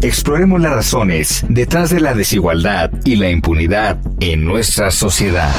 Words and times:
Exploremos 0.00 0.60
las 0.60 0.72
razones 0.72 1.44
detrás 1.48 1.90
de 1.90 1.98
la 1.98 2.14
desigualdad 2.14 2.90
y 3.04 3.16
la 3.16 3.30
impunidad 3.30 3.98
en 4.20 4.44
nuestra 4.44 4.92
sociedad. 4.92 5.52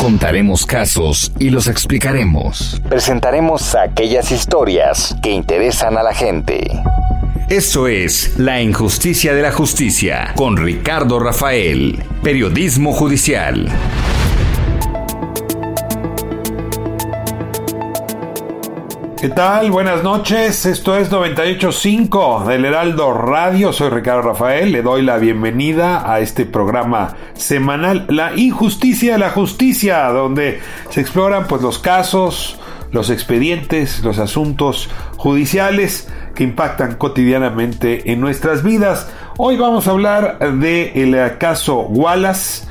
Contaremos 0.00 0.66
casos 0.66 1.32
y 1.38 1.50
los 1.50 1.68
explicaremos. 1.68 2.82
Presentaremos 2.88 3.76
aquellas 3.76 4.32
historias 4.32 5.16
que 5.22 5.30
interesan 5.30 5.96
a 5.96 6.02
la 6.02 6.12
gente. 6.12 6.68
Eso 7.50 7.86
es 7.86 8.36
La 8.36 8.60
Injusticia 8.60 9.32
de 9.32 9.42
la 9.42 9.52
Justicia 9.52 10.32
con 10.34 10.56
Ricardo 10.56 11.20
Rafael, 11.20 12.02
Periodismo 12.22 12.92
Judicial. 12.92 13.68
¿Qué 19.20 19.28
tal? 19.30 19.72
Buenas 19.72 20.04
noches. 20.04 20.64
Esto 20.64 20.96
es 20.96 21.10
985 21.10 22.44
del 22.46 22.64
Heraldo 22.64 23.12
Radio. 23.12 23.72
Soy 23.72 23.88
Ricardo 23.90 24.22
Rafael. 24.22 24.70
Le 24.70 24.80
doy 24.80 25.02
la 25.02 25.18
bienvenida 25.18 26.08
a 26.08 26.20
este 26.20 26.46
programa 26.46 27.16
semanal 27.34 28.06
La 28.08 28.36
Injusticia 28.36 29.14
de 29.14 29.18
la 29.18 29.30
Justicia, 29.30 30.04
donde 30.10 30.60
se 30.90 31.00
exploran 31.00 31.48
pues 31.48 31.62
los 31.62 31.80
casos, 31.80 32.60
los 32.92 33.10
expedientes, 33.10 34.04
los 34.04 34.20
asuntos 34.20 34.88
judiciales 35.16 36.08
que 36.36 36.44
impactan 36.44 36.94
cotidianamente 36.94 38.12
en 38.12 38.20
nuestras 38.20 38.62
vidas. 38.62 39.10
Hoy 39.36 39.56
vamos 39.56 39.88
a 39.88 39.90
hablar 39.90 40.38
del 40.38 41.38
caso 41.38 41.80
Wallace 41.80 42.67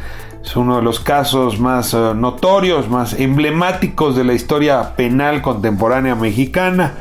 es 0.47 0.55
uno 0.55 0.77
de 0.77 0.81
los 0.81 1.01
casos 1.01 1.59
más 1.59 1.93
uh, 1.93 2.13
notorios, 2.13 2.87
más 2.87 3.19
emblemáticos 3.19 4.15
de 4.15 4.23
la 4.23 4.31
historia 4.31 4.95
penal 4.95 5.41
contemporánea 5.41 6.15
mexicana. 6.15 6.93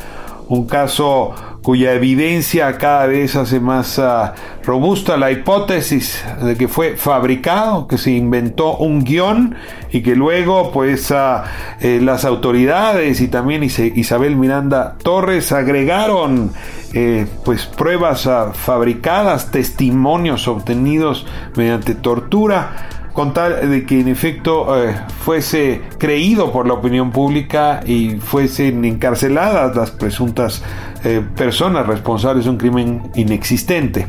Un 0.49 0.67
caso 0.67 1.33
cuya 1.63 1.95
evidencia 1.95 2.77
cada 2.77 3.07
vez 3.07 3.37
hace 3.37 3.61
más 3.61 3.99
uh, 3.99 4.31
robusta 4.65 5.17
la 5.17 5.31
hipótesis 5.31 6.25
de 6.43 6.57
que 6.57 6.67
fue 6.67 6.97
fabricado, 6.97 7.87
que 7.87 7.99
se 7.99 8.11
inventó 8.11 8.77
un 8.79 9.05
guion 9.05 9.55
y 9.93 10.03
que 10.03 10.17
luego 10.17 10.73
pues 10.73 11.13
uh, 11.13 11.43
eh, 11.81 12.01
las 12.03 12.25
autoridades 12.25 13.21
y 13.21 13.29
también 13.29 13.63
Isabel 13.63 14.35
Miranda 14.35 14.97
Torres 15.01 15.53
agregaron 15.53 16.51
eh, 16.95 17.27
pues 17.45 17.67
pruebas 17.67 18.29
fabricadas, 18.55 19.51
testimonios 19.51 20.49
obtenidos 20.49 21.27
mediante 21.55 21.95
tortura 21.95 22.96
con 23.17 23.33
tal 23.33 23.71
de 23.71 23.87
que 23.87 23.99
en 23.99 24.09
efecto 24.09 24.77
eh, 24.77 24.95
fuese 25.21 25.81
creído 25.97 26.53
por 26.53 26.67
la 26.67 26.75
opinión 26.75 27.13
pública 27.13 27.81
y 27.87 28.17
fuesen 28.17 28.85
encarceladas 28.85 29.75
las 29.75 29.91
presuntas 29.91 30.63
eh, 31.03 31.23
personas 31.35 31.87
responsables 31.87 32.45
de 32.45 32.51
un 32.51 32.59
crimen 32.59 33.11
inexistente. 33.15 34.07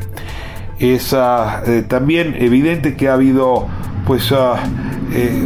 Es 0.78 1.14
ah, 1.14 1.62
eh, 1.66 1.86
también 1.88 2.36
evidente 2.38 2.96
que 2.96 3.08
ha 3.08 3.14
habido 3.14 3.66
pues 4.06 4.30
ah, 4.30 4.62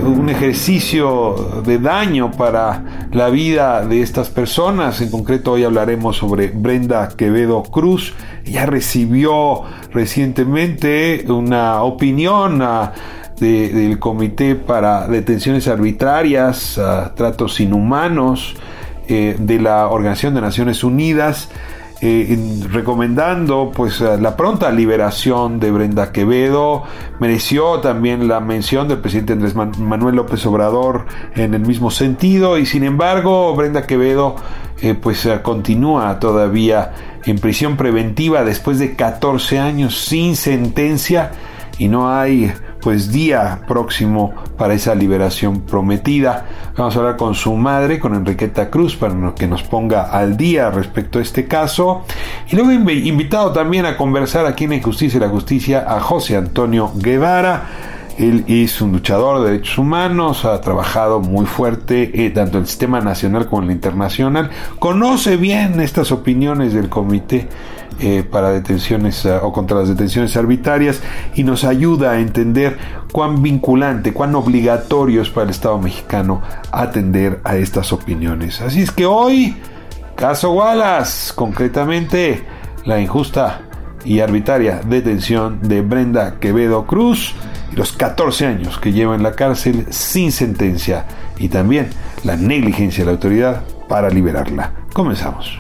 un 0.05 0.29
ejercicio 0.29 1.63
de 1.65 1.79
daño 1.79 2.33
para 2.33 3.09
la 3.13 3.31
vida 3.31 3.87
de 3.87 4.03
estas 4.03 4.29
personas. 4.29 5.01
En 5.01 5.11
concreto 5.13 5.53
hoy 5.53 5.63
hablaremos 5.63 6.17
sobre 6.17 6.49
Brenda 6.49 7.11
Quevedo 7.17 7.63
Cruz. 7.63 8.13
Ella 8.45 8.67
recibió 8.67 9.63
recientemente 9.93 11.25
una 11.29 11.85
opinión 11.85 12.61
del 13.39 13.99
Comité 13.99 14.55
para 14.55 15.09
Detenciones 15.09 15.69
Arbitrarias, 15.69 16.81
Tratos 17.15 17.61
Inhumanos, 17.61 18.55
eh, 19.09 19.35
de 19.37 19.59
la 19.59 19.89
Organización 19.89 20.35
de 20.35 20.41
Naciones 20.41 20.85
Unidas, 20.85 21.49
eh, 22.01 22.39
recomendando 22.71 23.73
pues 23.75 24.01
la 24.01 24.37
pronta 24.37 24.71
liberación 24.71 25.59
de 25.59 25.73
Brenda 25.73 26.13
Quevedo, 26.13 26.85
mereció 27.19 27.81
también 27.81 28.29
la 28.29 28.39
mención 28.41 28.87
del 28.87 28.99
presidente 28.99 29.33
Andrés 29.35 29.55
Manuel 29.55 30.17
López 30.17 30.47
Obrador 30.47 31.07
en 31.35 31.55
el 31.55 31.63
mismo 31.67 31.91
sentido 31.91 32.59
y 32.59 32.67
sin 32.67 32.85
embargo 32.85 33.55
Brenda 33.57 33.87
Quevedo 33.87 34.37
eh, 34.81 34.95
pues 34.95 35.29
continúa 35.43 36.19
todavía 36.21 36.93
en 37.25 37.39
prisión 37.39 37.77
preventiva 37.77 38.45
después 38.45 38.79
de 38.79 38.97
14 38.97 39.59
años 39.59 39.97
sin 39.99 40.37
sentencia 40.37 41.33
y 41.79 41.89
no 41.89 42.13
hay 42.13 42.53
pues 42.83 43.13
día 43.13 43.61
próximo 43.69 44.35
para 44.59 44.75
esa 44.75 44.95
liberación 44.95 45.61
prometida. 45.61 46.47
Vamos 46.77 46.97
a 46.97 46.99
hablar 46.99 47.17
con 47.17 47.35
su 47.35 47.55
madre, 47.55 48.01
con 48.01 48.15
Enriqueta 48.15 48.71
Cruz, 48.71 48.97
para 48.97 49.35
que 49.35 49.47
nos 49.47 49.63
ponga 49.63 50.11
al 50.11 50.37
día 50.37 50.71
respecto 50.71 51.19
a 51.19 51.23
este 51.23 51.47
caso. 51.47 52.05
Y 52.51 52.57
luego 52.57 52.73
invitado 52.73 53.53
también 53.53 53.87
a 53.87 53.97
conversar 53.97 54.47
aquí 54.47 54.65
en 54.65 54.75
Injusticia 54.75 55.19
y 55.19 55.21
la 55.21 55.29
Justicia 55.29 55.85
a 55.89 56.01
José 56.01 56.37
Antonio 56.37 56.91
Guevara. 56.97 57.63
Él 58.19 58.45
es 58.47 58.81
un 58.81 58.93
luchador 58.93 59.41
de 59.41 59.53
derechos 59.53 59.79
humanos, 59.79 60.45
ha 60.45 60.61
trabajado 60.61 61.21
muy 61.21 61.47
fuerte 61.47 62.25
eh, 62.25 62.31
tanto 62.31 62.59
en 62.59 62.63
el 62.63 62.69
sistema 62.69 63.01
nacional 63.01 63.47
como 63.47 63.63
en 63.63 63.71
el 63.71 63.77
internacional, 63.77 64.51
conoce 64.79 65.37
bien 65.37 65.81
estas 65.81 66.13
opiniones 66.13 66.75
del 66.75 66.89
comité 66.89 67.49
eh, 68.01 68.25
para 68.29 68.51
detenciones 68.51 69.25
eh, 69.25 69.39
o 69.41 69.53
contra 69.53 69.79
las 69.79 69.89
detenciones 69.89 70.37
arbitrarias 70.37 71.01
y 71.35 71.45
nos 71.45 71.65
ayuda 71.65 72.13
a 72.13 72.21
entender 72.21 72.77
cuán 73.13 73.43
vinculante, 73.43 74.13
cuán 74.13 74.35
obligatorio 74.35 75.23
es 75.23 75.31
para 75.31 75.45
el 75.45 75.51
Estado 75.51 75.79
mexicano 75.79 76.43
atender 76.71 77.41
a 77.45 77.57
estas 77.57 77.93
opiniones. 77.93 78.61
Así 78.61 78.83
es 78.83 78.91
que 78.91 79.07
hoy, 79.07 79.57
caso 80.17 80.53
Wallace, 80.53 81.33
concretamente 81.35 82.43
la 82.85 83.01
injusta 83.01 83.61
y 84.05 84.21
arbitraria 84.21 84.81
detención 84.85 85.61
de 85.63 85.81
Brenda 85.83 86.41
Quevedo 86.41 86.87
Cruz 86.87 87.35
y 87.73 87.77
los 87.77 87.93
14 87.93 88.47
años 88.47 88.79
que 88.79 88.93
lleva 88.93 89.15
en 89.15 89.23
la 89.23 89.33
cárcel 89.33 89.87
sin 89.91 90.31
sentencia 90.31 91.07
y 91.39 91.49
también 91.49 91.89
la 92.25 92.37
negligencia 92.37 93.03
de 93.03 93.07
la 93.07 93.13
autoridad 93.13 93.65
para 93.89 94.11
liberarla. 94.11 94.73
Comenzamos. 94.93 95.59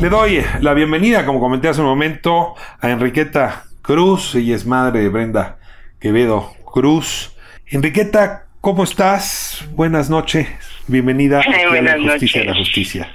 Le 0.00 0.10
doy 0.10 0.44
la 0.60 0.74
bienvenida, 0.74 1.24
como 1.24 1.40
comenté 1.40 1.68
hace 1.68 1.80
un 1.80 1.86
momento, 1.86 2.54
a 2.80 2.90
Enriqueta 2.90 3.64
Cruz. 3.80 4.34
Ella 4.34 4.54
es 4.54 4.66
madre 4.66 5.00
de 5.00 5.08
Brenda 5.08 5.58
Quevedo 5.98 6.52
Cruz. 6.70 7.34
Enriqueta, 7.66 8.46
¿cómo 8.60 8.84
estás? 8.84 9.64
Buenas 9.72 10.10
noches. 10.10 10.46
Bienvenida 10.86 11.40
a 11.40 11.80
la 11.80 11.98
Justicia 11.98 12.42
de 12.42 12.46
la 12.46 12.54
Justicia. 12.54 13.14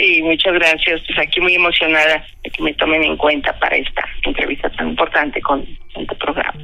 Sí, 0.00 0.22
muchas 0.22 0.54
gracias. 0.54 1.02
Pues 1.06 1.18
aquí 1.18 1.40
muy 1.40 1.54
emocionada 1.54 2.24
de 2.42 2.50
que 2.50 2.62
me 2.62 2.72
tomen 2.72 3.02
en 3.04 3.18
cuenta 3.18 3.52
para 3.58 3.76
esta 3.76 4.02
entrevista 4.24 4.70
tan 4.70 4.88
importante 4.88 5.42
con 5.42 5.66
este 5.94 6.14
programa. 6.16 6.54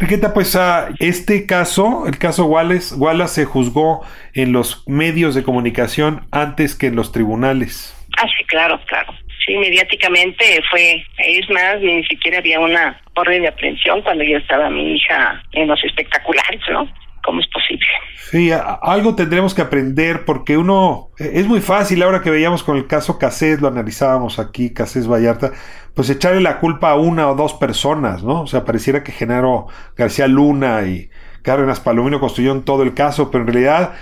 Enriqueta, 0.00 0.32
pues 0.32 0.56
a 0.56 0.88
este 0.98 1.44
caso, 1.44 2.04
el 2.06 2.18
caso 2.18 2.46
Wallace, 2.46 2.94
Wallace 2.94 3.34
se 3.34 3.44
juzgó 3.44 4.02
en 4.32 4.52
los 4.52 4.82
medios 4.88 5.34
de 5.34 5.42
comunicación 5.42 6.26
antes 6.32 6.74
que 6.74 6.86
en 6.86 6.96
los 6.96 7.12
tribunales. 7.12 7.94
Ah, 8.16 8.26
sí, 8.36 8.44
claro, 8.44 8.80
claro. 8.86 9.12
Sí, 9.46 9.56
mediáticamente 9.58 10.62
fue, 10.70 11.04
es 11.18 11.50
más, 11.50 11.80
ni 11.82 12.02
siquiera 12.04 12.38
había 12.38 12.60
una 12.60 12.98
orden 13.14 13.42
de 13.42 13.48
aprehensión 13.48 14.00
cuando 14.00 14.24
yo 14.24 14.38
estaba 14.38 14.70
mi 14.70 14.96
hija 14.96 15.42
en 15.52 15.68
los 15.68 15.84
espectaculares, 15.84 16.62
¿no? 16.70 16.88
¿Cómo 17.24 17.40
es 17.40 17.46
posible? 17.48 17.86
Sí, 18.30 18.50
algo 18.82 19.14
tendremos 19.14 19.54
que 19.54 19.62
aprender 19.62 20.24
porque 20.24 20.56
uno, 20.56 21.10
e, 21.18 21.40
es 21.40 21.46
muy 21.46 21.60
fácil 21.60 22.02
ahora 22.02 22.20
que 22.20 22.30
veíamos 22.30 22.62
con 22.62 22.76
el 22.76 22.86
caso 22.86 23.18
Casés, 23.18 23.60
lo 23.60 23.68
analizábamos 23.68 24.38
aquí, 24.38 24.70
Casés 24.72 25.08
Vallarta, 25.08 25.52
pues 25.94 26.10
echarle 26.10 26.40
la 26.40 26.60
culpa 26.60 26.90
a 26.90 26.96
una 26.96 27.28
o 27.30 27.34
dos 27.34 27.54
personas, 27.54 28.22
¿no? 28.22 28.42
O 28.42 28.46
sea, 28.46 28.64
pareciera 28.64 29.02
que 29.02 29.12
Genaro 29.12 29.68
García 29.96 30.26
Luna 30.26 30.82
y 30.82 31.10
Cárdenas 31.42 31.80
Palomino 31.80 32.20
construyeron 32.20 32.64
todo 32.64 32.82
el 32.82 32.94
caso, 32.94 33.30
pero 33.30 33.44
en 33.44 33.52
realidad 33.52 33.94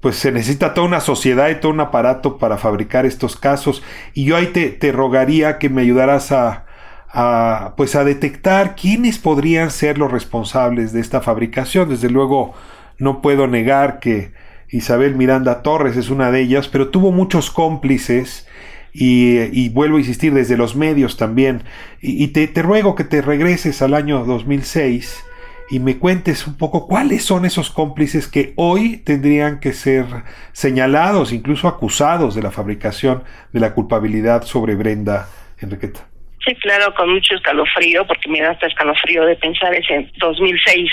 pues 0.00 0.16
se 0.16 0.30
necesita 0.30 0.74
toda 0.74 0.86
una 0.86 1.00
sociedad 1.00 1.48
y 1.48 1.56
todo 1.56 1.72
un 1.72 1.80
aparato 1.80 2.38
para 2.38 2.56
fabricar 2.56 3.04
estos 3.04 3.36
casos. 3.36 3.82
Y 4.14 4.24
yo 4.26 4.36
ahí 4.36 4.46
te, 4.48 4.70
te 4.70 4.92
rogaría 4.92 5.58
que 5.58 5.68
me 5.68 5.82
ayudaras 5.82 6.30
a, 6.30 6.67
a, 7.10 7.74
pues 7.76 7.94
a 7.94 8.04
detectar 8.04 8.76
quiénes 8.76 9.18
podrían 9.18 9.70
ser 9.70 9.98
los 9.98 10.10
responsables 10.10 10.92
de 10.92 11.00
esta 11.00 11.20
fabricación. 11.20 11.88
Desde 11.88 12.10
luego, 12.10 12.54
no 12.98 13.22
puedo 13.22 13.46
negar 13.46 14.00
que 14.00 14.32
Isabel 14.70 15.14
Miranda 15.14 15.62
Torres 15.62 15.96
es 15.96 16.10
una 16.10 16.30
de 16.30 16.40
ellas, 16.40 16.68
pero 16.68 16.88
tuvo 16.88 17.10
muchos 17.12 17.50
cómplices 17.50 18.46
y, 18.92 19.68
vuelvo 19.70 19.96
a 19.96 20.00
insistir 20.00 20.34
desde 20.34 20.56
los 20.56 20.76
medios 20.76 21.16
también. 21.16 21.62
Y, 22.00 22.28
te, 22.28 22.46
te, 22.48 22.62
ruego 22.62 22.94
que 22.94 23.04
te 23.04 23.22
regreses 23.22 23.80
al 23.82 23.94
año 23.94 24.24
2006 24.24 25.24
y 25.70 25.80
me 25.80 25.98
cuentes 25.98 26.46
un 26.46 26.54
poco 26.54 26.86
cuáles 26.86 27.24
son 27.24 27.44
esos 27.44 27.70
cómplices 27.70 28.26
que 28.26 28.54
hoy 28.56 28.98
tendrían 28.98 29.60
que 29.60 29.72
ser 29.72 30.06
señalados, 30.52 31.32
incluso 31.32 31.68
acusados 31.68 32.34
de 32.34 32.42
la 32.42 32.50
fabricación 32.50 33.22
de 33.52 33.60
la 33.60 33.74
culpabilidad 33.74 34.42
sobre 34.44 34.74
Brenda 34.74 35.28
Enriqueta. 35.60 36.07
Sí, 36.44 36.54
claro, 36.56 36.94
con 36.94 37.10
mucho 37.12 37.34
escalofrío, 37.34 38.06
porque 38.06 38.28
me 38.28 38.40
da 38.40 38.50
hasta 38.50 38.66
escalofrío 38.66 39.24
de 39.24 39.36
pensar 39.36 39.74
ese 39.74 40.08
2006, 40.16 40.90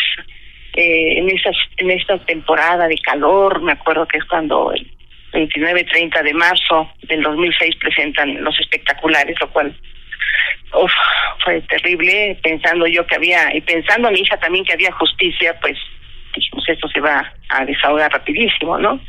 eh, 0.76 1.20
en, 1.20 1.30
esa, 1.30 1.52
en 1.78 1.92
esta 1.92 2.18
temporada 2.26 2.88
de 2.88 2.98
calor, 2.98 3.62
me 3.62 3.72
acuerdo 3.72 4.08
que 4.08 4.18
es 4.18 4.26
cuando 4.26 4.74
el 4.74 4.92
29-30 5.32 6.24
de 6.24 6.34
marzo 6.34 6.90
del 7.04 7.22
2006 7.22 7.76
presentan 7.78 8.44
los 8.44 8.60
espectaculares, 8.60 9.40
lo 9.40 9.50
cual 9.52 9.76
uf, 10.74 10.92
fue 11.44 11.62
terrible, 11.62 12.38
pensando 12.42 12.88
yo 12.88 13.06
que 13.06 13.16
había, 13.16 13.56
y 13.56 13.62
pensando 13.62 14.12
mi 14.12 14.20
hija 14.20 14.38
también 14.38 14.66
que 14.66 14.74
había 14.74 14.92
justicia, 14.94 15.58
pues 15.62 15.78
dijimos 16.36 16.68
esto 16.68 16.88
se 16.90 17.00
va 17.00 17.34
a 17.50 17.66
desahogar 17.66 18.12
rapidísimo, 18.12 18.78
¿no? 18.78 19.00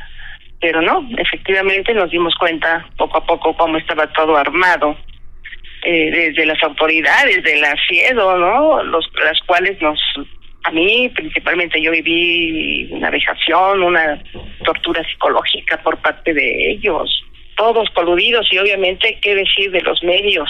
Pero 0.59 0.81
no, 0.81 1.07
efectivamente 1.17 1.93
nos 1.93 2.09
dimos 2.09 2.35
cuenta 2.35 2.87
poco 2.97 3.17
a 3.17 3.25
poco 3.25 3.55
cómo 3.55 3.77
estaba 3.77 4.07
todo 4.13 4.37
armado, 4.37 4.97
eh, 5.83 6.11
desde 6.11 6.45
las 6.45 6.61
autoridades 6.63 7.43
de 7.43 7.55
la 7.57 7.75
¿no? 8.13 8.83
Los, 8.83 9.09
las 9.23 9.39
cuales 9.45 9.81
nos 9.81 9.99
a 10.63 10.71
mí 10.71 11.09
principalmente 11.15 11.81
yo 11.81 11.91
viví 11.91 12.89
una 12.91 13.09
vejación, 13.09 13.83
una 13.83 14.21
tortura 14.65 15.01
psicológica 15.05 15.81
por 15.81 15.97
parte 16.01 16.33
de 16.33 16.71
ellos, 16.71 17.23
todos 17.55 17.89
coludidos 17.91 18.47
y 18.51 18.57
obviamente 18.57 19.17
qué 19.21 19.35
decir 19.35 19.71
de 19.71 19.81
los 19.81 20.03
medios, 20.03 20.49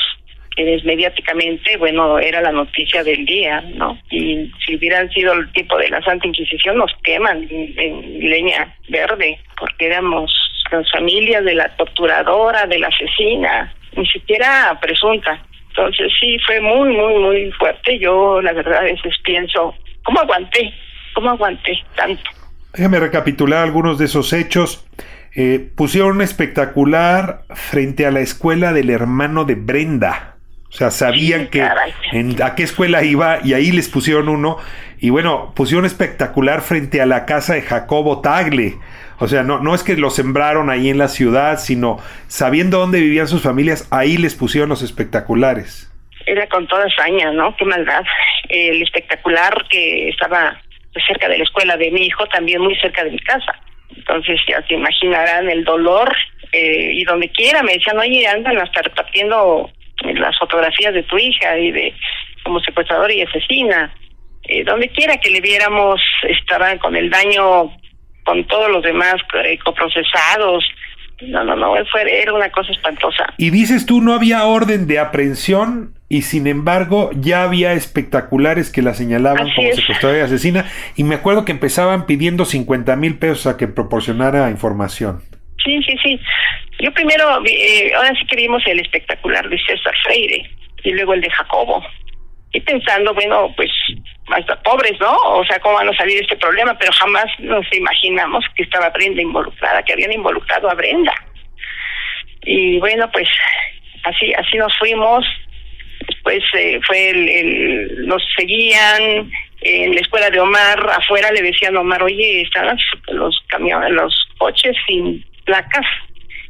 mediáticamente, 0.84 1.78
bueno, 1.78 2.18
era 2.18 2.42
la 2.42 2.52
noticia 2.52 3.04
del 3.04 3.26
día, 3.26 3.62
¿no? 3.76 4.00
Y 4.10 4.52
si 4.66 4.76
hubieran 4.76 5.10
sido 5.12 5.34
el 5.34 5.52
tipo 5.52 5.78
de 5.78 5.90
la 5.90 6.02
Santa 6.02 6.26
Inquisición, 6.26 6.78
nos 6.78 6.92
queman 7.04 7.48
en, 7.50 8.20
leña 8.28 8.76
verde, 8.90 9.40
porque 9.56 9.86
éramos 9.86 10.32
las 10.72 10.92
familias 10.92 11.44
de 11.44 11.56
la 11.56 11.76
torturadora, 11.76 12.66
de 12.66 12.80
la 12.80 12.88
asesina, 12.88 13.74
ni 13.96 14.06
siquiera 14.08 14.78
presunta. 14.82 15.42
Entonces 15.70 16.12
sí, 16.20 16.38
fue 16.46 16.60
muy, 16.60 16.90
muy, 16.90 17.16
muy 17.16 17.52
fuerte. 17.52 18.00
Yo 18.00 18.42
la 18.42 18.54
verdad 18.54 18.80
a 18.80 18.84
veces 18.84 19.14
pienso, 19.24 19.76
¿Cómo 20.08 20.22
aguanté? 20.22 20.74
¿Cómo 21.14 21.30
aguanté 21.32 21.84
tanto? 21.98 22.24
Déjame 22.74 22.98
recapitular 23.02 23.62
algunos 23.62 24.00
de 24.00 24.06
esos 24.06 24.32
hechos. 24.32 24.88
Eh, 25.36 25.70
pusieron 25.76 26.12
un 26.12 26.22
espectacular 26.22 27.42
frente 27.50 28.06
a 28.06 28.12
la 28.12 28.22
escuela 28.22 28.72
del 28.72 28.90
hermano 28.90 29.44
de 29.44 29.56
Brenda. 29.56 30.38
O 30.70 30.72
sea, 30.72 30.92
sabían 30.92 31.48
que 31.48 31.68
en, 32.14 32.42
a 32.42 32.56
qué 32.56 32.64
escuela 32.64 33.04
iba 33.04 33.40
y 33.44 33.54
ahí 33.54 33.74
les 33.74 33.90
pusieron 33.90 34.30
uno. 34.30 34.60
Y 34.98 35.10
bueno, 35.10 35.52
pusieron 35.54 35.86
espectacular 35.86 36.62
frente 36.62 37.02
a 37.02 37.06
la 37.06 37.26
casa 37.26 37.56
de 37.56 37.64
Jacobo 37.64 38.22
Tagle. 38.22 38.78
O 39.20 39.28
sea, 39.28 39.44
no, 39.44 39.60
no 39.60 39.74
es 39.74 39.84
que 39.84 39.98
lo 39.98 40.10
sembraron 40.10 40.70
ahí 40.70 40.90
en 40.90 40.98
la 40.98 41.08
ciudad, 41.08 41.60
sino 41.60 42.00
sabiendo 42.28 42.80
dónde 42.80 43.00
vivían 43.00 43.28
sus 43.28 43.42
familias, 43.42 43.88
ahí 43.92 44.18
les 44.18 44.36
pusieron 44.36 44.70
los 44.70 44.82
espectaculares 44.82 45.92
era 46.28 46.46
con 46.48 46.68
toda 46.68 46.86
hazaña, 46.86 47.32
¿no? 47.32 47.56
Qué 47.56 47.66
maldad. 47.66 48.04
El 48.50 48.82
espectacular 48.84 49.66
que 49.70 50.10
estaba 50.10 50.62
cerca 51.08 51.30
de 51.30 51.38
la 51.38 51.44
escuela 51.44 51.78
de 51.78 51.90
mi 51.90 52.06
hijo, 52.06 52.26
también 52.28 52.62
muy 52.62 52.76
cerca 52.76 53.04
de 53.04 53.12
mi 53.12 53.20
casa. 53.20 53.54
Entonces 53.96 54.40
ya 54.48 54.62
se 54.68 54.74
imaginarán 54.74 55.50
el 55.50 55.64
dolor 55.64 56.14
eh, 56.52 56.92
y 56.94 57.04
donde 57.06 57.30
quiera 57.30 57.64
me 57.64 57.74
decían, 57.74 57.98
oye, 57.98 58.28
andan 58.28 58.58
hasta 58.58 58.82
repartiendo 58.82 59.72
las 60.04 60.38
fotografías 60.38 60.94
de 60.94 61.04
tu 61.04 61.18
hija 61.18 61.58
y 61.58 61.72
de 61.72 61.94
como 62.44 62.60
secuestradora 62.60 63.14
y 63.14 63.22
asesina. 63.22 63.94
Eh, 64.44 64.64
donde 64.64 64.90
quiera 64.90 65.18
que 65.18 65.30
le 65.30 65.42
viéramos, 65.42 66.02
estaban 66.24 66.78
con 66.78 66.96
el 66.96 67.10
daño 67.10 67.72
con 68.28 68.46
todos 68.46 68.70
los 68.70 68.84
demás 68.84 69.16
eh, 69.46 69.58
coprocesados, 69.64 70.66
no, 71.22 71.46
no, 71.46 71.56
no, 71.56 71.74
fue, 71.90 72.22
era 72.22 72.34
una 72.34 72.52
cosa 72.52 72.74
espantosa. 72.74 73.26
Y 73.38 73.52
dices 73.52 73.86
tú, 73.86 74.02
no 74.02 74.14
había 74.14 74.44
orden 74.44 74.86
de 74.86 75.00
aprehensión 75.00 75.94
y 76.10 76.24
sin 76.24 76.46
embargo 76.46 77.10
ya 77.16 77.44
había 77.44 77.72
espectaculares 77.72 78.70
que 78.70 78.82
la 78.82 78.94
señalaban 78.94 79.50
como 79.56 79.72
secuestradora 79.72 80.20
y 80.20 80.24
asesina 80.24 80.66
y 80.98 81.06
me 81.06 81.16
acuerdo 81.16 81.46
que 81.46 81.54
empezaban 81.54 82.06
pidiendo 82.06 82.44
50 82.44 82.98
mil 82.98 83.18
pesos 83.18 83.48
a 83.48 83.56
que 83.56 83.70
proporcionara 83.70 84.50
información. 84.50 85.22
Sí, 85.64 85.80
sí, 85.84 85.98
sí. 86.04 86.20
Yo 86.80 86.92
primero, 86.92 87.24
eh, 87.46 87.94
ahora 87.96 88.14
sí 88.20 88.26
que 88.28 88.36
vimos 88.36 88.62
el 88.68 88.82
espectacular 88.82 89.48
de 89.48 89.58
César 89.66 89.94
Freire 90.04 90.50
y 90.84 90.92
luego 90.92 91.14
el 91.14 91.22
de 91.22 91.30
Jacobo. 91.30 91.82
Y 92.54 92.62
pensando, 92.62 93.14
bueno, 93.14 93.54
pues 93.56 93.70
hasta 94.28 94.62
pobres, 94.62 95.00
¿no? 95.00 95.16
O 95.24 95.46
sea, 95.46 95.60
¿cómo 95.60 95.76
van 95.76 95.90
a 95.90 95.98
salir 95.98 96.22
este 96.22 96.38
problema? 96.38 96.78
Pero 96.78 96.92
jamás 96.94 97.26
nos 97.40 97.66
imaginamos 97.74 98.46
que 98.56 98.64
estaba 98.64 98.90
Brenda 98.90 99.22
involucrada, 99.22 99.84
que 99.84 99.94
habían 99.94 100.12
involucrado 100.12 100.70
a 100.70 100.74
Brenda. 100.74 101.14
Y 102.44 102.80
bueno, 102.80 103.10
pues 103.12 103.28
así 104.04 104.34
así 104.34 104.58
nos 104.58 104.76
fuimos. 104.78 105.26
Después 106.08 106.44
eh, 106.54 106.80
fue 106.86 107.10
el, 107.10 107.30
el, 107.30 108.08
nos 108.08 108.24
seguían 108.38 109.32
en 109.62 109.96
la 109.96 110.02
escuela 110.02 110.30
de 110.30 110.40
Omar, 110.40 110.90
afuera 110.92 111.32
le 111.32 111.42
decían 111.42 111.76
a 111.76 111.82
Omar, 111.82 112.04
oye, 112.04 112.42
están 112.42 112.78
los 113.08 113.40
camiones, 113.48 113.92
los 113.92 114.28
coches 114.38 114.76
sin 114.88 115.26
placas. 115.46 115.86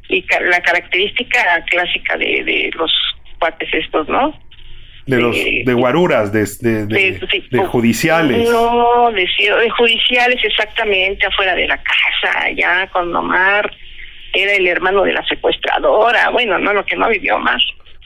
Y 0.09 0.23
la 0.41 0.61
característica 0.61 1.65
clásica 1.65 2.15
de, 2.17 2.43
de 2.43 2.71
los 2.75 2.91
cuates 3.39 3.67
estos, 3.73 4.07
¿no? 4.07 4.33
De 5.07 5.21
los 5.21 5.35
de 5.35 5.73
guaruras 5.73 6.31
de, 6.31 6.45
de, 6.85 7.65
judiciales. 7.65 8.49
No 8.49 9.09
de, 9.11 9.69
judiciales 9.69 10.43
exactamente 10.43 11.25
afuera 11.25 11.55
de 11.55 11.67
la 11.67 11.77
casa 11.77 12.49
ya 12.55 12.87
con 12.87 13.15
Omar 13.15 13.71
era 14.33 14.53
el 14.53 14.67
hermano 14.67 15.03
de 15.03 15.13
la 15.13 15.25
secuestradora 15.25 16.29
bueno 16.29 16.59
no 16.59 16.73
lo 16.73 16.85
que 16.85 16.97
no 16.97 17.07
vivió 17.09 17.37
Omar 17.37 17.59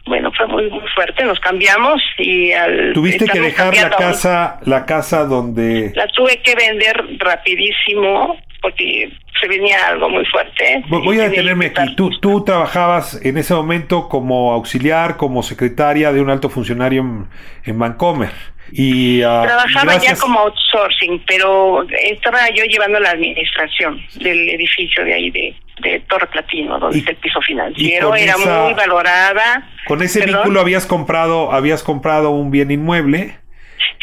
bueno 0.05 0.31
fue 0.35 0.47
muy 0.47 0.69
muy 0.69 0.87
fuerte 0.95 1.23
nos 1.23 1.39
cambiamos 1.39 2.01
y 2.17 2.51
al 2.51 2.93
tuviste 2.93 3.25
que 3.25 3.39
dejar 3.39 3.75
la 3.75 3.89
casa 3.89 4.59
la 4.65 4.85
casa 4.85 5.25
donde 5.25 5.91
la 5.95 6.07
tuve 6.07 6.41
que 6.41 6.55
vender 6.55 7.17
rapidísimo 7.19 8.37
porque 8.61 9.11
se 9.41 9.47
venía 9.47 9.87
algo 9.87 10.07
muy 10.09 10.23
fuerte. 10.25 10.83
Voy 10.87 11.19
a 11.19 11.29
detenerme 11.29 11.67
aquí. 11.67 11.95
Tú, 11.95 12.11
tú 12.19 12.43
trabajabas 12.43 13.19
en 13.25 13.37
ese 13.37 13.55
momento 13.55 14.07
como 14.07 14.53
auxiliar, 14.53 15.17
como 15.17 15.41
secretaria 15.41 16.13
de 16.13 16.21
un 16.21 16.29
alto 16.29 16.49
funcionario 16.49 17.01
en, 17.01 17.27
en 17.65 17.79
Vancomer. 17.79 18.29
Y, 18.71 19.19
uh, 19.23 19.43
Trabajaba 19.43 19.97
ya 19.97 20.15
como 20.15 20.39
outsourcing, 20.39 21.23
pero 21.27 21.83
estaba 21.89 22.49
yo 22.51 22.63
llevando 22.65 22.99
la 22.99 23.09
administración 23.09 24.01
del 24.15 24.49
edificio 24.49 25.03
de 25.03 25.13
ahí 25.13 25.31
de, 25.31 25.55
de 25.81 25.99
Torre 26.07 26.27
Platino, 26.27 26.79
donde 26.79 26.99
está 26.99 27.11
el 27.11 27.17
piso 27.17 27.41
financiero. 27.41 28.15
Era 28.15 28.37
muy 28.37 28.73
valorada. 28.73 29.69
Con 29.87 30.01
ese 30.01 30.25
vínculo 30.25 30.59
habías 30.59 30.85
comprado, 30.85 31.51
habías 31.51 31.83
comprado 31.83 32.31
un 32.31 32.51
bien 32.51 32.71
inmueble. 32.71 33.37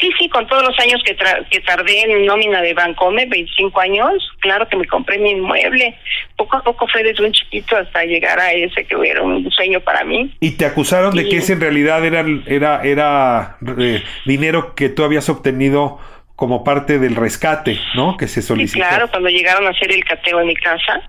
Sí, 0.01 0.11
sí, 0.19 0.29
con 0.29 0.47
todos 0.47 0.63
los 0.63 0.79
años 0.79 1.03
que, 1.05 1.17
que 1.51 1.61
tardé 1.61 2.03
en 2.03 2.25
nómina 2.25 2.63
de 2.63 2.73
Bancome, 2.73 3.27
25 3.27 3.81
años, 3.81 4.13
claro 4.41 4.69
que 4.69 4.77
me 4.77 4.87
compré 4.87 5.19
mi 5.19 5.31
inmueble. 5.31 5.97
Poco 6.37 6.57
a 6.57 6.63
poco 6.63 6.87
fue 6.87 7.03
desde 7.03 7.25
un 7.25 7.33
chiquito 7.33 7.77
hasta 7.77 8.05
llegar 8.05 8.39
a 8.39 8.53
ese 8.53 8.85
que 8.85 8.97
era 9.05 9.23
un 9.23 9.51
sueño 9.51 9.81
para 9.81 10.05
mí. 10.05 10.33
¿Y 10.41 10.53
te 10.53 10.67
acusaron 10.67 11.15
de 11.15 11.29
que 11.29 11.39
ese 11.39 11.55
en 11.55 11.61
realidad 11.61 12.05
era, 12.05 12.25
era, 12.47 12.83
era 12.83 13.57
eh, 13.79 14.03
dinero 14.25 14.75
que 14.77 14.89
tú 14.89 15.03
habías 15.03 15.29
obtenido 15.29 15.99
como 16.37 16.63
parte 16.63 17.01
del 17.01 17.17
rescate, 17.17 17.81
¿no? 17.97 18.17
Que 18.17 18.29
se 18.29 18.43
solicitó. 18.43 18.85
Sí, 18.85 18.89
claro, 18.89 19.09
cuando 19.11 19.29
llegaron 19.29 19.67
a 19.67 19.71
hacer 19.71 19.91
el 19.91 20.05
cateo 20.05 20.41
en 20.41 20.47
mi 20.47 20.55
casa, 20.55 21.03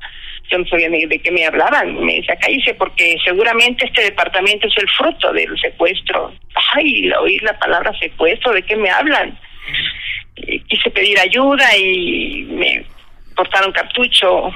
yo 0.50 0.58
no 0.58 0.66
sabía 0.66 0.90
ni 0.90 1.06
de 1.06 1.20
qué 1.20 1.32
me 1.32 1.46
hablaban. 1.46 2.04
Me 2.04 2.16
decía, 2.16 2.36
cállese, 2.38 2.74
porque 2.74 3.18
seguramente 3.24 3.86
este 3.86 4.04
departamento 4.04 4.68
es 4.68 4.78
el 4.78 4.90
fruto 4.90 5.32
del 5.34 5.58
secuestro. 5.60 6.34
Ay, 6.74 7.12
oír 7.12 7.42
la 7.44 7.58
palabra 7.58 7.92
secuestro, 8.00 8.54
¿de 8.54 8.64
qué 8.64 8.76
me 8.76 8.90
hablan? 8.90 9.38
quise 10.68 10.90
pedir 10.92 11.20
ayuda 11.20 11.66
y 11.78 12.44
me 12.44 12.86
portaron 13.36 13.72
cartucho. 13.72 14.52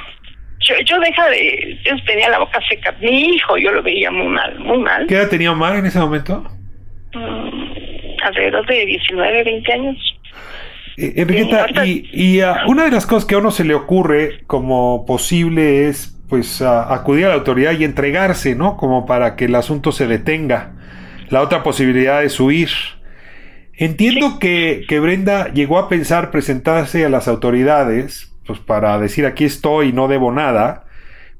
Yo, 0.59 0.75
yo 0.85 0.99
deja 0.99 1.29
de, 1.29 1.77
yo 1.83 1.95
tenía 2.05 2.29
la 2.29 2.39
boca 2.39 2.59
seca. 2.69 2.95
Mi 3.01 3.35
hijo, 3.35 3.57
yo 3.57 3.71
lo 3.71 3.83
veía 3.83 4.09
muy 4.11 4.27
mal, 4.27 4.57
muy 4.59 4.77
mal. 4.77 5.05
¿Qué 5.07 5.15
edad 5.15 5.29
tenía 5.29 5.51
Omar 5.51 5.75
en 5.75 5.85
ese 5.85 5.99
momento? 5.99 6.43
Mm, 7.13 7.73
alrededor 8.23 8.65
de 8.67 8.85
19, 8.85 9.43
20 9.43 9.73
años. 9.73 10.12
Eh, 10.97 11.13
Enriqueta, 11.17 11.67
y, 11.85 12.41
ah, 12.41 12.63
una 12.67 12.85
de 12.85 12.91
las 12.91 13.05
cosas 13.05 13.25
que 13.25 13.35
a 13.35 13.39
uno 13.39 13.51
se 13.51 13.63
le 13.63 13.73
ocurre 13.73 14.41
como 14.47 15.05
posible 15.05 15.87
es 15.87 16.15
pues 16.29 16.61
acudir 16.63 17.25
a 17.25 17.29
la 17.29 17.35
autoridad 17.35 17.73
y 17.73 17.83
entregarse, 17.83 18.55
¿no? 18.55 18.75
Como 18.75 19.05
para 19.05 19.35
que 19.35 19.45
el 19.45 19.53
asunto 19.53 19.91
se 19.91 20.07
detenga. 20.07 20.71
La 21.29 21.41
otra 21.41 21.61
posibilidad 21.61 22.23
es 22.23 22.39
huir. 22.39 22.69
Entiendo 23.75 24.39
que, 24.39 24.85
que 24.87 24.99
Brenda 24.99 25.53
llegó 25.53 25.77
a 25.77 25.89
pensar 25.89 26.31
presentarse 26.31 27.05
a 27.05 27.09
las 27.09 27.27
autoridades, 27.27 28.33
pues 28.47 28.59
para 28.59 28.97
decir 28.99 29.25
aquí 29.27 29.45
estoy 29.45 29.89
y 29.89 29.93
no 29.93 30.07
debo 30.07 30.31
nada, 30.31 30.85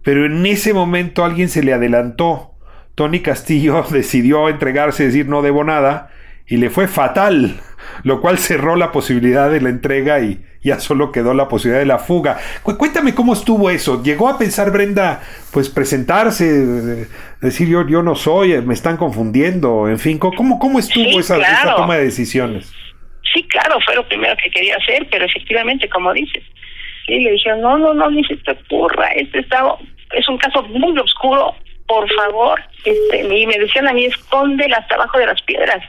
pero 0.03 0.25
en 0.25 0.45
ese 0.45 0.73
momento 0.73 1.25
alguien 1.25 1.49
se 1.49 1.63
le 1.63 1.73
adelantó. 1.73 2.51
Tony 2.95 3.21
Castillo 3.21 3.83
decidió 3.91 4.49
entregarse, 4.49 5.05
decir 5.05 5.27
no 5.27 5.41
debo 5.41 5.63
nada, 5.63 6.11
y 6.45 6.57
le 6.57 6.69
fue 6.69 6.87
fatal, 6.87 7.59
lo 8.03 8.21
cual 8.21 8.37
cerró 8.37 8.75
la 8.75 8.91
posibilidad 8.91 9.49
de 9.49 9.61
la 9.61 9.69
entrega 9.69 10.19
y 10.19 10.43
ya 10.61 10.79
solo 10.79 11.11
quedó 11.11 11.33
la 11.33 11.47
posibilidad 11.47 11.79
de 11.79 11.85
la 11.85 11.99
fuga. 11.99 12.37
cuéntame 12.63 13.13
cómo 13.13 13.33
estuvo 13.33 13.69
eso. 13.69 14.01
¿Llegó 14.01 14.29
a 14.29 14.37
pensar 14.37 14.71
Brenda, 14.71 15.21
pues 15.51 15.69
presentarse, 15.69 17.07
decir 17.41 17.67
yo, 17.67 17.87
yo 17.87 18.01
no 18.01 18.15
soy, 18.15 18.61
me 18.61 18.73
están 18.73 18.97
confundiendo, 18.97 19.89
en 19.89 19.99
fin, 19.99 20.17
¿cómo, 20.17 20.59
cómo 20.59 20.79
estuvo 20.79 21.19
esa, 21.19 21.37
esa, 21.37 21.75
toma 21.75 21.97
de 21.97 22.05
decisiones? 22.05 22.71
Sí, 23.33 23.43
claro, 23.47 23.77
fue 23.85 23.95
lo 23.95 24.07
primero 24.07 24.35
que 24.41 24.49
quería 24.49 24.77
hacer, 24.77 25.07
pero 25.11 25.25
efectivamente, 25.25 25.89
como 25.89 26.13
dices, 26.13 26.43
y 27.07 27.19
le 27.19 27.31
dijeron, 27.31 27.61
no, 27.61 27.77
no, 27.77 27.93
no, 27.93 28.09
ni 28.11 28.23
se 28.23 28.37
te 28.37 28.51
ocurra, 28.51 29.07
este 29.07 29.39
estado 29.39 29.79
es 30.13 30.27
un 30.29 30.37
caso 30.37 30.63
muy 30.63 30.97
oscuro, 30.97 31.55
por 31.87 32.09
favor, 32.13 32.61
este, 32.85 33.37
y 33.37 33.47
me 33.47 33.57
decían 33.57 33.87
a 33.87 33.93
mí, 33.93 34.05
escóndela 34.05 34.77
hasta 34.77 34.95
abajo 34.95 35.19
de 35.19 35.25
las 35.25 35.41
piedras. 35.41 35.83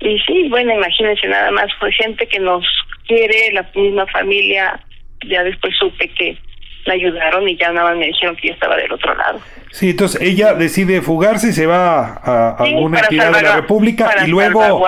Y 0.00 0.18
sí, 0.20 0.48
bueno, 0.48 0.74
imagínense 0.74 1.26
nada 1.26 1.50
más, 1.50 1.66
fue 1.78 1.90
gente 1.92 2.26
que 2.26 2.38
nos 2.38 2.64
quiere, 3.06 3.52
la 3.52 3.68
misma 3.74 4.06
familia, 4.06 4.80
ya 5.26 5.42
después 5.42 5.74
supe 5.78 6.08
que 6.08 6.38
la 6.84 6.94
ayudaron 6.94 7.48
y 7.48 7.56
ya 7.56 7.72
nada 7.72 7.90
más 7.90 7.98
me 7.98 8.06
dijeron 8.06 8.36
que 8.36 8.48
ya 8.48 8.54
estaba 8.54 8.76
del 8.76 8.92
otro 8.92 9.14
lado. 9.14 9.40
Sí, 9.70 9.90
entonces 9.90 10.20
ella 10.20 10.54
decide 10.54 11.02
fugarse 11.02 11.48
y 11.48 11.52
se 11.52 11.66
va 11.66 12.20
a, 12.22 12.56
alguna 12.58 13.00
entidad 13.00 13.32
de 13.32 13.42
la 13.42 13.56
República 13.56 14.24
y 14.24 14.30
luego 14.30 14.86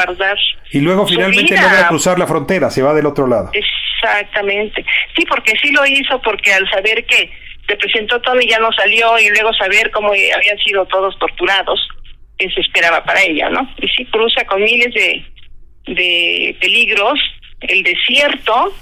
y 0.71 0.81
luego 0.81 1.07
finalmente 1.07 1.57
logra 1.57 1.89
cruzar 1.89 2.19
la 2.19 2.27
frontera, 2.27 2.71
se 2.71 2.83
va 2.83 2.95
del 2.95 3.07
otro 3.07 3.27
lado. 3.27 3.51
Exactamente. 3.53 4.85
Sí, 5.17 5.25
porque 5.29 5.53
sí 5.61 5.73
lo 5.73 5.85
hizo 5.87 6.21
porque 6.23 6.53
al 6.53 6.69
saber 6.71 7.05
que 7.05 7.31
se 7.67 7.77
presentó 7.77 8.21
todo 8.21 8.41
y 8.41 8.49
ya 8.49 8.59
no 8.59 8.73
salió 8.73 9.19
y 9.19 9.29
luego 9.31 9.53
saber 9.55 9.91
cómo 9.91 10.09
habían 10.09 10.59
sido 10.65 10.87
todos 10.87 11.19
torturados, 11.19 11.89
que 12.39 12.51
se 12.51 12.61
esperaba 12.61 13.05
para 13.05 13.23
ella, 13.23 13.51
¿no? 13.51 13.69
Y 13.79 13.89
sí 13.89 14.05
cruza 14.07 14.45
con 14.47 14.63
miles 14.63 14.95
de, 14.95 15.25
de 15.87 16.57
peligros, 16.61 17.19
el 17.61 17.83
desierto, 17.83 18.73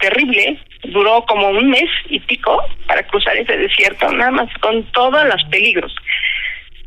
terrible, 0.00 0.58
duró 0.84 1.24
como 1.26 1.48
un 1.48 1.70
mes 1.70 1.88
y 2.08 2.18
pico 2.20 2.62
para 2.86 3.06
cruzar 3.06 3.36
ese 3.36 3.56
desierto, 3.56 4.10
nada 4.12 4.30
más 4.30 4.48
con 4.60 4.82
todos 4.92 5.24
los 5.24 5.42
peligros. 5.50 5.94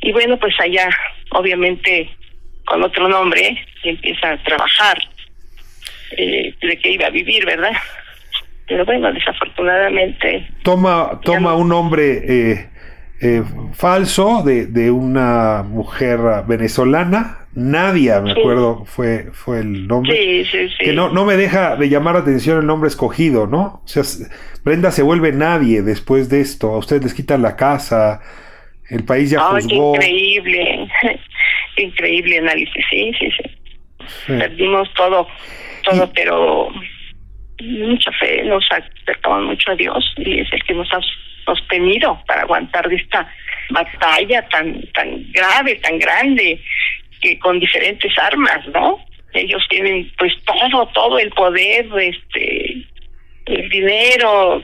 Y 0.02 0.12
bueno, 0.12 0.38
pues 0.38 0.54
allá, 0.60 0.90
obviamente, 1.32 2.10
con 2.66 2.84
otro 2.84 3.08
nombre, 3.08 3.58
empieza 3.84 4.32
a 4.32 4.44
trabajar 4.44 4.98
eh, 6.18 6.54
de 6.62 6.78
que 6.78 6.92
iba 6.92 7.08
a 7.08 7.12
vivir, 7.12 7.46
¿verdad? 7.46 7.72
Pero 8.68 8.86
bueno, 8.86 9.12
desafortunadamente... 9.14 10.48
Toma, 10.64 11.20
toma 11.24 11.54
un 11.56 11.70
nombre 11.70 12.22
eh, 12.28 12.70
eh, 13.22 13.44
falso 13.74 14.44
de, 14.44 14.66
de 14.66 14.92
una 14.92 15.64
mujer 15.64 16.20
venezolana, 16.48 17.48
Nadia, 17.56 18.20
me 18.20 18.32
acuerdo, 18.32 18.84
fue, 18.86 19.30
fue 19.32 19.60
el 19.60 19.88
nombre. 19.88 20.16
Sí, 20.16 20.46
sí, 20.46 20.70
sí. 20.70 20.86
Que 20.86 20.94
no, 20.94 21.10
no 21.10 21.24
me 21.24 21.38
deja 21.38 21.76
de 21.76 21.88
llamar 21.88 22.16
la 22.16 22.22
atención 22.22 22.60
el 22.60 22.66
nombre 22.66 22.88
escogido, 22.88 23.46
¿no? 23.46 23.82
O 23.84 23.88
sea, 23.88 24.04
Brenda 24.64 24.92
se 24.92 25.04
vuelve 25.04 25.32
nadie 25.32 25.84
después 25.84 26.30
de 26.30 26.42
esto. 26.42 26.74
A 26.74 26.80
ustedes 26.80 27.04
les 27.04 27.14
quitan 27.14 27.42
la 27.42 27.56
casa, 27.56 28.22
el 28.90 29.04
país 29.04 29.30
ya 29.30 29.40
juzgó. 29.40 29.96
increíble, 29.96 30.88
increíble 31.78 32.40
análisis, 32.40 32.86
sí, 32.90 33.12
sí, 33.20 33.30
sí. 33.38 33.44
Perdimos 34.28 34.92
todo, 34.96 35.28
todo, 35.84 36.12
pero 36.14 36.70
mucha 37.62 38.12
fe, 38.20 38.44
nos 38.44 38.66
acercamos 38.72 39.44
mucho 39.44 39.72
a 39.72 39.76
Dios 39.76 40.14
y 40.18 40.40
es 40.40 40.52
el 40.52 40.64
que 40.64 40.74
nos 40.74 40.92
ha 40.92 41.00
sostenido 41.46 42.20
para 42.28 42.42
aguantar 42.42 42.88
de 42.90 42.96
esta 42.96 43.28
batalla 43.70 44.48
tan 44.50 44.82
tan 44.94 45.32
grave, 45.32 45.76
tan 45.76 46.00
grande 46.00 46.60
que 47.22 47.40
con 47.40 47.60
diferentes 47.60 48.12
armas, 48.18 48.68
¿no? 48.74 49.00
Ellos 49.34 49.64
tienen 49.70 50.12
pues 50.18 50.34
todo, 50.46 50.88
todo 50.94 51.18
el 51.18 51.30
poder, 51.32 51.88
este, 51.98 52.86
el 53.46 53.70
dinero, 53.70 54.62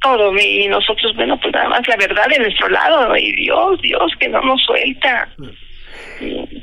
todo, 0.00 0.36
y 0.38 0.68
nosotros, 0.68 1.14
bueno, 1.16 1.38
pues 1.40 1.52
nada 1.54 1.68
más 1.70 1.88
la 1.88 1.96
verdad 1.96 2.26
de 2.28 2.40
nuestro 2.40 2.68
lado, 2.68 3.16
y 3.16 3.32
Dios, 3.32 3.80
Dios 3.80 4.12
que 4.20 4.28
no 4.28 4.42
nos 4.42 4.62
suelta. 4.62 5.28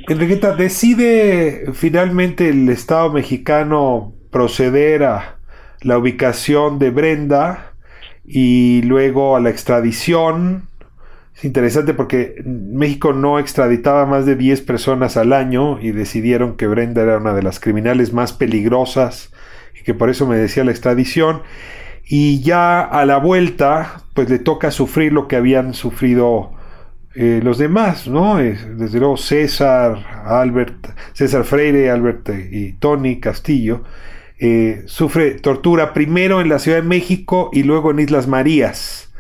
Enriqueta, 0.08 0.56
decide 0.56 1.74
finalmente 1.74 2.50
el 2.50 2.70
Estado 2.70 3.12
mexicano 3.12 4.14
proceder 4.32 5.04
a 5.04 5.38
la 5.82 5.98
ubicación 5.98 6.78
de 6.78 6.92
Brenda 6.92 7.75
y 8.28 8.82
luego 8.84 9.36
a 9.36 9.40
la 9.40 9.50
extradición 9.50 10.68
es 11.36 11.44
interesante 11.44 11.94
porque 11.94 12.42
México 12.46 13.12
no 13.12 13.40
extraditaba 13.40 14.06
más 14.06 14.26
de 14.26 14.36
10 14.36 14.62
personas 14.62 15.18
al 15.18 15.34
año 15.34 15.82
y 15.82 15.92
decidieron 15.92 16.56
que 16.56 16.68
Brenda 16.68 17.02
era 17.02 17.18
una 17.18 17.34
de 17.34 17.44
las 17.44 17.60
criminales 17.60 18.14
más 18.14 18.32
peligrosas 18.32 19.34
y 19.78 19.84
que 19.84 19.94
por 19.94 20.10
eso 20.10 20.26
me 20.28 20.38
decía 20.38 20.64
la 20.64 20.72
extradición. 20.72 21.42
Y 22.08 22.42
ya 22.42 22.82
a 22.82 23.06
la 23.06 23.18
vuelta, 23.18 24.04
pues 24.14 24.30
le 24.30 24.40
toca 24.40 24.72
sufrir 24.72 25.12
lo 25.12 25.28
que 25.28 25.36
habían 25.36 25.74
sufrido 25.74 26.52
eh, 27.16 27.42
los 27.44 27.58
demás, 27.58 28.08
¿no? 28.08 28.38
desde 28.38 29.00
luego 29.00 29.18
César, 29.18 30.24
Albert, 30.26 30.88
César 31.14 31.44
Freire, 31.44 31.90
Albert 31.90 32.30
y 32.52 32.74
Tony 32.74 33.20
Castillo. 33.20 33.84
Eh, 34.38 34.84
sufre 34.88 35.32
tortura 35.32 35.94
primero 35.94 36.42
en 36.42 36.50
la 36.50 36.60
Ciudad 36.60 36.78
de 36.78 36.88
México 36.88 37.50
y 37.54 37.64
luego 37.64 37.92
en 37.92 38.00
Islas 38.00 38.28
Marías. 38.28 39.14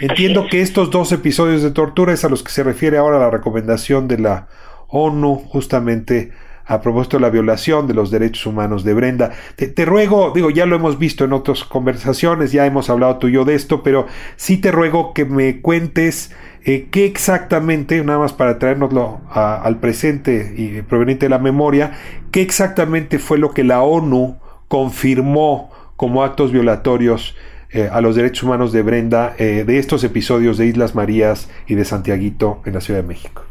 Entiendo 0.00 0.46
que 0.50 0.60
estos 0.60 0.90
dos 0.90 1.12
episodios 1.12 1.62
de 1.62 1.70
tortura 1.70 2.12
es 2.12 2.24
a 2.24 2.28
los 2.28 2.42
que 2.42 2.52
se 2.52 2.62
refiere 2.62 2.98
ahora 2.98 3.18
la 3.18 3.30
recomendación 3.30 4.08
de 4.08 4.18
la 4.18 4.48
ONU 4.88 5.36
justamente 5.36 6.32
a 6.66 6.80
propósito 6.80 7.16
de 7.16 7.22
la 7.22 7.30
violación 7.30 7.86
de 7.86 7.94
los 7.94 8.10
derechos 8.10 8.44
humanos 8.44 8.82
de 8.82 8.92
Brenda. 8.92 9.30
Te, 9.54 9.84
ruego, 9.84 10.32
digo, 10.34 10.50
ya 10.50 10.66
lo 10.66 10.76
hemos 10.76 10.98
visto 10.98 11.24
en 11.24 11.32
otras 11.32 11.62
conversaciones, 11.64 12.50
ya 12.50 12.66
hemos 12.66 12.90
hablado 12.90 13.18
tú 13.18 13.28
y 13.28 13.32
yo 13.32 13.44
de 13.44 13.54
esto, 13.54 13.82
pero 13.82 14.06
sí 14.34 14.56
te 14.58 14.72
ruego 14.72 15.14
que 15.14 15.24
me 15.24 15.60
cuentes 15.60 16.32
eh, 16.64 16.88
qué 16.90 17.06
exactamente, 17.06 18.02
nada 18.02 18.18
más 18.18 18.32
para 18.32 18.58
traernoslo 18.58 19.20
al 19.30 19.78
presente 19.78 20.54
y 20.56 20.82
proveniente 20.82 21.26
de 21.26 21.30
la 21.30 21.38
memoria, 21.38 21.92
qué 22.32 22.42
exactamente 22.42 23.20
fue 23.20 23.38
lo 23.38 23.52
que 23.54 23.62
la 23.62 23.82
ONU 23.82 24.36
confirmó 24.68 25.70
como 25.96 26.22
actos 26.22 26.52
violatorios 26.52 27.36
eh, 27.72 27.88
a 27.90 28.00
los 28.00 28.14
derechos 28.16 28.44
humanos 28.44 28.72
de 28.72 28.82
Brenda 28.82 29.34
eh, 29.38 29.64
de 29.64 29.78
estos 29.78 30.04
episodios 30.04 30.58
de 30.58 30.66
Islas 30.66 30.94
Marías 30.94 31.50
y 31.66 31.74
de 31.74 31.84
Santiaguito 31.84 32.62
en 32.64 32.74
la 32.74 32.80
Ciudad 32.80 33.02
de 33.02 33.08
México? 33.08 33.44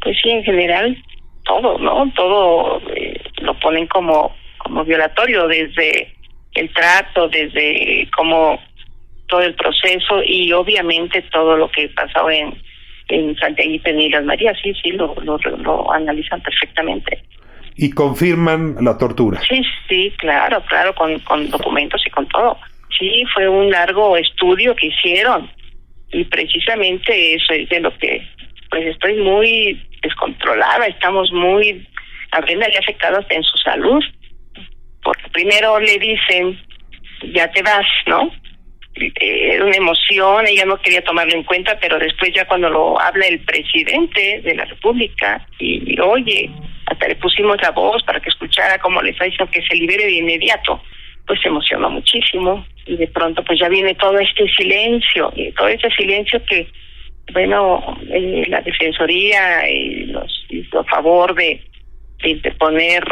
Pues 0.00 0.16
sí, 0.22 0.30
en 0.30 0.44
general, 0.44 0.96
todo, 1.44 1.78
¿no? 1.78 2.12
Todo 2.14 2.80
eh, 2.94 3.20
lo 3.40 3.58
ponen 3.58 3.86
como, 3.88 4.34
como 4.58 4.84
violatorio, 4.84 5.48
desde 5.48 6.14
el 6.54 6.72
trato, 6.72 7.28
desde 7.28 8.08
como 8.16 8.60
todo 9.26 9.42
el 9.42 9.54
proceso 9.54 10.22
y 10.24 10.52
obviamente 10.52 11.22
todo 11.32 11.56
lo 11.56 11.68
que 11.70 11.88
pasó 11.88 12.30
en, 12.30 12.54
en 13.08 13.36
Santiaguito 13.36 13.90
en 13.90 14.00
Islas 14.00 14.24
Marías, 14.24 14.56
sí, 14.62 14.72
sí, 14.82 14.92
lo, 14.92 15.14
lo, 15.22 15.36
lo 15.38 15.92
analizan 15.92 16.40
perfectamente 16.42 17.24
y 17.76 17.90
confirman 17.90 18.76
la 18.80 18.96
tortura. 18.96 19.40
Sí, 19.48 19.62
sí, 19.88 20.12
claro, 20.18 20.62
claro, 20.68 20.94
con, 20.94 21.18
con 21.20 21.50
documentos 21.50 22.02
y 22.06 22.10
con 22.10 22.26
todo. 22.28 22.58
Sí, 22.98 23.24
fue 23.34 23.48
un 23.48 23.70
largo 23.70 24.16
estudio 24.16 24.74
que 24.74 24.86
hicieron 24.86 25.50
y 26.12 26.24
precisamente 26.24 27.34
eso 27.34 27.52
es 27.52 27.68
de 27.68 27.80
lo 27.80 27.96
que 27.98 28.26
pues 28.70 28.86
estoy 28.86 29.14
muy 29.14 29.80
descontrolada, 30.02 30.86
estamos 30.86 31.30
muy, 31.32 31.86
a 32.32 32.40
Brenda 32.40 32.66
le 32.68 33.26
en 33.30 33.42
su 33.42 33.56
salud, 33.58 34.02
porque 35.02 35.28
primero 35.32 35.78
le 35.78 35.98
dicen, 35.98 36.60
ya 37.34 37.50
te 37.52 37.62
vas, 37.62 37.86
¿no? 38.06 38.30
Era 38.94 39.64
una 39.64 39.76
emoción, 39.76 40.46
ella 40.46 40.64
no 40.64 40.80
quería 40.80 41.04
tomarlo 41.04 41.34
en 41.34 41.44
cuenta, 41.44 41.78
pero 41.80 41.98
después 41.98 42.32
ya 42.34 42.46
cuando 42.46 42.70
lo 42.70 42.98
habla 42.98 43.26
el 43.26 43.40
presidente 43.40 44.40
de 44.42 44.54
la 44.54 44.64
República 44.64 45.46
y 45.58 46.00
oye, 46.00 46.50
le 47.08 47.16
pusimos 47.16 47.60
la 47.62 47.70
voz 47.70 48.02
para 48.04 48.20
que 48.20 48.30
escuchara 48.30 48.78
cómo 48.78 49.02
le 49.02 49.10
está 49.10 49.24
diciendo 49.24 49.50
que 49.50 49.62
se 49.62 49.74
libere 49.74 50.04
de 50.04 50.16
inmediato, 50.16 50.80
pues 51.26 51.40
se 51.40 51.48
emocionó 51.48 51.90
muchísimo 51.90 52.64
y 52.86 52.96
de 52.96 53.08
pronto 53.08 53.42
pues 53.44 53.58
ya 53.58 53.68
viene 53.68 53.94
todo 53.94 54.18
este 54.18 54.48
silencio, 54.56 55.32
y 55.34 55.52
todo 55.52 55.68
este 55.68 55.90
silencio 55.90 56.42
que, 56.44 56.68
bueno, 57.32 57.98
eh, 58.10 58.44
la 58.48 58.60
Defensoría 58.60 59.68
y 59.68 60.06
los 60.06 60.46
hizo 60.50 60.80
a 60.80 60.84
favor 60.84 61.34
de, 61.34 61.60
de 62.22 62.30
interponer 62.30 63.04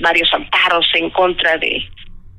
varios 0.00 0.32
amparos 0.34 0.86
en 0.94 1.10
contra 1.10 1.56
de, 1.56 1.82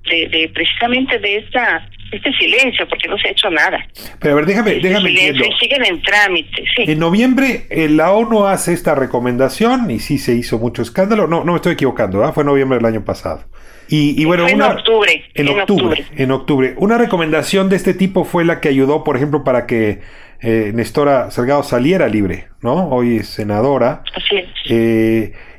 de, 0.10 0.28
de 0.28 0.50
precisamente 0.50 1.18
de 1.20 1.38
esta 1.38 1.88
este 2.16 2.32
silencio, 2.34 2.88
porque 2.88 3.08
no 3.08 3.18
se 3.18 3.28
ha 3.28 3.32
hecho 3.32 3.50
nada. 3.50 3.86
Pero 4.20 4.34
a 4.34 4.36
ver, 4.38 4.46
déjame, 4.46 4.76
Este 4.78 4.88
déjame 4.90 5.10
silencio 5.10 5.46
y 5.46 5.52
siguen 5.60 5.86
en 5.86 6.02
trámite, 6.02 6.64
sí. 6.76 6.84
En 6.92 7.00
noviembre 7.00 7.66
eh, 7.70 7.90
la 7.90 8.12
ONU 8.12 8.46
hace 8.46 8.74
esta 8.74 8.96
recomendación 8.96 9.90
y 9.92 10.00
sí 10.00 10.18
se 10.18 10.34
hizo 10.36 10.60
mucho 10.60 10.82
escándalo. 10.82 11.28
No, 11.28 11.44
no 11.44 11.52
me 11.54 11.56
estoy 11.58 11.74
equivocando, 11.74 12.20
¿verdad? 12.20 12.34
Fue 12.34 12.42
en 12.44 12.48
noviembre 12.48 12.78
del 12.78 12.86
año 12.86 13.04
pasado. 13.06 13.44
Y, 13.90 14.20
y 14.20 14.26
bueno, 14.26 14.44
Fue 14.44 14.54
en 14.54 14.62
octubre, 14.62 15.26
En 15.34 15.48
en 15.50 15.60
octubre, 15.60 15.84
octubre. 16.02 16.06
en 16.24 16.32
octubre. 16.32 16.74
Una 16.78 16.98
recomendación 16.98 17.70
de 17.70 17.76
este 17.76 17.94
tipo 17.94 18.24
fue 18.24 18.46
la 18.46 18.62
que 18.62 18.70
ayudó, 18.70 19.04
por 19.04 19.18
ejemplo, 19.18 19.44
para 19.44 19.66
que 19.68 20.00
eh, 20.42 20.72
Nestora 20.74 21.32
Salgado 21.32 21.64
saliera 21.64 22.08
libre, 22.08 22.48
¿no? 22.62 22.88
Hoy 22.90 23.18
es 23.18 23.28
senadora. 23.28 24.04
Así 24.16 24.38
es. 24.38 24.48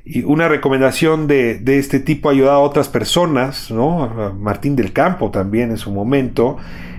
Y 0.07 0.23
una 0.23 0.49
recomendación 0.49 1.27
de, 1.27 1.59
de 1.59 1.79
este 1.79 1.99
tipo 1.99 2.29
ha 2.29 2.33
ayudado 2.33 2.57
a 2.57 2.61
otras 2.61 2.89
personas, 2.89 3.71
¿no? 3.71 4.05
A 4.05 4.33
Martín 4.35 4.77
del 4.77 4.93
Campo 4.93 5.31
también 5.31 5.71
en 5.71 5.79
su 5.79 5.91
momento. 5.91 6.59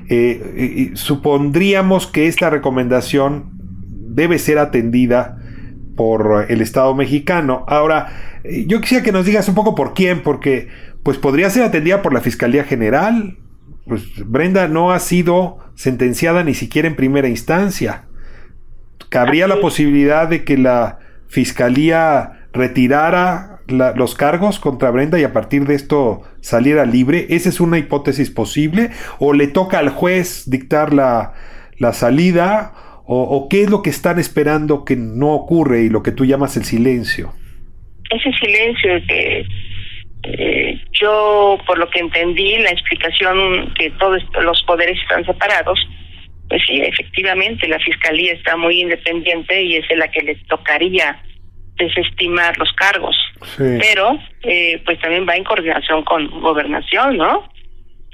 Eh, 0.09 0.91
y- 0.93 0.97
supondríamos 0.97 2.07
que 2.07 2.27
esta 2.27 2.49
recomendación 2.49 3.51
debe 3.59 4.39
ser 4.39 4.57
atendida 4.57 5.37
por 5.95 6.47
el 6.49 6.61
Estado 6.61 6.95
mexicano. 6.95 7.63
Ahora, 7.67 8.39
eh, 8.43 8.65
yo 8.67 8.81
quisiera 8.81 9.03
que 9.03 9.11
nos 9.11 9.25
digas 9.25 9.47
un 9.49 9.55
poco 9.55 9.75
por 9.75 9.93
quién, 9.93 10.23
porque 10.23 10.67
pues 11.03 11.17
podría 11.19 11.49
ser 11.51 11.63
atendida 11.63 12.01
por 12.01 12.11
la 12.11 12.21
Fiscalía 12.21 12.63
General. 12.63 13.37
Pues 13.87 14.01
Brenda 14.25 14.67
no 14.67 14.91
ha 14.91 14.99
sido 14.99 15.59
sentenciada 15.75 16.43
ni 16.43 16.55
siquiera 16.55 16.87
en 16.87 16.95
primera 16.95 17.27
instancia. 17.27 18.05
¿Cabría 19.09 19.47
la 19.47 19.59
posibilidad 19.61 20.27
de 20.27 20.43
que 20.43 20.57
la 20.57 20.97
Fiscalía 21.27 22.34
retirara 22.55 23.59
la- 23.67 23.93
los 23.95 24.15
cargos 24.15 24.59
contra 24.59 24.91
Brenda 24.91 25.19
y 25.19 25.23
a 25.23 25.33
partir 25.33 25.65
de 25.65 25.75
esto 25.75 26.23
saliera 26.41 26.85
libre? 26.85 27.27
¿Esa 27.29 27.49
es 27.49 27.59
una 27.59 27.77
hipótesis 27.77 28.29
posible? 28.31 28.89
¿O 29.19 29.33
le 29.33 29.47
toca 29.47 29.79
al 29.79 29.89
juez 29.89 30.49
dictar 30.49 30.93
la, 30.93 31.33
la 31.77 31.93
salida? 31.93 32.73
¿O, 33.07 33.47
qué 33.49 33.61
es 33.61 33.69
lo 33.69 33.83
que 33.83 33.91
están 33.91 34.17
esperando 34.17 34.83
que 34.83 34.95
no 34.95 35.33
ocurre 35.33 35.83
y 35.83 35.89
lo 35.89 36.01
que 36.01 36.11
tú 36.11 36.25
llamas 36.25 36.57
el 36.57 36.63
silencio? 36.65 37.33
ese 38.09 38.31
silencio 38.39 38.91
que 39.07 39.45
eh, 40.23 40.79
yo, 40.99 41.57
por 41.67 41.77
lo 41.77 41.89
que 41.89 41.99
entendí, 41.99 42.57
la 42.59 42.69
explicación 42.69 43.73
que 43.77 43.89
todos 43.99 44.21
los 44.43 44.63
poderes 44.63 44.97
están 45.01 45.25
separados, 45.25 45.77
pues 46.49 46.61
sí, 46.67 46.81
efectivamente, 46.81 47.67
la 47.67 47.79
fiscalía 47.79 48.33
está 48.33 48.57
muy 48.57 48.81
independiente 48.81 49.61
y 49.61 49.75
es 49.77 49.85
la 49.97 50.07
que 50.07 50.21
le 50.21 50.35
tocaría 50.47 51.19
desestimar 51.77 52.57
los 52.57 52.71
cargos. 52.73 53.15
Sí. 53.57 53.77
Pero, 53.81 54.17
eh, 54.43 54.81
pues 54.85 54.99
también 54.99 55.27
va 55.27 55.35
en 55.35 55.43
coordinación 55.43 56.03
con 56.03 56.27
gobernación, 56.41 57.17
¿no? 57.17 57.49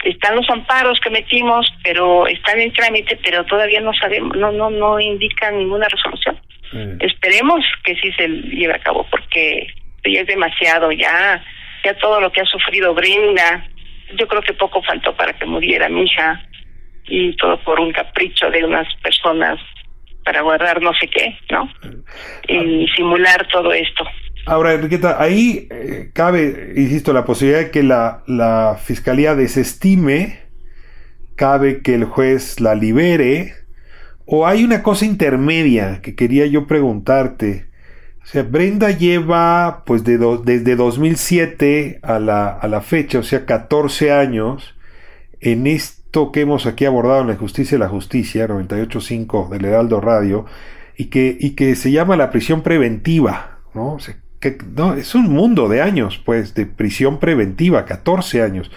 Están 0.04 0.36
los 0.36 0.50
amparos 0.50 1.00
que 1.00 1.12
metimos, 1.12 1.72
pero 1.84 2.26
están 2.28 2.60
en 2.60 2.74
trámite, 2.74 3.20
pero 3.24 3.46
todavía 3.46 3.82
no 3.82 3.94
sabemos, 3.94 4.36
no, 4.36 4.52
no, 4.52 4.70
no 4.70 5.00
indican 5.00 5.58
ninguna 5.58 5.88
resolución. 5.88 6.40
Sí. 6.72 6.78
Esperemos 7.02 7.64
que 7.84 7.96
sí 7.96 8.12
se 8.14 8.28
lleve 8.28 8.74
a 8.74 8.80
cabo 8.80 9.06
porque 9.12 9.68
ya 10.06 10.22
es 10.22 10.28
demasiado, 10.28 10.92
ya, 10.92 11.44
ya 11.84 11.94
todo 11.96 12.20
lo 12.20 12.32
que 12.32 12.42
ha 12.42 12.46
sufrido 12.46 12.94
Brenda, 12.94 13.68
yo 14.18 14.28
creo 14.28 14.42
que 14.42 14.54
poco 14.54 14.82
faltó 14.82 15.16
para 15.16 15.34
que 15.34 15.46
muriera 15.46 15.88
mi 15.90 16.04
hija 16.04 16.44
y 17.06 17.36
todo 17.36 17.60
por 17.62 17.80
un 17.80 17.92
capricho 17.92 18.50
de 18.50 18.64
unas 18.64 18.88
personas 18.96 19.60
para 20.24 20.42
guardar 20.42 20.82
no 20.82 20.92
sé 20.94 21.08
qué, 21.08 21.36
¿no? 21.52 21.70
Y 22.48 22.88
simular 22.96 23.48
todo 23.52 23.74
esto. 23.74 24.04
Ahora, 24.46 24.74
Enriqueta, 24.74 25.22
ahí 25.22 25.68
eh, 25.70 26.10
cabe, 26.14 26.74
insisto, 26.76 27.14
la 27.14 27.26
posibilidad 27.26 27.60
de 27.66 27.72
que 27.72 27.84
la, 27.84 28.24
la 28.28 28.78
fiscalía 28.84 29.36
desestime, 29.36 30.40
cabe 31.36 31.82
que 31.82 31.96
el 31.96 32.06
juez 32.06 32.60
la 32.60 32.76
libere, 32.76 33.54
o 34.26 34.48
hay 34.48 34.64
una 34.64 34.82
cosa 34.84 35.06
intermedia 35.06 36.02
que 36.02 36.16
quería 36.16 36.46
yo 36.46 36.66
preguntarte. 36.68 37.68
O 38.24 38.26
sea, 38.26 38.44
Brenda 38.44 38.92
lleva, 38.92 39.84
pues, 39.86 40.04
de 40.04 40.18
do- 40.18 40.38
desde 40.38 40.76
2007 40.76 42.00
a 42.04 42.20
la, 42.20 42.48
a 42.50 42.68
la 42.68 42.82
fecha, 42.82 43.20
o 43.20 43.24
sea, 43.24 43.46
14 43.46 44.12
años, 44.12 44.76
en 45.40 45.68
esto 45.68 46.01
que 46.12 46.42
hemos 46.42 46.66
aquí 46.66 46.86
abordado 46.86 47.22
en 47.22 47.28
la 47.28 47.36
Justicia 47.36 47.76
y 47.76 47.80
la 47.80 47.88
Justicia, 47.88 48.48
98.5 48.48 49.50
del 49.50 49.66
Heraldo 49.66 50.02
Radio, 50.02 50.46
y 50.98 51.06
que, 51.06 51.38
y 51.40 51.52
que 51.52 51.76
se 51.76 51.92
llama 51.92 52.18
la 52.18 52.32
prisión 52.32 52.62
preventiva, 52.62 53.60
¿no? 53.74 53.94
O 53.94 54.00
sea, 54.00 54.18
que, 54.40 54.58
no, 54.76 54.94
es 54.96 55.16
un 55.16 55.30
mundo 55.30 55.70
de 55.70 55.82
años, 55.82 56.22
pues, 56.24 56.54
de 56.54 56.66
prisión 56.66 57.20
preventiva, 57.20 57.86
14 57.86 58.42
años. 58.42 58.72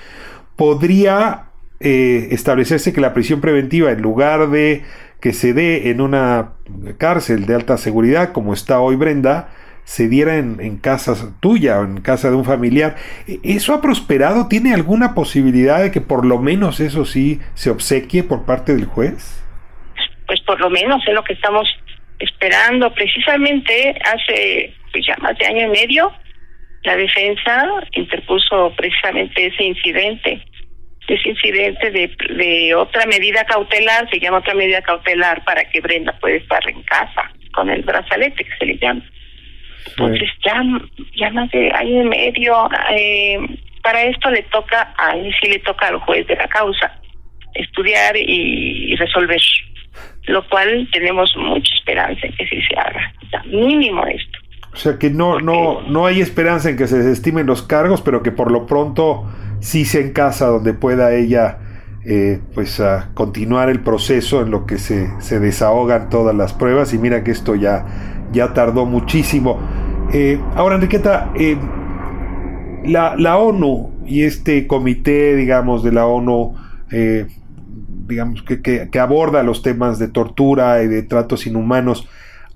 Podría 0.54 1.46
eh, 1.80 2.28
establecerse 2.30 2.92
que 2.92 3.00
la 3.00 3.14
prisión 3.14 3.40
preventiva, 3.40 3.90
en 3.90 4.00
lugar 4.00 4.50
de 4.50 4.84
que 5.20 5.32
se 5.32 5.54
dé 5.54 5.90
en 5.90 6.00
una 6.00 6.52
cárcel 6.98 7.46
de 7.46 7.54
alta 7.54 7.78
seguridad, 7.78 8.32
como 8.32 8.52
está 8.52 8.78
hoy 8.78 8.94
Brenda, 8.94 9.48
se 9.84 10.08
diera 10.08 10.36
en, 10.36 10.78
casa 10.78 11.14
tuya 11.40 11.78
o 11.78 11.84
en 11.84 12.00
casa 12.00 12.30
de 12.30 12.36
un 12.36 12.44
familiar. 12.44 12.96
¿E- 13.28 13.38
¿Eso 13.44 13.74
ha 13.74 13.80
prosperado? 13.80 14.48
¿Tiene 14.48 14.74
alguna 14.74 15.14
posibilidad 15.14 15.82
de 15.82 15.90
que 15.90 16.00
por 16.00 16.24
lo 16.24 16.38
menos 16.38 16.80
eso 16.80 17.04
sí 17.04 17.40
se 17.54 17.70
obsequie 17.70 18.24
por 18.24 18.46
parte 18.46 18.74
del 18.74 18.86
juez? 18.86 19.42
Pues 20.26 20.40
por 20.40 20.58
lo 20.60 20.70
menos 20.70 21.02
es 21.06 21.14
lo 21.14 21.22
que 21.22 21.34
estamos 21.34 21.68
esperando. 22.18 22.92
Precisamente 22.94 23.94
hace 24.04 24.74
pues 24.92 25.06
ya 25.06 25.16
más 25.18 25.36
de 25.38 25.46
año 25.46 25.66
y 25.66 25.70
medio, 25.70 26.12
la 26.84 26.96
defensa 26.96 27.66
interpuso 27.92 28.72
precisamente 28.76 29.46
ese 29.46 29.64
incidente, 29.64 30.42
ese 31.08 31.28
incidente 31.28 31.90
de, 31.90 32.16
de 32.34 32.74
otra 32.74 33.04
medida 33.06 33.44
cautelar, 33.44 34.08
se 34.10 34.20
llama 34.20 34.38
otra 34.38 34.54
medida 34.54 34.80
cautelar 34.82 35.44
para 35.44 35.64
que 35.64 35.80
Brenda 35.80 36.16
pueda 36.20 36.36
estar 36.36 36.60
en 36.68 36.82
casa 36.84 37.30
con 37.52 37.70
el 37.70 37.82
brazalete 37.82 38.44
que 38.44 38.56
se 38.58 38.66
le 38.66 38.78
llama. 38.78 39.02
Entonces 39.86 40.28
ya, 40.44 40.62
ya 41.16 41.30
más 41.30 41.50
de 41.50 41.70
año 41.72 42.02
y 42.02 42.08
medio, 42.08 42.68
eh, 42.90 43.38
para 43.82 44.02
esto 44.02 44.30
le 44.30 44.42
toca, 44.44 44.94
a 44.98 45.16
él 45.16 45.34
sí 45.40 45.48
le 45.48 45.58
toca 45.60 45.88
al 45.88 45.98
juez 46.00 46.26
de 46.26 46.36
la 46.36 46.48
causa 46.48 46.92
estudiar 47.54 48.16
y, 48.16 48.96
resolver, 48.96 49.40
lo 50.26 50.48
cual 50.48 50.88
tenemos 50.92 51.32
mucha 51.36 51.74
esperanza 51.74 52.26
en 52.26 52.34
que 52.34 52.46
sí 52.46 52.60
se 52.62 52.78
haga, 52.78 53.12
o 53.24 53.28
sea, 53.28 53.42
mínimo 53.44 54.04
esto. 54.06 54.38
O 54.72 54.76
sea 54.76 54.98
que 54.98 55.08
no, 55.08 55.38
no, 55.38 55.82
no 55.82 56.06
hay 56.06 56.20
esperanza 56.20 56.68
en 56.68 56.76
que 56.76 56.88
se 56.88 56.98
desestimen 56.98 57.46
los 57.46 57.62
cargos, 57.62 58.02
pero 58.02 58.24
que 58.24 58.32
por 58.32 58.50
lo 58.50 58.66
pronto 58.66 59.30
sí 59.60 59.84
sea 59.84 60.00
en 60.00 60.12
casa 60.12 60.46
donde 60.46 60.74
pueda 60.74 61.14
ella 61.14 61.58
eh, 62.06 62.38
pues 62.54 62.80
a 62.80 63.10
continuar 63.14 63.70
el 63.70 63.80
proceso 63.80 64.42
en 64.42 64.50
lo 64.50 64.66
que 64.66 64.76
se, 64.76 65.08
se 65.20 65.40
desahogan 65.40 66.10
todas 66.10 66.34
las 66.34 66.52
pruebas 66.52 66.92
y 66.92 66.98
mira 66.98 67.24
que 67.24 67.30
esto 67.30 67.54
ya, 67.54 67.86
ya 68.34 68.52
tardó 68.52 68.84
muchísimo. 68.84 69.58
Eh, 70.12 70.38
ahora 70.54 70.74
Enriqueta, 70.74 71.32
eh, 71.34 71.56
la, 72.84 73.16
la 73.16 73.38
ONU 73.38 73.92
y 74.06 74.22
este 74.24 74.66
comité, 74.66 75.34
digamos, 75.36 75.82
de 75.82 75.92
la 75.92 76.06
ONU, 76.06 76.54
eh, 76.90 77.26
digamos, 78.06 78.42
que, 78.42 78.60
que, 78.60 79.00
aborda 79.00 79.42
los 79.42 79.62
temas 79.62 79.98
de 79.98 80.08
tortura 80.08 80.82
y 80.82 80.88
de 80.88 81.02
tratos 81.02 81.46
inhumanos, 81.46 82.06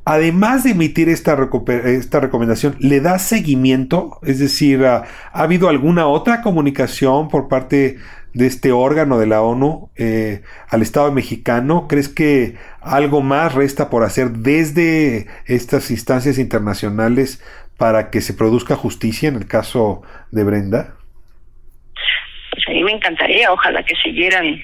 además 0.05 0.64
de 0.64 0.71
emitir 0.71 1.09
esta, 1.09 1.37
esta 1.85 2.21
recomendación, 2.21 2.77
¿le 2.81 3.01
da 3.01 3.19
seguimiento? 3.19 4.19
Es 4.23 4.38
decir, 4.38 4.85
¿ha, 4.85 5.05
ha 5.33 5.43
habido 5.43 5.69
alguna 5.69 6.07
otra 6.07 6.43
comunicación 6.43 7.29
por 7.29 7.49
parte 7.49 7.97
de 8.38 8.46
este 8.46 8.70
órgano 8.70 9.18
de 9.18 9.27
la 9.27 9.42
ONU 9.42 9.90
eh, 9.96 10.42
al 10.70 10.81
Estado 10.81 11.11
mexicano? 11.11 11.88
¿Crees 11.88 12.09
que 12.09 12.55
algo 12.81 13.20
más 13.20 13.53
resta 13.53 13.90
por 13.90 14.05
hacer 14.05 14.29
desde 14.31 15.27
estas 15.46 15.90
instancias 15.90 16.38
internacionales 16.38 17.42
para 17.77 18.11
que 18.11 18.20
se 18.20 18.35
produzca 18.35 18.77
justicia 18.77 19.29
en 19.29 19.35
el 19.35 19.48
caso 19.48 20.03
de 20.31 20.44
Brenda? 20.44 20.94
Pues 22.53 22.68
a 22.68 22.70
mí 22.70 22.85
me 22.85 22.92
encantaría, 22.92 23.53
ojalá 23.53 23.83
que 23.83 23.96
siguieran 23.96 24.62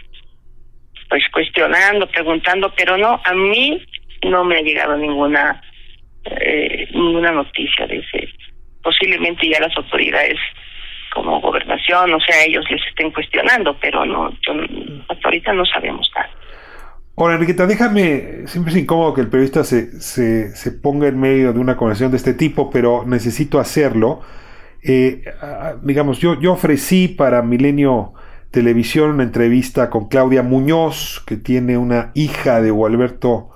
pues 1.10 1.24
cuestionando, 1.32 2.08
preguntando, 2.08 2.72
pero 2.76 2.96
no, 2.96 3.20
a 3.24 3.34
mí 3.34 3.84
no 4.22 4.44
me 4.44 4.56
ha 4.56 4.62
llegado 4.62 4.96
ninguna 4.96 5.60
eh, 6.24 6.88
ninguna 6.94 7.32
noticia 7.32 7.88
de 7.88 7.98
ese. 7.98 8.28
Posiblemente 8.84 9.48
ya 9.48 9.58
las 9.58 9.76
autoridades 9.76 10.38
como 11.14 11.40
gobernación, 11.40 12.12
o 12.12 12.20
sea, 12.20 12.44
ellos 12.44 12.64
les 12.70 12.85
estén 12.87 13.11
cuestionando, 13.12 13.77
pero 13.81 14.05
no, 14.05 14.31
yo, 14.31 14.53
hasta 15.09 15.29
ahorita 15.29 15.53
no 15.53 15.64
sabemos 15.64 16.11
nada. 16.14 16.29
Ahora, 17.16 17.35
Enriqueta, 17.35 17.66
déjame, 17.66 18.46
siempre 18.46 18.72
es 18.72 18.79
incómodo 18.79 19.14
que 19.14 19.20
el 19.20 19.29
periodista 19.29 19.62
se, 19.62 20.00
se, 20.00 20.55
se 20.57 20.72
ponga 20.72 21.07
en 21.07 21.20
medio 21.20 21.53
de 21.53 21.61
una 21.61 21.77
conversación 21.77 22.11
de 22.11 22.16
este 22.16 22.35
tipo, 22.35 22.70
pero 22.70 23.05
necesito 23.07 23.61
hacerlo. 23.61 24.20
Eh, 24.83 25.24
digamos, 25.83 26.18
yo, 26.18 26.38
yo 26.40 26.53
ofrecí 26.53 27.07
para 27.07 27.40
Milenio 27.42 28.14
Televisión 28.50 29.11
una 29.11 29.22
entrevista 29.22 29.90
con 29.90 30.09
Claudia 30.09 30.42
Muñoz, 30.42 31.22
que 31.27 31.37
tiene 31.37 31.79
una 31.79 32.11
hija 32.14 32.61
de 32.61 32.70
Gualberto 32.70 33.50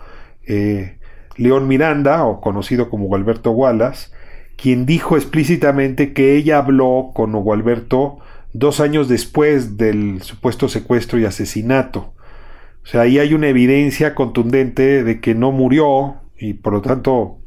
eh, 0.46 0.98
León 1.36 1.68
Miranda, 1.68 2.24
o 2.24 2.40
conocido 2.40 2.88
como 2.88 3.06
Gualberto 3.06 3.50
Wallace, 3.50 4.10
quien 4.58 4.86
dijo 4.86 5.16
explícitamente 5.16 6.12
que 6.12 6.34
ella 6.36 6.58
habló 6.58 7.12
con 7.14 7.32
Gualberto 7.32 8.18
dos 8.52 8.80
años 8.80 9.08
después 9.08 9.76
del 9.76 10.20
supuesto 10.22 10.68
secuestro 10.68 11.18
y 11.18 11.24
asesinato. 11.24 12.12
O 12.82 12.86
sea, 12.86 13.02
ahí 13.02 13.20
hay 13.20 13.34
una 13.34 13.48
evidencia 13.48 14.16
contundente 14.16 15.04
de 15.04 15.20
que 15.20 15.36
no 15.36 15.52
murió 15.52 16.16
y 16.36 16.54
por 16.54 16.72
lo 16.72 16.82
tanto 16.82 17.38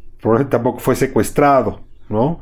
tampoco 0.49 0.79
fue 0.79 0.95
secuestrado, 0.95 1.81
¿no? 2.07 2.39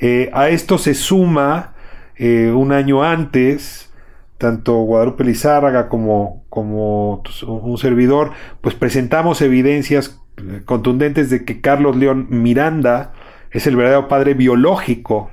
Eh, 0.00 0.30
a 0.32 0.48
esto 0.48 0.78
se 0.78 0.94
suma 0.94 1.74
eh, 2.16 2.50
un 2.54 2.72
año 2.72 3.02
antes, 3.02 3.92
tanto 4.38 4.74
Guadalupe 4.82 5.24
Lizárraga 5.24 5.88
como, 5.88 6.44
como 6.48 7.22
un 7.46 7.76
servidor, 7.76 8.30
pues 8.62 8.74
presentamos 8.74 9.42
evidencias 9.42 10.18
eh, 10.38 10.62
contundentes 10.64 11.28
de 11.28 11.44
que 11.44 11.60
Carlos 11.60 11.96
León 11.96 12.28
Miranda 12.30 13.12
es 13.50 13.66
el 13.66 13.76
verdadero 13.76 14.08
padre 14.08 14.34
biológico 14.34 15.30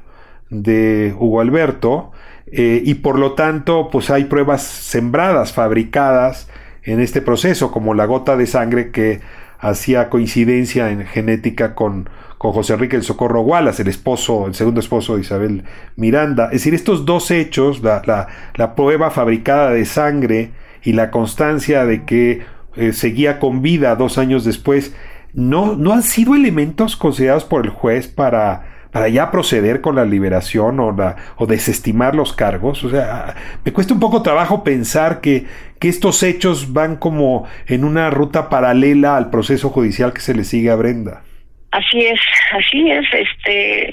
de 0.49 1.15
Hugo 1.17 1.41
Alberto, 1.41 2.11
y 2.47 2.93
por 2.95 3.17
lo 3.19 3.33
tanto, 3.33 3.89
pues 3.91 4.09
hay 4.09 4.25
pruebas 4.25 4.61
sembradas, 4.61 5.51
fabricadas 5.51 6.47
en 6.83 6.99
este 7.01 7.21
proceso, 7.21 7.71
como 7.71 7.93
la 7.93 8.05
gota 8.05 8.37
de 8.37 8.45
sangre 8.45 8.91
que 8.91 9.19
hacía 9.59 10.09
coincidencia 10.09 10.91
en 10.91 11.05
genética 11.05 11.73
con, 11.73 12.09
con 12.37 12.51
José 12.51 12.73
Enrique 12.73 12.95
el 12.95 13.03
Socorro 13.03 13.41
Wallace, 13.41 13.81
el 13.81 13.87
esposo, 13.87 14.47
el 14.47 14.53
segundo 14.53 14.79
esposo 14.79 15.15
de 15.15 15.21
Isabel 15.21 15.63
Miranda. 15.95 16.45
Es 16.45 16.61
decir, 16.61 16.75
estos 16.75 17.05
dos 17.05 17.31
hechos, 17.31 17.81
la, 17.81 18.01
la, 18.05 18.27
la 18.55 18.75
prueba 18.75 19.09
fabricada 19.09 19.71
de 19.71 19.85
sangre 19.85 20.51
y 20.83 20.93
la 20.93 21.09
constancia 21.09 21.85
de 21.85 22.05
que 22.05 22.43
eh, 22.75 22.93
seguía 22.93 23.39
con 23.39 23.61
vida 23.61 23.95
dos 23.95 24.17
años 24.17 24.45
después, 24.45 24.93
no, 25.35 25.75
no 25.75 25.93
han 25.93 26.01
sido 26.01 26.35
elementos 26.35 26.95
considerados 26.95 27.45
por 27.45 27.65
el 27.65 27.71
juez 27.71 28.07
para 28.07 28.75
para 28.95 29.09
ya 29.09 29.29
proceder 29.29 29.81
con 29.81 29.97
la 29.97 30.05
liberación 30.05 30.79
o, 30.79 30.93
la, 30.93 31.17
o 31.35 31.45
desestimar 31.45 32.15
los 32.15 32.31
cargos. 32.31 32.81
O 32.85 32.89
sea, 32.89 33.35
me 33.65 33.73
cuesta 33.73 33.93
un 33.93 33.99
poco 33.99 34.23
trabajo 34.23 34.63
pensar 34.63 35.19
que, 35.19 35.47
que 35.81 35.89
estos 35.89 36.23
hechos 36.23 36.71
van 36.71 36.95
como 36.95 37.45
en 37.67 37.83
una 37.83 38.09
ruta 38.09 38.49
paralela 38.49 39.17
al 39.17 39.29
proceso 39.29 39.69
judicial 39.69 40.13
que 40.13 40.21
se 40.21 40.33
le 40.33 40.45
sigue 40.45 40.69
a 40.69 40.77
Brenda. 40.77 41.23
Así 41.71 42.05
es, 42.05 42.21
así 42.53 42.89
es. 42.89 43.05
Este, 43.11 43.89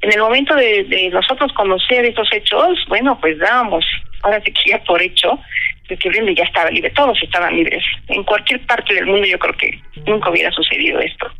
en 0.00 0.12
el 0.12 0.18
momento 0.18 0.56
de, 0.56 1.08
nosotros 1.12 1.52
conocer 1.52 2.04
estos 2.04 2.28
hechos, 2.32 2.84
bueno, 2.88 3.16
pues 3.20 3.38
dábamos, 3.38 3.84
ahora 4.24 4.40
se 4.42 4.52
quería 4.52 4.82
por 4.82 5.00
hecho, 5.00 5.38
de 5.92 5.98
que 5.98 6.08
Brenda 6.08 6.32
ya 6.32 6.44
estaba 6.44 6.70
libre, 6.70 6.90
todos 6.90 7.22
estaban 7.22 7.54
libres. 7.54 7.84
En 8.08 8.24
cualquier 8.24 8.64
parte 8.66 8.94
del 8.94 9.06
mundo 9.06 9.26
yo 9.26 9.38
creo 9.38 9.56
que 9.56 9.78
nunca 10.06 10.30
hubiera 10.30 10.50
sucedido 10.50 10.98
esto. 11.00 11.30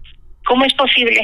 ¿Cómo 0.45 0.65
es 0.65 0.75
posible? 0.75 1.23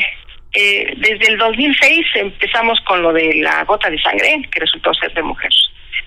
Eh, 0.54 0.94
desde 0.96 1.32
el 1.32 1.36
2006 1.36 2.06
empezamos 2.14 2.80
con 2.86 3.02
lo 3.02 3.12
de 3.12 3.34
la 3.42 3.64
gota 3.64 3.90
de 3.90 4.00
sangre, 4.00 4.42
que 4.50 4.60
resultó 4.60 4.94
ser 4.94 5.12
de 5.12 5.22
mujer. 5.22 5.50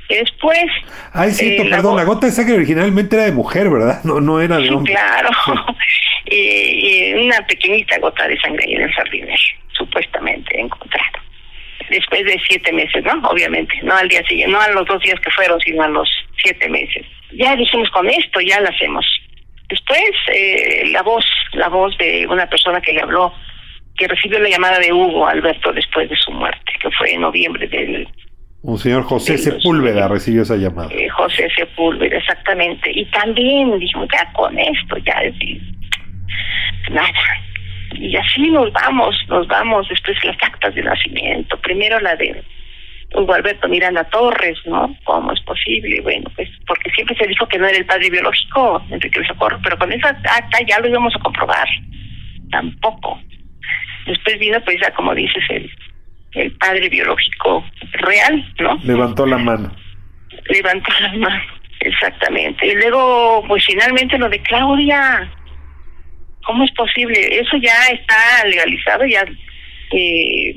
Después. 0.10 0.66
Ah, 1.14 1.28
es 1.28 1.38
cierto, 1.38 1.70
perdón, 1.70 1.96
la 1.96 2.04
gota 2.04 2.26
de 2.26 2.32
sangre 2.32 2.56
originalmente 2.56 3.16
era 3.16 3.26
de 3.26 3.32
mujer, 3.32 3.70
¿verdad? 3.70 4.04
No, 4.04 4.20
no 4.20 4.42
era 4.42 4.58
de 4.58 4.70
hombre. 4.72 4.94
Claro. 4.94 5.30
y, 6.26 7.14
una 7.14 7.46
pequeñita 7.46 8.00
gota 8.00 8.28
de 8.28 8.38
sangre 8.40 8.66
ahí 8.68 8.74
en 8.74 8.82
el 8.82 8.92
jardín, 8.92 9.28
supuestamente 9.74 10.60
encontrado. 10.60 11.20
Después 11.92 12.24
de 12.24 12.40
siete 12.48 12.72
meses, 12.72 13.04
¿no? 13.04 13.28
Obviamente, 13.30 13.74
no 13.84 13.94
al 13.94 14.08
día 14.08 14.24
siguiente, 14.26 14.52
no 14.52 14.62
a 14.62 14.70
los 14.70 14.88
dos 14.88 15.02
días 15.04 15.20
que 15.20 15.30
fueron, 15.32 15.60
sino 15.60 15.84
a 15.84 15.90
los 15.90 16.10
siete 16.42 16.70
meses. 16.70 17.06
Ya 17.34 17.56
dijimos 17.56 17.90
con 17.92 18.10
esto, 18.10 18.40
ya 18.40 18.62
lo 18.62 18.70
hacemos. 18.70 19.06
Después, 19.70 20.12
eh, 20.34 20.84
la 20.92 21.02
voz, 21.02 21.26
la 21.54 21.68
voz 21.68 21.98
de 21.98 22.26
una 22.28 22.48
persona 22.48 22.80
que 22.82 22.94
le 22.94 23.02
habló 23.02 23.34
que 23.98 24.08
recibió 24.08 24.40
la 24.40 24.50
llamada 24.50 24.80
de 24.80 24.92
Hugo 24.92 25.28
Alberto 25.28 25.74
después 25.74 26.10
de 26.10 26.16
su 26.16 26.32
muerte, 26.32 26.74
que 26.82 26.90
fue 26.92 27.14
en 27.14 27.22
noviembre 27.22 27.68
del... 27.68 28.08
Un 28.64 28.78
señor 28.78 29.04
José 29.04 29.38
Sepúlveda 29.38 30.08
recibió 30.08 30.44
esa 30.44 30.56
llamada. 30.56 30.90
Eh, 30.94 31.10
José 31.10 31.50
Sepúlveda, 31.56 32.18
exactamente. 32.18 32.92
Y 32.94 33.06
también 33.12 33.78
dijimos, 33.80 34.08
ya 34.14 34.32
con 34.34 34.58
esto, 34.58 34.98
ya 34.98 35.22
nada. 36.90 37.12
Y 37.94 38.16
así 38.16 38.50
nos 38.50 38.72
vamos, 38.74 39.16
nos 39.28 39.48
vamos 39.48 39.88
después 39.90 40.18
las 40.24 40.38
actas 40.42 40.74
de 40.76 40.84
nacimiento. 40.84 41.58
Primero 41.60 42.00
la 42.00 42.16
de 42.16 42.44
Hugo 43.14 43.34
Alberto 43.34 43.68
Miranda 43.68 44.04
Torres, 44.06 44.58
¿no? 44.66 44.96
¿Cómo 45.04 45.34
es 45.34 45.42
posible? 45.42 46.00
Bueno, 46.02 46.32
pues 46.36 46.50
porque 46.66 46.90
siempre 46.92 47.16
se 47.18 47.28
dijo 47.28 47.46
que 47.48 47.58
no 47.58 47.68
era 47.68 47.78
el 47.78 47.86
padre 47.86 48.10
biológico, 48.10 48.82
Enrique 48.90 49.24
Socorro, 49.26 49.60
pero 49.64 49.78
con 49.78 49.92
esa 49.92 50.10
acta 50.10 50.60
ya 50.68 50.80
lo 50.80 50.88
íbamos 50.88 51.14
a 51.16 51.20
comprobar. 51.20 51.68
Tampoco. 52.52 53.20
Después 54.06 54.40
vino, 54.40 54.60
pues 54.62 54.78
ya 54.82 54.92
como 54.94 55.14
dices, 55.14 55.44
el, 55.50 55.70
el 56.34 56.52
padre 56.54 56.90
biológico 56.90 57.66
real, 57.94 58.54
¿no? 58.60 58.80
Levantó 58.84 59.26
la 59.26 59.38
mano. 59.38 59.72
Levantó 60.50 60.92
la 61.02 61.14
mano, 61.14 61.44
exactamente. 61.82 62.66
Y 62.68 62.76
luego, 62.76 63.44
pues 63.48 63.66
finalmente 63.66 64.18
lo 64.18 64.30
de 64.30 64.42
Claudia. 64.42 65.30
¿Cómo 66.46 66.64
es 66.64 66.72
posible? 66.72 67.40
Eso 67.40 67.58
ya 67.58 67.88
está 67.92 68.46
legalizado, 68.46 69.06
ya 69.06 69.26
eh, 69.92 70.56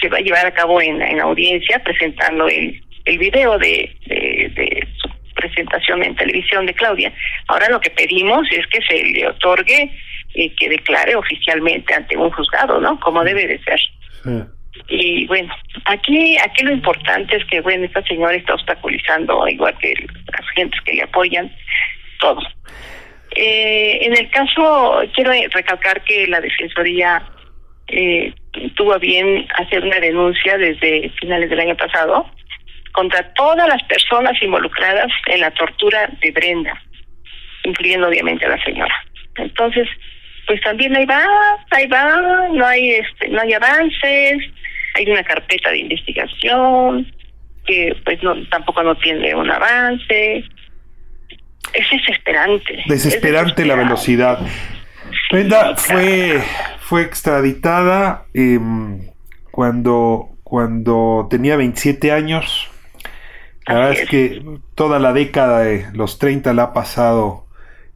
se 0.00 0.08
va 0.08 0.18
a 0.18 0.20
llevar 0.20 0.46
a 0.46 0.54
cabo 0.54 0.80
en, 0.80 1.00
en 1.02 1.20
audiencia 1.20 1.78
presentando 1.82 2.48
el, 2.48 2.80
el 3.04 3.18
video 3.18 3.58
de, 3.58 3.96
de, 4.06 4.52
de 4.54 4.88
su 4.96 5.08
presentación 5.34 6.02
en 6.02 6.14
televisión 6.16 6.66
de 6.66 6.74
Claudia. 6.74 7.12
Ahora 7.48 7.68
lo 7.68 7.80
que 7.80 7.90
pedimos 7.90 8.46
es 8.50 8.66
que 8.68 8.80
se 8.82 9.04
le 9.04 9.26
otorgue 9.28 9.90
que 10.58 10.68
declare 10.68 11.16
oficialmente 11.16 11.94
ante 11.94 12.16
un 12.16 12.30
juzgado, 12.30 12.78
¿no? 12.78 13.00
Como 13.00 13.24
debe 13.24 13.46
de 13.46 13.58
ser. 13.62 13.80
Y 14.88 15.26
bueno, 15.26 15.54
aquí 15.86 16.36
aquí 16.36 16.62
lo 16.62 16.72
importante 16.72 17.36
es 17.36 17.44
que, 17.46 17.60
bueno, 17.62 17.86
esta 17.86 18.02
señora 18.02 18.36
está 18.36 18.54
obstaculizando, 18.54 19.48
igual 19.48 19.74
que 19.78 19.94
las 20.30 20.50
gentes 20.54 20.78
que 20.82 20.92
le 20.92 21.02
apoyan, 21.02 21.50
todo. 22.20 22.40
Eh, 23.36 23.98
en 24.02 24.16
el 24.16 24.30
caso, 24.30 25.02
quiero 25.14 25.30
recalcar 25.52 26.02
que 26.04 26.26
la 26.26 26.40
Defensoría 26.40 27.22
eh, 27.88 28.32
tuvo 28.74 28.98
bien 28.98 29.46
hacer 29.58 29.84
una 29.84 30.00
denuncia 30.00 30.56
desde 30.56 31.10
finales 31.20 31.50
del 31.50 31.60
año 31.60 31.76
pasado 31.76 32.30
contra 32.92 33.34
todas 33.34 33.68
las 33.68 33.82
personas 33.84 34.42
involucradas 34.42 35.12
en 35.26 35.40
la 35.40 35.50
tortura 35.50 36.10
de 36.20 36.30
Brenda, 36.30 36.82
incluyendo 37.64 38.08
obviamente 38.08 38.46
a 38.46 38.48
la 38.48 38.64
señora. 38.64 38.94
Entonces, 39.36 39.86
pues 40.46 40.60
también 40.62 40.96
ahí 40.96 41.04
va, 41.04 41.22
ahí 41.72 41.86
va, 41.88 42.48
no 42.52 42.66
hay 42.66 42.92
este, 42.92 43.28
no 43.28 43.40
hay 43.42 43.52
avances, 43.52 44.38
hay 44.94 45.10
una 45.10 45.22
carpeta 45.24 45.70
de 45.70 45.78
investigación 45.78 47.12
que 47.66 47.94
pues 48.04 48.22
no 48.22 48.34
tampoco 48.48 48.82
no 48.82 48.94
tiene 48.96 49.34
un 49.34 49.50
avance. 49.50 50.44
Es 51.72 51.86
desesperante. 51.90 52.84
Desesperante 52.86 53.64
la 53.64 53.74
velocidad. 53.74 54.40
Brenda 55.30 55.76
fue 55.76 56.42
fue 56.80 57.02
extraditada 57.02 58.26
em, 58.32 59.00
cuando 59.50 60.36
cuando 60.44 61.26
tenía 61.28 61.56
27 61.56 62.12
años. 62.12 62.70
La 63.66 63.74
verdad 63.74 63.92
es 63.94 64.08
que 64.08 64.60
toda 64.76 65.00
la 65.00 65.12
década 65.12 65.60
de 65.60 65.86
los 65.92 66.20
30 66.20 66.54
la 66.54 66.62
ha 66.62 66.72
pasado 66.72 67.46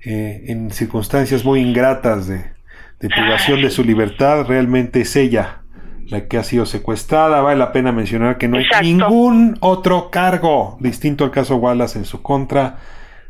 eh, 0.04 0.46
en 0.48 0.72
circunstancias 0.72 1.44
muy 1.44 1.61
ingratas 1.61 2.26
de, 2.26 2.52
privación 2.98 3.62
de 3.62 3.70
su 3.70 3.85
libertad, 3.85 4.46
realmente 4.46 5.02
es 5.02 5.14
ella 5.14 5.62
la 6.09 6.26
que 6.26 6.38
ha 6.38 6.42
sido 6.42 6.66
secuestrada. 6.66 7.40
Vale 7.40 7.56
la 7.56 7.70
pena 7.70 7.92
mencionar 7.92 8.37
que 8.37 8.48
no 8.48 8.59
hay 8.59 8.66
ningún 8.83 9.56
otro 9.61 10.11
cargo 10.11 10.76
distinto 10.80 11.22
al 11.22 11.30
caso 11.30 11.54
Wallace 11.56 12.00
en 12.00 12.04
su 12.04 12.20
contra. 12.20 12.78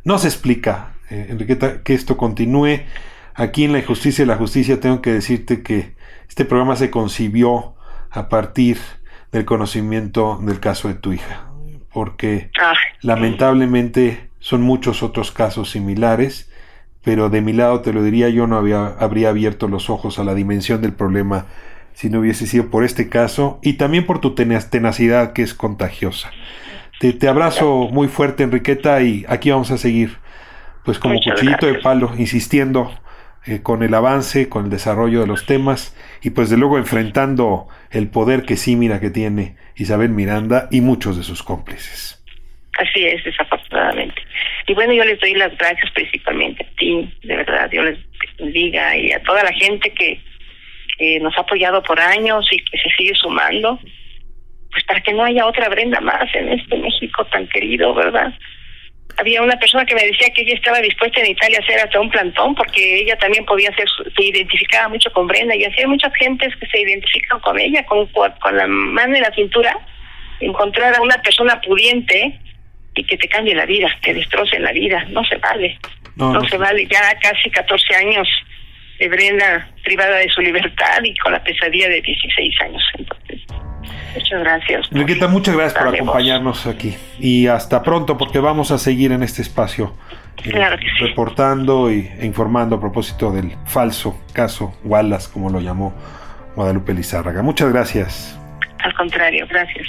No 0.04 0.18
se 0.18 0.28
explica, 0.28 0.92
eh, 1.10 1.26
Enriqueta, 1.30 1.82
que 1.82 1.94
esto 1.94 2.16
continúe. 2.16 2.80
Aquí 3.34 3.64
en 3.64 3.72
la 3.72 3.78
injusticia 3.78 4.22
y 4.22 4.26
la 4.26 4.36
justicia 4.36 4.80
tengo 4.80 5.00
que 5.02 5.12
decirte 5.12 5.62
que 5.62 5.94
este 6.28 6.44
programa 6.44 6.76
se 6.76 6.90
concibió 6.90 7.74
a 8.10 8.28
partir 8.28 8.78
del 9.32 9.44
conocimiento 9.44 10.38
del 10.42 10.60
caso 10.60 10.88
de 10.88 10.94
tu 10.94 11.12
hija, 11.12 11.46
porque 11.92 12.50
lamentablemente 13.02 14.28
son 14.40 14.62
muchos 14.62 15.02
otros 15.02 15.30
casos 15.30 15.70
similares 15.70 16.50
pero 17.02 17.30
de 17.30 17.40
mi 17.40 17.52
lado 17.52 17.80
te 17.80 17.92
lo 17.92 18.02
diría, 18.02 18.28
yo 18.28 18.46
no 18.46 18.56
había, 18.56 18.86
habría 18.98 19.30
abierto 19.30 19.68
los 19.68 19.88
ojos 19.88 20.18
a 20.18 20.24
la 20.24 20.34
dimensión 20.34 20.82
del 20.82 20.92
problema 20.92 21.46
si 21.94 22.10
no 22.10 22.20
hubiese 22.20 22.46
sido 22.46 22.68
por 22.68 22.84
este 22.84 23.08
caso 23.08 23.58
y 23.62 23.74
también 23.74 24.06
por 24.06 24.20
tu 24.20 24.34
tenacidad 24.34 25.32
que 25.32 25.42
es 25.42 25.54
contagiosa. 25.54 26.30
Te, 27.00 27.14
te 27.14 27.28
abrazo 27.28 27.88
muy 27.90 28.08
fuerte, 28.08 28.42
Enriqueta, 28.42 29.02
y 29.02 29.24
aquí 29.26 29.50
vamos 29.50 29.70
a 29.70 29.78
seguir, 29.78 30.18
pues 30.84 30.98
como 30.98 31.14
cuchillito 31.14 31.66
de 31.66 31.78
palo, 31.78 32.12
insistiendo 32.18 32.92
eh, 33.46 33.62
con 33.62 33.82
el 33.82 33.94
avance, 33.94 34.50
con 34.50 34.66
el 34.66 34.70
desarrollo 34.70 35.22
de 35.22 35.26
los 35.26 35.46
temas 35.46 35.96
y 36.22 36.28
pues 36.28 36.50
de 36.50 36.58
luego 36.58 36.76
enfrentando 36.76 37.68
el 37.90 38.10
poder 38.10 38.42
que 38.42 38.56
sí 38.56 38.76
mira 38.76 39.00
que 39.00 39.08
tiene 39.08 39.56
Isabel 39.76 40.10
Miranda 40.10 40.68
y 40.70 40.82
muchos 40.82 41.16
de 41.16 41.22
sus 41.22 41.42
cómplices. 41.42 42.22
Así 42.76 43.06
es, 43.06 43.24
desafortunadamente. 43.24 44.20
Y 44.66 44.74
bueno, 44.74 44.92
yo 44.92 45.04
les 45.04 45.18
doy 45.20 45.32
las 45.32 45.56
gracias 45.56 45.90
principalmente 45.92 46.64
a 46.64 46.76
ti, 46.76 47.10
de 47.22 47.36
verdad, 47.36 47.70
Dios 47.70 47.96
les 48.38 48.52
diga, 48.52 48.94
y 48.94 49.10
a 49.12 49.22
toda 49.22 49.42
la 49.42 49.52
gente 49.54 49.90
que, 49.90 50.20
nos 51.22 51.34
ha 51.38 51.40
apoyado 51.40 51.82
por 51.82 51.98
años 51.98 52.46
y 52.52 52.58
que 52.58 52.76
se 52.76 52.90
sigue 52.98 53.14
sumando. 53.14 53.80
Pues 54.70 54.84
para 54.84 55.00
que 55.00 55.12
no 55.12 55.24
haya 55.24 55.46
otra 55.46 55.68
Brenda 55.68 56.00
más 56.00 56.32
en 56.34 56.48
este 56.52 56.76
México 56.76 57.24
tan 57.26 57.46
querido, 57.48 57.94
¿verdad? 57.94 58.32
Había 59.16 59.42
una 59.42 59.58
persona 59.58 59.84
que 59.84 59.94
me 59.94 60.06
decía 60.06 60.32
que 60.32 60.42
ella 60.42 60.54
estaba 60.54 60.80
dispuesta 60.80 61.20
en 61.20 61.32
Italia 61.32 61.58
a 61.58 61.62
hacer 61.62 61.80
hasta 61.80 62.00
un 62.00 62.10
plantón 62.10 62.54
porque 62.54 63.00
ella 63.00 63.16
también 63.16 63.44
podía 63.44 63.74
ser, 63.74 63.86
se 64.16 64.24
identificaba 64.24 64.88
mucho 64.88 65.10
con 65.12 65.26
Brenda 65.26 65.56
y 65.56 65.64
así 65.64 65.80
hay 65.80 65.86
muchas 65.86 66.14
gentes 66.14 66.54
que 66.56 66.66
se 66.66 66.80
identifican 66.80 67.40
con 67.40 67.58
ella, 67.58 67.84
con, 67.86 68.06
con 68.06 68.56
la 68.56 68.66
mano 68.66 69.16
en 69.16 69.22
la 69.22 69.34
cintura, 69.34 69.76
encontrar 70.38 70.94
a 70.94 71.02
una 71.02 71.20
persona 71.22 71.60
pudiente 71.60 72.38
y 72.94 73.04
que 73.04 73.16
te 73.16 73.28
cambie 73.28 73.54
la 73.54 73.66
vida, 73.66 73.88
te 74.02 74.14
destroce 74.14 74.58
la 74.58 74.72
vida, 74.72 75.04
no 75.10 75.24
se 75.24 75.36
vale, 75.36 75.78
no, 76.16 76.44
se 76.46 76.58
vale, 76.58 76.86
ya 76.86 77.18
casi 77.20 77.50
14 77.50 77.94
años 77.94 78.28
de 78.98 79.08
Brenda 79.08 79.68
privada 79.84 80.18
de 80.18 80.28
su 80.28 80.40
libertad 80.40 81.02
y 81.02 81.14
con 81.16 81.32
la 81.32 81.42
pesadilla 81.42 81.88
de 81.88 82.02
16 82.02 82.60
años. 82.60 82.82
Entonces, 82.98 83.40
muchas 84.14 84.40
gracias. 84.40 84.88
Enriqueta, 84.90 85.28
muchas 85.28 85.54
gracias 85.56 85.82
por 85.82 85.94
acompañarnos 85.94 86.66
aquí 86.66 86.96
y 87.18 87.46
hasta 87.46 87.82
pronto 87.82 88.16
porque 88.16 88.38
vamos 88.38 88.70
a 88.70 88.78
seguir 88.78 89.12
en 89.12 89.22
este 89.22 89.42
espacio. 89.42 89.94
Eh, 90.44 90.52
reportando 91.00 91.92
y, 91.92 92.10
e 92.18 92.24
informando 92.24 92.76
a 92.76 92.80
propósito 92.80 93.30
del 93.30 93.52
falso 93.66 94.18
caso 94.32 94.74
Wallace, 94.84 95.28
como 95.30 95.50
lo 95.50 95.60
llamó 95.60 95.94
Guadalupe 96.56 96.94
Lizárraga. 96.94 97.42
Muchas 97.42 97.70
gracias. 97.72 98.38
Al 98.82 98.94
contrario, 98.94 99.46
gracias. 99.48 99.86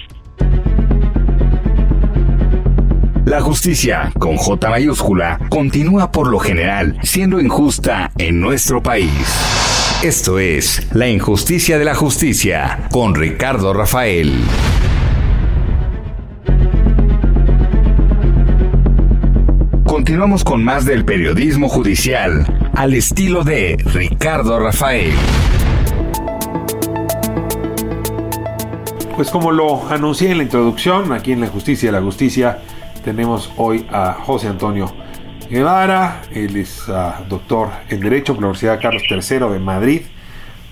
La 3.26 3.40
justicia, 3.40 4.12
con 4.20 4.36
J 4.36 4.70
mayúscula, 4.70 5.40
continúa 5.50 6.12
por 6.12 6.28
lo 6.28 6.40
general 6.40 6.98
siendo 7.04 7.40
injusta 7.40 8.12
en 8.18 8.42
nuestro 8.42 8.84
país. 8.84 9.71
Esto 10.04 10.40
es 10.40 10.88
La 10.96 11.08
injusticia 11.08 11.78
de 11.78 11.86
la 11.86 11.94
justicia 11.94 12.88
con 12.92 13.14
Ricardo 13.14 13.72
Rafael. 13.72 14.34
Continuamos 19.86 20.44
con 20.44 20.64
más 20.64 20.86
del 20.86 21.06
periodismo 21.06 21.70
judicial 21.70 22.48
al 22.74 22.96
estilo 22.96 23.44
de 23.44 23.78
Ricardo 23.94 24.60
Rafael. 24.60 25.14
Pues 29.16 29.30
como 29.30 29.52
lo 29.52 29.88
anuncié 29.88 30.32
en 30.32 30.38
la 30.38 30.44
introducción, 30.46 31.14
aquí 31.14 31.32
en 31.32 31.42
La 31.42 31.48
Justicia 31.48 31.90
de 31.92 32.00
la 32.00 32.04
Justicia, 32.04 32.58
tenemos 33.06 33.52
hoy 33.56 33.86
a 33.92 34.14
José 34.14 34.48
Antonio 34.48 34.92
Guevara, 35.52 36.22
él 36.34 36.56
es 36.56 36.88
ah, 36.88 37.26
doctor 37.28 37.72
en 37.90 38.00
Derecho 38.00 38.34
por 38.34 38.42
la 38.42 38.48
Universidad 38.48 38.80
Carlos 38.80 39.04
III 39.10 39.52
de 39.52 39.60
Madrid, 39.60 40.02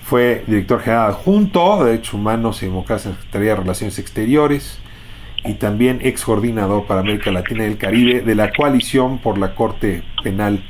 fue 0.04 0.42
director 0.46 0.80
general 0.80 1.10
adjunto 1.10 1.84
de 1.84 1.90
Derechos 1.90 2.14
Humanos 2.14 2.62
y 2.62 2.66
Democracia 2.66 3.10
en 3.10 3.16
la 3.16 3.20
Secretaría 3.20 3.50
de 3.50 3.56
Relaciones 3.56 3.98
Exteriores 3.98 4.78
y 5.44 5.52
también 5.52 5.98
ex 6.02 6.24
coordinador 6.24 6.86
para 6.86 7.00
América 7.00 7.30
Latina 7.30 7.64
y 7.64 7.66
el 7.66 7.76
Caribe 7.76 8.22
de 8.22 8.34
la 8.34 8.54
coalición 8.54 9.18
por 9.18 9.36
la 9.36 9.54
Corte 9.54 10.02
Penal 10.22 10.64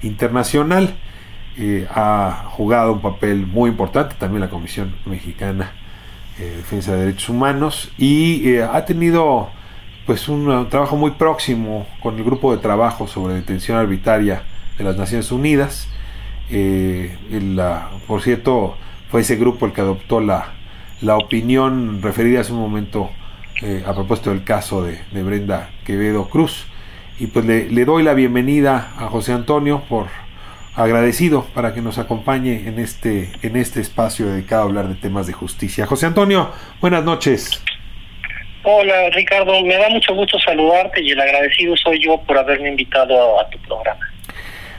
Internacional. 0.00 0.94
Eh, 1.58 1.88
ha 1.90 2.44
jugado 2.50 2.92
un 2.92 3.00
papel 3.00 3.48
muy 3.48 3.70
importante 3.70 4.14
también 4.16 4.42
la 4.42 4.48
Comisión 4.48 4.94
Mexicana 5.06 5.72
de 6.38 6.58
Defensa 6.58 6.92
de 6.92 7.06
Derechos 7.06 7.30
Humanos 7.30 7.90
y 7.98 8.48
eh, 8.48 8.62
ha 8.62 8.84
tenido 8.84 9.50
pues 10.06 10.28
un 10.28 10.68
trabajo 10.70 10.96
muy 10.96 11.10
próximo 11.12 11.86
con 12.00 12.16
el 12.16 12.24
grupo 12.24 12.54
de 12.54 12.62
trabajo 12.62 13.08
sobre 13.08 13.34
detención 13.34 13.76
arbitraria 13.76 14.44
de 14.78 14.84
las 14.84 14.96
Naciones 14.96 15.32
Unidas. 15.32 15.88
Eh, 16.48 17.18
por 18.06 18.22
cierto, 18.22 18.76
fue 19.10 19.22
ese 19.22 19.34
grupo 19.36 19.66
el 19.66 19.72
que 19.72 19.80
adoptó 19.80 20.20
la, 20.20 20.54
la 21.00 21.16
opinión 21.16 22.00
referida 22.02 22.40
hace 22.40 22.52
un 22.52 22.60
momento 22.60 23.10
eh, 23.62 23.82
a 23.84 23.94
propósito 23.94 24.30
del 24.30 24.44
caso 24.44 24.82
de, 24.82 25.00
Brenda 25.22 25.70
Quevedo 25.84 26.28
Cruz. 26.28 26.66
Y 27.18 27.26
pues 27.26 27.44
le, 27.44 27.68
le, 27.68 27.84
doy 27.84 28.04
la 28.04 28.14
bienvenida 28.14 28.92
a 28.98 29.08
José 29.08 29.32
Antonio 29.32 29.82
por 29.88 30.06
agradecido 30.76 31.46
para 31.54 31.74
que 31.74 31.80
nos 31.80 31.98
acompañe 31.98 32.68
en 32.68 32.78
este, 32.78 33.32
en 33.42 33.56
este 33.56 33.80
espacio 33.80 34.26
dedicado 34.26 34.62
a 34.62 34.64
hablar 34.66 34.88
de 34.88 34.94
temas 34.94 35.26
de 35.26 35.32
justicia. 35.32 35.86
José 35.86 36.06
Antonio, 36.06 36.50
buenas 36.80 37.02
noches. 37.02 37.62
Hola 38.68 39.10
Ricardo, 39.10 39.62
me 39.62 39.76
da 39.76 39.88
mucho 39.90 40.12
gusto 40.12 40.40
saludarte 40.40 41.00
y 41.00 41.12
el 41.12 41.20
agradecido 41.20 41.76
soy 41.76 42.02
yo 42.02 42.20
por 42.22 42.36
haberme 42.36 42.70
invitado 42.70 43.38
a, 43.38 43.48
tu 43.48 43.58
programa. 43.60 44.00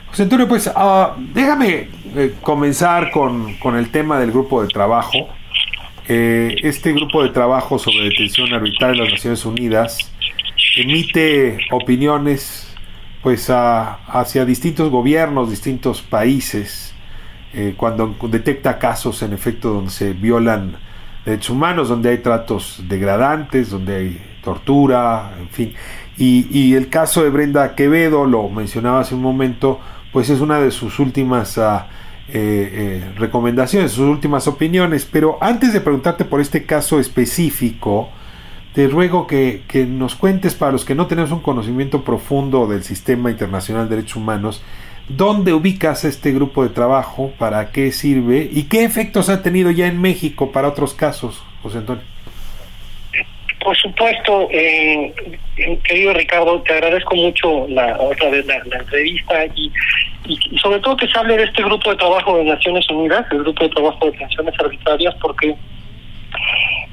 José 0.07 0.23
Antonio, 0.23 0.45
pues 0.45 0.67
uh, 0.67 1.13
déjame 1.33 1.87
eh, 2.13 2.33
comenzar 2.41 3.11
con, 3.11 3.53
con, 3.59 3.77
el 3.77 3.89
tema 3.89 4.19
del 4.19 4.31
grupo 4.31 4.61
de 4.61 4.67
trabajo. 4.67 5.29
Eh, 6.09 6.53
este 6.63 6.91
grupo 6.91 7.23
de 7.23 7.29
trabajo 7.29 7.79
sobre 7.79 8.09
detención 8.09 8.53
arbitral 8.53 8.91
de 8.91 9.03
las 9.03 9.11
Naciones 9.13 9.45
Unidas 9.45 10.11
emite 10.75 11.57
opiniones 11.71 12.75
pues 13.23 13.49
hacia 13.49 14.43
distintos 14.43 14.89
gobiernos, 14.91 15.49
distintos 15.49 16.01
países, 16.01 16.93
eh, 17.53 17.73
cuando 17.77 18.17
detecta 18.23 18.79
casos 18.79 19.21
en 19.21 19.31
efecto 19.31 19.69
donde 19.69 19.91
se 19.91 20.11
violan 20.11 20.75
derechos 21.27 21.49
humanos, 21.49 21.89
donde 21.89 22.09
hay 22.09 22.19
tratos 22.19 22.81
degradantes, 22.87 23.69
donde 23.69 23.95
hay 23.95 24.21
tortura, 24.41 25.33
en 25.37 25.49
fin. 25.49 25.73
Y, 26.17 26.73
el 26.73 26.89
caso 26.89 27.21
de 27.23 27.29
Brenda 27.29 27.75
Quevedo, 27.75 28.25
lo 28.25 28.49
mencionaba 28.49 29.01
hace 29.01 29.13
un 29.13 29.21
momento, 29.21 29.79
pues 30.13 30.29
es 30.29 30.39
una 30.39 30.59
de 30.59 30.71
sus 30.71 30.99
últimas 30.99 31.57
ah, 31.57 31.87
eh, 32.29 33.03
eh, 33.03 33.11
recomendaciones, 33.17 33.91
sus 33.91 34.07
últimas 34.07 34.47
opiniones. 34.47 35.05
Pero 35.05 35.37
antes 35.41 35.73
de 35.73 35.81
preguntarte 35.81 36.23
por 36.23 36.39
este 36.39 36.65
caso 36.65 36.97
específico, 36.97 38.09
te 38.73 38.87
ruego 38.87 39.27
que, 39.27 39.63
que 39.67 39.85
nos 39.85 40.15
cuentes 40.15 40.55
para 40.55 40.71
los 40.71 40.85
que 40.85 40.95
no 40.95 41.07
tenemos 41.07 41.31
un 41.31 41.41
conocimiento 41.41 42.03
profundo 42.03 42.67
del 42.67 42.83
sistema 42.83 43.29
internacional 43.29 43.89
de 43.89 43.97
derechos 43.97 44.15
humanos, 44.15 44.63
¿Dónde 45.09 45.53
ubicas 45.53 46.03
este 46.03 46.33
grupo 46.33 46.63
de 46.63 46.69
trabajo? 46.69 47.31
¿Para 47.39 47.71
qué 47.71 47.91
sirve? 47.91 48.49
¿Y 48.51 48.63
qué 48.63 48.83
efectos 48.83 49.29
ha 49.29 49.41
tenido 49.41 49.71
ya 49.71 49.87
en 49.87 50.01
México 50.01 50.51
para 50.51 50.67
otros 50.67 50.93
casos, 50.93 51.41
José 51.63 51.77
Antonio? 51.77 52.03
Por 53.63 53.75
supuesto, 53.77 54.49
eh, 54.51 55.13
querido 55.83 56.13
Ricardo, 56.13 56.61
te 56.61 56.73
agradezco 56.73 57.15
mucho 57.15 57.67
la 57.69 57.97
otra 57.99 58.29
vez 58.29 58.45
la, 58.45 58.55
entrevista 58.57 59.45
y, 59.55 59.71
y, 60.25 60.57
sobre 60.57 60.79
todo 60.79 60.97
que 60.97 61.07
se 61.07 61.17
hable 61.17 61.37
de 61.37 61.43
este 61.43 61.63
grupo 61.63 61.89
de 61.89 61.97
trabajo 61.97 62.37
de 62.37 62.43
Naciones 62.43 62.89
Unidas, 62.89 63.25
el 63.31 63.39
grupo 63.39 63.63
de 63.63 63.69
trabajo 63.69 64.05
de 64.05 64.11
tensiones 64.11 64.53
arbitrarias, 64.59 65.15
porque 65.21 65.55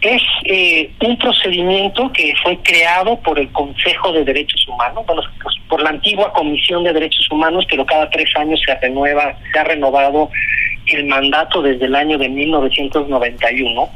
es 0.04 0.22
eh, 0.44 0.90
un 1.00 1.16
procedimiento 1.16 2.12
que 2.12 2.34
fue 2.42 2.58
creado 2.58 3.18
por 3.20 3.38
el 3.38 3.50
Consejo 3.52 4.12
de 4.12 4.24
Derechos 4.24 4.66
Humanos, 4.68 5.04
bueno, 5.06 5.22
pues, 5.42 5.56
por 5.68 5.82
la 5.82 5.90
antigua 5.90 6.32
Comisión 6.32 6.84
de 6.84 6.92
Derechos 6.92 7.26
Humanos, 7.30 7.64
pero 7.70 7.86
cada 7.86 8.10
tres 8.10 8.28
años 8.36 8.60
se 8.64 8.74
renueva, 8.76 9.36
se 9.50 9.58
ha 9.58 9.64
renovado 9.64 10.30
el 10.86 11.06
mandato 11.06 11.62
desde 11.62 11.86
el 11.86 11.94
año 11.94 12.18
de 12.18 12.28
1991. 12.28 13.88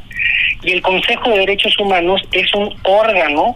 Y 0.63 0.71
el 0.71 0.81
Consejo 0.81 1.29
de 1.29 1.39
Derechos 1.39 1.77
Humanos 1.77 2.21
es 2.31 2.51
un 2.55 2.73
órgano 2.83 3.55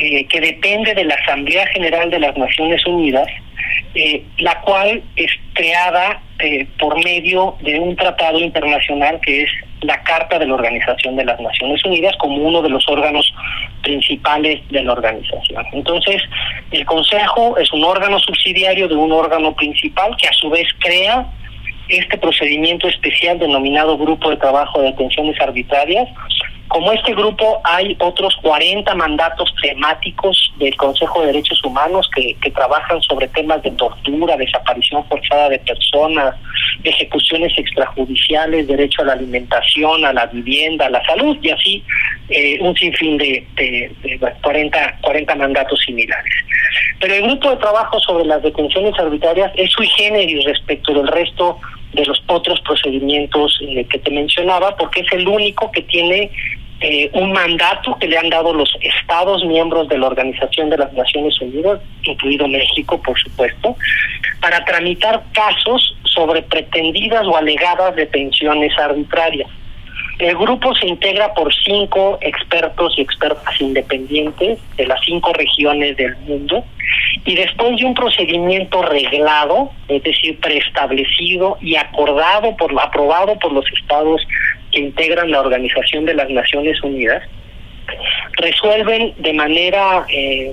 eh, 0.00 0.26
que 0.26 0.40
depende 0.40 0.94
de 0.94 1.04
la 1.04 1.14
Asamblea 1.16 1.66
General 1.68 2.10
de 2.10 2.18
las 2.18 2.36
Naciones 2.36 2.84
Unidas, 2.86 3.28
eh, 3.94 4.24
la 4.38 4.58
cual 4.62 5.02
es 5.16 5.30
creada 5.52 6.20
por 6.78 7.02
medio 7.04 7.56
de 7.60 7.78
un 7.78 7.94
tratado 7.94 8.38
internacional 8.38 9.20
que 9.20 9.44
es 9.44 9.50
la 9.84 10.02
Carta 10.02 10.38
de 10.38 10.46
la 10.46 10.54
Organización 10.54 11.16
de 11.16 11.24
las 11.24 11.38
Naciones 11.40 11.84
Unidas 11.84 12.14
como 12.18 12.36
uno 12.36 12.62
de 12.62 12.70
los 12.70 12.88
órganos 12.88 13.32
principales 13.82 14.60
de 14.70 14.82
la 14.82 14.92
organización. 14.92 15.64
Entonces, 15.72 16.22
el 16.70 16.84
Consejo 16.86 17.56
es 17.58 17.72
un 17.72 17.84
órgano 17.84 18.18
subsidiario 18.18 18.88
de 18.88 18.94
un 18.94 19.12
órgano 19.12 19.54
principal 19.54 20.16
que 20.16 20.28
a 20.28 20.32
su 20.32 20.50
vez 20.50 20.66
crea 20.78 21.26
este 21.88 22.16
procedimiento 22.16 22.88
especial 22.88 23.38
denominado 23.38 23.98
Grupo 23.98 24.30
de 24.30 24.36
Trabajo 24.36 24.80
de 24.80 24.90
Detenciones 24.90 25.38
Arbitrarias, 25.40 26.08
como 26.68 26.92
este 26.92 27.14
grupo 27.14 27.60
hay 27.64 27.96
otros 28.00 28.36
40 28.42 28.94
mandatos 28.94 29.54
temáticos 29.60 30.52
del 30.58 30.74
Consejo 30.76 31.20
de 31.20 31.28
Derechos 31.28 31.62
Humanos 31.64 32.08
que, 32.14 32.34
trabajan 32.54 33.02
sobre 33.02 33.26
temas 33.28 33.62
de 33.62 33.70
tortura, 33.72 34.36
desaparición 34.36 35.04
forzada 35.08 35.48
de 35.48 35.58
personas, 35.58 36.36
ejecuciones 36.84 37.52
extrajudiciales, 37.58 38.68
derecho 38.68 39.02
a 39.02 39.06
la 39.06 39.12
alimentación, 39.14 40.04
a 40.04 40.12
la 40.12 40.26
vivienda, 40.26 40.86
a 40.86 40.90
la 40.90 41.04
salud 41.04 41.36
y 41.42 41.50
así 41.50 41.84
eh, 42.28 42.58
un 42.60 42.74
sinfín 42.76 43.18
de, 43.18 43.44
de, 43.56 44.20
40, 44.42 44.98
40 45.00 45.34
mandatos 45.34 45.80
similares. 45.84 46.32
Pero 47.00 47.14
el 47.14 47.22
grupo 47.22 47.50
de 47.50 47.56
trabajo 47.56 47.98
sobre 48.00 48.24
las 48.24 48.42
detenciones 48.42 48.98
arbitrarias 48.98 49.52
es 49.56 49.70
sui 49.72 49.88
generis 49.88 50.44
respecto 50.44 50.94
del 50.94 51.08
resto 51.08 51.58
de 51.58 51.73
los 52.02 52.22
otros 52.26 52.60
procedimientos 52.62 53.60
eh, 53.62 53.84
que 53.84 53.98
te 53.98 54.10
mencionaba, 54.10 54.76
porque 54.76 55.00
es 55.00 55.12
el 55.12 55.28
único 55.28 55.70
que 55.70 55.82
tiene 55.82 56.30
eh, 56.80 57.08
un 57.12 57.32
mandato 57.32 57.96
que 57.98 58.08
le 58.08 58.18
han 58.18 58.30
dado 58.30 58.52
los 58.52 58.74
Estados 58.80 59.44
miembros 59.44 59.88
de 59.88 59.98
la 59.98 60.08
Organización 60.08 60.70
de 60.70 60.78
las 60.78 60.92
Naciones 60.92 61.40
Unidas, 61.40 61.80
incluido 62.02 62.48
México, 62.48 63.00
por 63.00 63.18
supuesto, 63.18 63.76
para 64.40 64.64
tramitar 64.64 65.22
casos 65.32 65.96
sobre 66.04 66.42
pretendidas 66.42 67.26
o 67.26 67.36
alegadas 67.36 67.94
detenciones 67.96 68.76
arbitrarias. 68.78 69.48
El 70.18 70.36
grupo 70.36 70.74
se 70.76 70.86
integra 70.86 71.34
por 71.34 71.52
cinco 71.52 72.18
expertos 72.20 72.94
y 72.96 73.02
expertas 73.02 73.60
independientes 73.60 74.60
de 74.76 74.86
las 74.86 75.00
cinco 75.04 75.32
regiones 75.32 75.96
del 75.96 76.16
mundo 76.18 76.64
y 77.24 77.34
después 77.34 77.76
de 77.76 77.84
un 77.84 77.94
procedimiento 77.94 78.82
reglado, 78.82 79.72
es 79.88 80.02
decir, 80.02 80.38
preestablecido 80.40 81.58
y 81.60 81.76
acordado 81.76 82.56
por 82.56 82.72
aprobado 82.80 83.38
por 83.38 83.52
los 83.52 83.64
estados 83.72 84.22
que 84.70 84.80
integran 84.80 85.30
la 85.30 85.40
Organización 85.40 86.04
de 86.04 86.14
las 86.14 86.30
Naciones 86.30 86.80
Unidas, 86.82 87.22
resuelven 88.36 89.14
de 89.18 89.32
manera 89.32 90.04
eh, 90.08 90.52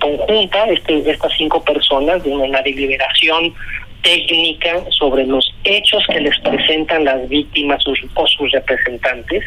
conjunta 0.00 0.66
este, 0.66 1.10
estas 1.10 1.32
cinco 1.36 1.62
personas 1.64 2.22
de 2.24 2.30
una 2.30 2.60
deliberación 2.62 3.54
técnica 4.02 4.84
sobre 4.90 5.26
los 5.26 5.54
hechos 5.64 6.04
que 6.06 6.20
les 6.20 6.38
presentan 6.40 7.04
las 7.04 7.28
víctimas 7.28 7.82
o 7.86 8.26
sus 8.26 8.50
representantes 8.52 9.44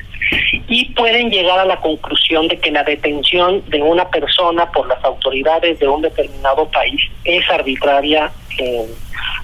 y 0.68 0.86
pueden 0.94 1.30
llegar 1.30 1.60
a 1.60 1.66
la 1.66 1.78
conclusión 1.78 2.48
de 2.48 2.58
que 2.58 2.72
la 2.72 2.84
detención 2.84 3.64
de 3.70 3.82
una 3.82 4.10
persona 4.10 4.72
por 4.72 4.88
las 4.88 5.04
autoridades 5.04 5.80
de 5.80 5.88
un 5.88 6.02
determinado 6.02 6.70
país 6.70 7.02
es 7.24 7.50
arbitraria 7.50 8.32
eh, 8.58 8.86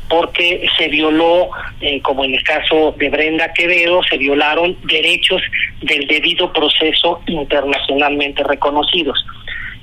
porque 0.09 0.67
se 0.77 0.87
violó, 0.87 1.49
eh, 1.81 2.01
como 2.01 2.23
en 2.23 2.35
el 2.35 2.43
caso 2.43 2.95
de 2.97 3.09
Brenda 3.09 3.51
Quevedo, 3.53 4.01
se 4.03 4.17
violaron 4.17 4.77
derechos 4.83 5.41
del 5.81 6.07
debido 6.07 6.53
proceso 6.53 7.21
internacionalmente 7.27 8.43
reconocidos. 8.43 9.25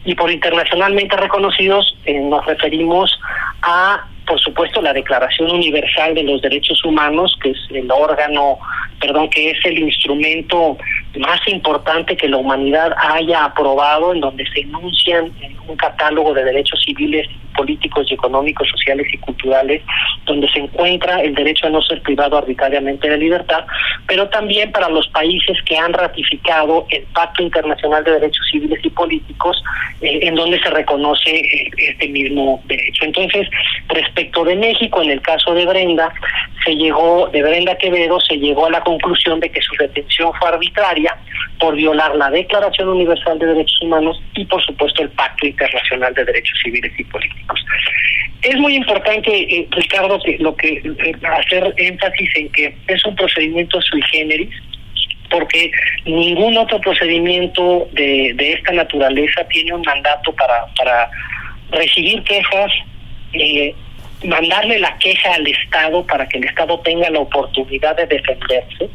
Y 0.06 0.14
por 0.14 0.30
internacionalmente 0.30 1.16
reconocidos 1.16 1.96
eh, 2.04 2.18
nos 2.20 2.44
referimos 2.46 3.18
a 3.62 4.06
por 4.26 4.40
supuesto, 4.40 4.80
la 4.80 4.92
Declaración 4.92 5.50
Universal 5.50 6.14
de 6.14 6.22
los 6.22 6.40
Derechos 6.40 6.84
Humanos, 6.84 7.36
que 7.42 7.50
es 7.50 7.58
el 7.70 7.90
órgano, 7.90 8.58
perdón, 9.00 9.28
que 9.30 9.50
es 9.50 9.58
el 9.64 9.78
instrumento 9.78 10.78
más 11.18 11.40
importante 11.46 12.16
que 12.16 12.28
la 12.28 12.38
humanidad 12.38 12.94
haya 12.96 13.44
aprobado, 13.44 14.12
en 14.12 14.20
donde 14.20 14.46
se 14.46 14.60
enuncian 14.60 15.32
un 15.68 15.76
catálogo 15.76 16.34
de 16.34 16.44
derechos 16.44 16.82
civiles, 16.84 17.28
políticos 17.54 18.06
y 18.10 18.14
económicos, 18.14 18.68
sociales 18.68 19.06
y 19.12 19.18
culturales, 19.18 19.82
donde 20.26 20.48
se 20.48 20.60
encuentra 20.60 21.22
el 21.22 21.34
derecho 21.34 21.66
a 21.66 21.70
no 21.70 21.82
ser 21.82 22.02
privado 22.02 22.38
arbitrariamente 22.38 23.08
de 23.08 23.18
libertad, 23.18 23.64
pero 24.06 24.28
también 24.28 24.70
para 24.72 24.88
los 24.88 25.08
países 25.08 25.56
que 25.64 25.76
han 25.76 25.92
ratificado 25.92 26.86
el 26.90 27.02
Pacto 27.14 27.42
Internacional 27.42 28.04
de 28.04 28.12
Derechos 28.12 28.46
Civiles 28.50 28.80
y 28.84 28.90
Políticos, 28.90 29.62
eh, 30.00 30.20
en 30.22 30.34
donde 30.34 30.60
se 30.60 30.70
reconoce 30.70 31.30
eh, 31.30 31.70
este 31.76 32.08
mismo 32.08 32.62
derecho. 32.66 33.04
Entonces, 33.04 33.48
respecto 33.88 34.44
de 34.44 34.56
México, 34.56 35.02
en 35.02 35.10
el 35.10 35.22
caso 35.22 35.54
de 35.54 35.66
Brenda, 35.66 36.12
se 36.64 36.74
llegó, 36.74 37.28
de 37.28 37.42
Brenda 37.42 37.76
Quevedo, 37.76 38.20
se 38.20 38.36
llegó 38.36 38.66
a 38.66 38.70
la 38.70 38.80
conclusión 38.82 39.40
de 39.40 39.50
que 39.50 39.60
su 39.60 39.74
detención 39.78 40.32
fue 40.38 40.48
arbitraria 40.48 41.16
por 41.58 41.74
violar 41.76 42.14
la 42.16 42.30
Declaración 42.30 42.88
Universal 42.88 43.38
de 43.38 43.46
Derechos 43.46 43.80
Humanos 43.82 44.20
y, 44.34 44.44
por 44.46 44.62
supuesto, 44.64 45.02
el 45.02 45.10
Pacto 45.10 45.46
Internacional 45.46 46.14
de 46.14 46.24
Derechos 46.24 46.58
Civiles 46.62 46.92
y 46.98 47.04
Políticos. 47.04 47.43
Es 48.42 48.56
muy 48.56 48.76
importante, 48.76 49.30
eh, 49.30 49.66
Ricardo, 49.70 50.20
que 50.22 50.36
lo 50.38 50.54
que 50.54 50.82
eh, 50.84 51.14
hacer 51.22 51.72
énfasis 51.78 52.30
en 52.36 52.52
que 52.52 52.76
es 52.88 53.04
un 53.06 53.16
procedimiento 53.16 53.80
sui 53.80 54.02
generis, 54.02 54.54
porque 55.30 55.70
ningún 56.04 56.56
otro 56.58 56.78
procedimiento 56.80 57.88
de, 57.92 58.34
de 58.34 58.52
esta 58.52 58.72
naturaleza 58.72 59.46
tiene 59.48 59.72
un 59.72 59.82
mandato 59.82 60.32
para, 60.34 60.66
para 60.76 61.10
recibir 61.70 62.22
quejas, 62.24 62.70
eh, 63.32 63.74
mandarle 64.24 64.78
la 64.78 64.96
queja 64.98 65.34
al 65.34 65.46
Estado 65.46 66.06
para 66.06 66.28
que 66.28 66.38
el 66.38 66.44
Estado 66.44 66.78
tenga 66.80 67.08
la 67.10 67.20
oportunidad 67.20 67.96
de 67.96 68.06
defenderse 68.06 68.90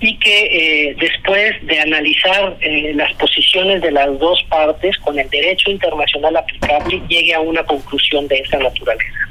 y 0.00 0.16
que 0.18 0.44
eh, 0.90 0.96
después 0.98 1.54
de 1.66 1.80
analizar 1.80 2.56
eh, 2.60 2.92
las 2.94 3.12
posiciones 3.14 3.82
de 3.82 3.90
las 3.90 4.18
dos 4.18 4.42
partes 4.48 4.96
con 4.98 5.18
el 5.18 5.28
derecho 5.28 5.70
internacional 5.70 6.36
aplicable 6.36 7.02
llegue 7.08 7.34
a 7.34 7.40
una 7.40 7.64
conclusión 7.64 8.28
de 8.28 8.36
esa 8.36 8.58
naturaleza. 8.58 9.28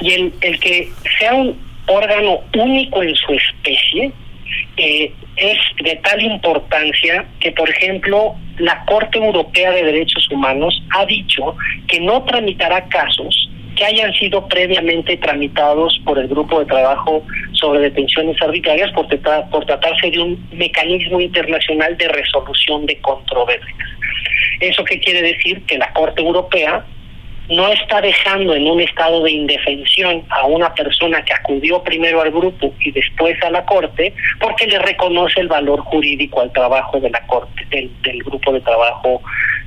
Y 0.00 0.12
el, 0.12 0.32
el 0.42 0.60
que 0.60 0.88
sea 1.18 1.34
un 1.34 1.58
órgano 1.86 2.40
único 2.56 3.02
en 3.02 3.14
su 3.16 3.32
especie 3.32 4.12
eh, 4.76 5.12
es 5.36 5.58
de 5.82 5.96
tal 5.96 6.22
importancia 6.22 7.26
que, 7.40 7.52
por 7.52 7.68
ejemplo, 7.68 8.34
la 8.58 8.84
Corte 8.84 9.18
Europea 9.18 9.72
de 9.72 9.84
Derechos 9.84 10.28
Humanos 10.30 10.82
ha 10.90 11.04
dicho 11.06 11.56
que 11.88 12.00
no 12.00 12.22
tramitará 12.24 12.84
casos 12.88 13.50
que 13.76 13.84
hayan 13.84 14.12
sido 14.14 14.46
previamente 14.46 15.16
tramitados 15.16 16.00
por 16.04 16.18
el 16.18 16.28
grupo 16.28 16.60
de 16.60 16.66
trabajo 16.66 17.24
sobre 17.54 17.80
detenciones 17.80 18.40
arbitrarias 18.42 18.90
por, 18.92 19.06
por 19.50 19.64
tratarse 19.66 20.10
de 20.10 20.18
un 20.18 20.48
mecanismo 20.52 21.20
internacional 21.20 21.96
de 21.96 22.08
resolución 22.08 22.86
de 22.86 22.98
controversias. 22.98 23.88
¿Eso 24.60 24.84
qué 24.84 24.98
quiere 25.00 25.22
decir? 25.22 25.62
Que 25.66 25.78
la 25.78 25.92
Corte 25.92 26.22
Europea 26.22 26.84
no 27.48 27.68
está 27.68 28.00
dejando 28.00 28.54
en 28.54 28.66
un 28.66 28.80
estado 28.80 29.22
de 29.22 29.32
indefensión 29.32 30.22
a 30.30 30.46
una 30.46 30.72
persona 30.74 31.22
que 31.22 31.34
acudió 31.34 31.82
primero 31.82 32.22
al 32.22 32.30
grupo 32.30 32.72
y 32.80 32.90
después 32.90 33.40
a 33.42 33.50
la 33.50 33.64
corte 33.64 34.14
porque 34.40 34.66
le 34.66 34.78
reconoce 34.78 35.40
el 35.40 35.48
valor 35.48 35.80
jurídico 35.80 36.40
al 36.40 36.52
trabajo 36.52 36.98
de 37.00 37.10
la 37.10 37.20
corte 37.26 37.66
del, 37.70 37.90
del 38.02 38.22
grupo 38.22 38.52
de 38.52 38.60
trabajo 38.60 39.22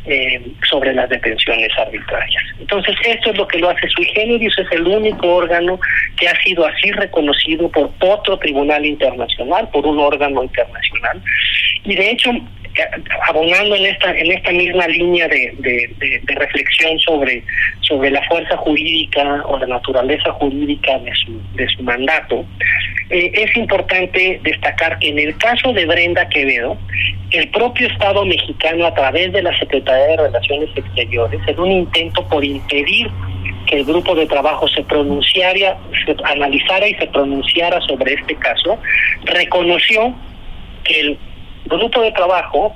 eh, 0.10 0.42
sobre 0.70 0.94
las 0.94 1.10
detenciones 1.10 1.70
arbitrarias. 1.78 2.42
Entonces, 2.62 2.96
esto 3.06 3.32
es 3.32 3.38
lo 3.38 3.46
que 3.46 3.60
lo 3.60 3.70
hace 3.70 3.90
sui 3.90 4.06
generis, 4.06 4.58
es 4.58 4.72
el 4.72 4.88
único 4.88 5.28
órgano 5.28 5.82
que 6.18 6.30
ha 6.30 6.44
sido 6.44 6.66
así 6.66 6.92
reconocido 6.94 7.70
por 7.70 7.92
otro 8.00 8.40
tribunal 8.40 8.86
internacional, 8.86 9.68
por 9.70 9.86
un 9.86 10.00
órgano 10.00 10.44
internacional. 10.44 11.22
Y 11.84 11.96
de 11.96 12.12
hecho, 12.12 12.32
abonando 13.28 13.76
en 13.76 13.86
esta 13.86 14.12
en 14.18 14.32
esta 14.32 14.52
misma 14.52 14.88
línea 14.88 15.28
de, 15.28 15.54
de, 15.60 16.36
reflexión 16.36 17.00
sobre 17.00 17.44
sobre 17.82 18.12
la 18.12 18.22
fuerza 18.24 18.58
jurídica 18.58 19.44
o 19.46 19.58
la 19.58 19.68
naturaleza 19.68 20.32
jurídica 20.34 21.00
de 21.00 21.14
su 21.16 21.42
de 21.56 21.68
su 21.70 21.84
mandato 21.84 22.46
eh, 23.10 23.32
es 23.34 23.56
importante 23.58 24.40
destacar 24.44 25.00
que 25.00 25.10
en 25.10 25.20
el 25.20 25.38
caso 25.38 25.74
de 25.74 25.86
Brenda 25.86 26.28
Quevedo 26.30 26.78
el 27.32 27.50
propio 27.50 27.88
Estado 27.88 28.26
mexicano 28.26 28.86
a 28.86 28.94
través 28.94 29.32
de 29.34 29.42
la 29.42 29.58
Secretaría 29.60 30.08
de 30.08 30.18
Relaciones 30.18 30.70
Exteriores 30.76 31.42
en 31.48 31.60
un 31.60 31.72
intento 31.72 32.28
por 32.28 32.44
impedir 32.44 33.10
que 33.66 33.78
el 33.78 33.86
grupo 33.86 34.16
de 34.16 34.26
trabajo 34.28 34.68
se 34.68 34.84
pronunciara 34.84 35.78
se 36.06 36.16
analizara 36.24 36.88
y 36.88 36.96
se 36.96 37.08
pronunciara 37.08 37.82
sobre 37.82 38.14
este 38.14 38.36
caso 38.36 38.78
reconoció 39.26 40.14
que 40.84 41.00
el 41.02 41.20
grupo 41.68 42.02
de 42.02 42.12
trabajo 42.12 42.74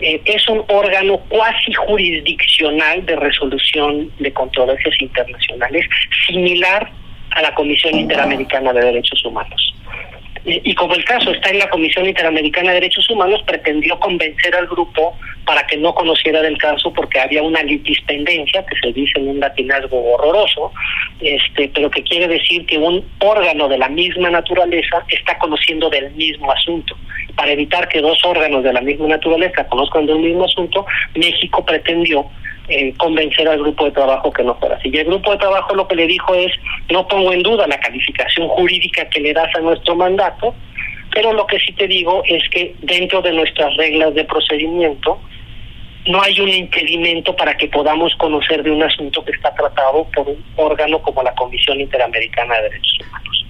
eh, 0.00 0.20
es 0.24 0.48
un 0.48 0.64
órgano 0.68 1.18
cuasi 1.28 1.72
jurisdiccional 1.72 3.04
de 3.06 3.16
resolución 3.16 4.10
de 4.18 4.32
controversias 4.32 4.94
internacionales, 5.00 5.86
similar 6.26 6.90
a 7.30 7.42
la 7.42 7.54
Comisión 7.54 7.94
Interamericana 7.94 8.72
de 8.72 8.80
Derechos 8.80 9.24
Humanos. 9.24 9.74
Y 10.44 10.74
como 10.76 10.94
el 10.94 11.04
caso 11.04 11.30
está 11.30 11.50
en 11.50 11.58
la 11.58 11.68
Comisión 11.68 12.06
Interamericana 12.06 12.70
de 12.70 12.80
Derechos 12.80 13.10
Humanos, 13.10 13.42
pretendió 13.46 13.98
convencer 13.98 14.54
al 14.54 14.66
grupo 14.66 15.14
para 15.44 15.66
que 15.66 15.76
no 15.76 15.94
conociera 15.94 16.40
del 16.40 16.56
caso 16.56 16.92
porque 16.92 17.20
había 17.20 17.42
una 17.42 17.62
litispendencia, 17.62 18.64
que 18.64 18.76
se 18.80 18.92
dice 18.92 19.18
en 19.18 19.28
un 19.28 19.40
latinazgo 19.40 20.12
horroroso, 20.12 20.72
este, 21.20 21.70
pero 21.74 21.90
que 21.90 22.02
quiere 22.02 22.28
decir 22.28 22.64
que 22.66 22.78
un 22.78 23.04
órgano 23.18 23.68
de 23.68 23.78
la 23.78 23.88
misma 23.88 24.30
naturaleza 24.30 25.04
está 25.08 25.36
conociendo 25.38 25.90
del 25.90 26.10
mismo 26.12 26.50
asunto. 26.50 26.96
Para 27.38 27.52
evitar 27.52 27.86
que 27.86 28.00
dos 28.00 28.18
órganos 28.24 28.64
de 28.64 28.72
la 28.72 28.80
misma 28.80 29.06
naturaleza 29.06 29.64
conozcan 29.68 30.06
del 30.06 30.18
mismo 30.18 30.44
asunto, 30.44 30.84
México 31.14 31.64
pretendió 31.64 32.26
eh, 32.68 32.92
convencer 32.96 33.46
al 33.48 33.60
grupo 33.60 33.84
de 33.84 33.92
trabajo 33.92 34.32
que 34.32 34.42
no 34.42 34.56
fuera 34.56 34.74
así. 34.74 34.90
Y 34.92 34.96
el 34.98 35.04
grupo 35.04 35.30
de 35.30 35.38
trabajo 35.38 35.72
lo 35.76 35.86
que 35.86 35.94
le 35.94 36.08
dijo 36.08 36.34
es, 36.34 36.50
no 36.90 37.06
pongo 37.06 37.32
en 37.32 37.44
duda 37.44 37.68
la 37.68 37.78
calificación 37.78 38.48
jurídica 38.48 39.08
que 39.08 39.20
le 39.20 39.32
das 39.32 39.54
a 39.54 39.60
nuestro 39.60 39.94
mandato, 39.94 40.52
pero 41.14 41.32
lo 41.32 41.46
que 41.46 41.60
sí 41.60 41.72
te 41.74 41.86
digo 41.86 42.24
es 42.26 42.42
que 42.50 42.74
dentro 42.82 43.22
de 43.22 43.32
nuestras 43.32 43.72
reglas 43.76 44.12
de 44.14 44.24
procedimiento 44.24 45.20
no 46.08 46.20
hay 46.20 46.40
un 46.40 46.48
impedimento 46.48 47.36
para 47.36 47.56
que 47.56 47.68
podamos 47.68 48.12
conocer 48.16 48.64
de 48.64 48.72
un 48.72 48.82
asunto 48.82 49.24
que 49.24 49.30
está 49.30 49.54
tratado 49.54 50.08
por 50.12 50.26
un 50.26 50.44
órgano 50.56 51.00
como 51.02 51.22
la 51.22 51.34
Comisión 51.36 51.80
Interamericana 51.80 52.56
de 52.56 52.62
Derechos 52.62 52.98
Humanos. 53.06 53.46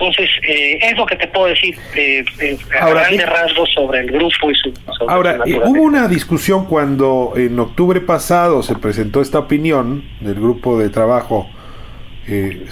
Entonces, 0.00 0.30
eh, 0.48 0.78
es 0.80 0.96
lo 0.96 1.06
que 1.06 1.16
te 1.16 1.26
puedo 1.26 1.46
decir 1.46 1.76
eh, 1.96 2.24
eh 2.38 2.56
a 2.80 2.88
grandes 2.88 3.28
rasgos 3.28 3.68
sobre 3.74 4.00
el 4.00 4.12
grupo 4.12 4.50
y 4.50 4.54
su... 4.54 4.72
ahora, 5.08 5.40
eh, 5.44 5.58
hubo 5.64 5.82
una 5.82 6.06
discusión 6.06 6.66
cuando 6.66 7.32
en 7.36 7.58
octubre 7.58 8.00
pasado 8.00 8.62
se 8.62 8.76
presentó 8.76 9.20
esta 9.20 9.40
opinión 9.40 10.04
del 10.20 10.36
grupo 10.36 10.78
de 10.78 10.88
trabajo 10.90 11.48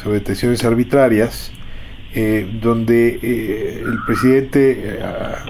sobre 0.03 0.19
detenciones 0.19 0.63
arbitrarias, 0.65 1.51
donde 2.61 3.15
el 3.15 3.97
presidente 4.07 4.99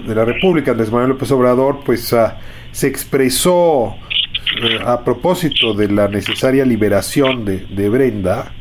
de 0.05 0.15
la 0.15 0.23
República, 0.23 0.71
Andrés 0.71 0.89
Manuel 0.89 1.09
López 1.09 1.29
Obrador, 1.31 1.81
pues 1.85 2.13
ah, 2.13 2.37
se 2.71 2.87
expresó 2.87 3.97
a 4.85 5.03
propósito 5.03 5.73
de 5.73 5.89
la 5.89 6.07
necesaria 6.07 6.63
liberación 6.63 7.43
de, 7.43 7.65
de 7.69 7.89
Brenda, 7.89 8.53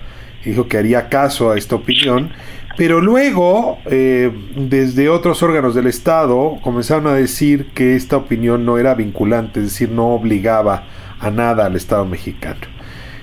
dijo 0.45 0.67
que 0.67 0.79
haría 0.79 1.09
caso 1.09 1.53
a 1.53 1.59
esta 1.59 1.77
opinión 1.77 2.33
Pero 2.77 3.01
luego, 3.01 3.79
eh, 3.87 4.31
desde 4.55 5.09
otros 5.09 5.43
órganos 5.43 5.75
del 5.75 5.87
Estado, 5.87 6.59
comenzaron 6.63 7.07
a 7.07 7.15
decir 7.15 7.69
que 7.75 7.97
esta 7.97 8.19
opinión 8.19 8.67
no 8.67 8.77
era 8.77 8.95
vinculante, 8.95 9.61
es 9.61 9.67
decir, 9.67 9.91
no 9.91 10.09
obligaba 10.09 10.85
a 11.19 11.31
nada 11.31 11.67
al 11.67 11.75
Estado 11.77 12.05
mexicano. 12.05 12.61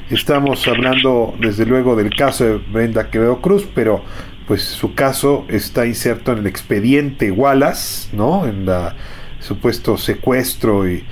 Estamos 0.10 0.68
hablando, 0.68 1.36
desde 1.39 1.66
luego, 1.66 1.95
del 1.95 2.16
caso 2.16 2.45
de 2.45 2.58
Brenda 2.58 3.10
Quevedo 3.12 3.41
Cruz, 3.41 3.68
pero 3.74 4.04
pues 4.47 4.64
su 4.64 4.95
caso 4.95 5.45
está 5.47 5.86
inserto 5.86 6.32
en 6.32 6.39
el 6.39 6.47
expediente 6.47 7.32
Wallace, 7.32 8.10
¿no? 8.16 8.45
En 8.45 8.66
la 8.66 8.95
supuesto 9.39 9.97
secuestro 9.97 10.89
y 10.89 11.04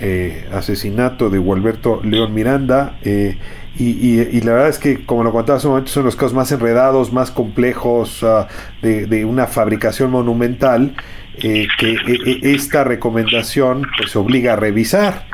eh, 0.00 0.48
asesinato 0.52 1.28
de 1.28 1.38
Gualberto 1.38 2.00
León 2.02 2.32
Miranda. 2.32 2.98
Eh, 3.02 3.36
y, 3.78 4.40
la 4.42 4.52
verdad 4.52 4.68
es 4.68 4.78
que, 4.78 5.04
como 5.06 5.24
lo 5.24 5.32
contaba 5.32 5.58
hace 5.58 5.66
un 5.66 5.74
momento, 5.74 5.92
son 5.92 6.04
los 6.04 6.16
casos 6.16 6.34
más 6.34 6.52
enredados, 6.52 7.12
más 7.12 7.30
complejos 7.30 8.22
ah, 8.22 8.48
de, 8.82 9.24
una 9.24 9.46
fabricación 9.46 10.10
monumental 10.10 10.94
eh, 11.38 11.66
que 11.78 11.96
esta 12.42 12.84
recomendación 12.84 13.86
pues 13.96 14.14
obliga 14.16 14.54
a 14.54 14.56
revisar 14.56 15.26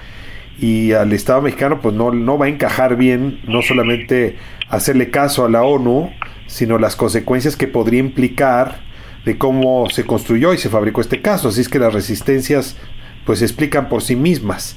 y 0.59 0.93
al 0.93 1.13
Estado 1.13 1.43
mexicano 1.43 1.81
pues 1.81 1.95
no, 1.95 2.13
no 2.13 2.39
va 2.39 2.47
a 2.47 2.49
encajar 2.49 2.97
bien 2.97 3.41
no 3.47 3.63
solamente 3.63 4.37
hacerle 4.69 5.11
caso 5.11 5.45
a 5.45 5.51
la 5.51 5.63
ONU, 5.63 6.11
sino 6.47 6.79
las 6.79 6.97
consecuencias 6.97 7.57
que 7.57 7.67
podría 7.67 8.01
implicar 8.01 8.81
de 9.25 9.37
cómo 9.37 9.89
se 9.91 10.05
construyó 10.05 10.55
y 10.55 10.59
se 10.59 10.69
fabricó 10.69 11.01
este 11.01 11.21
caso. 11.21 11.49
Así 11.49 11.61
es 11.61 11.69
que 11.69 11.79
las 11.79 11.93
resistencias 11.93 12.77
pues 13.25 13.41
se 13.41 13.45
explican 13.45 13.89
por 13.89 14.03
sí 14.03 14.15
mismas. 14.15 14.77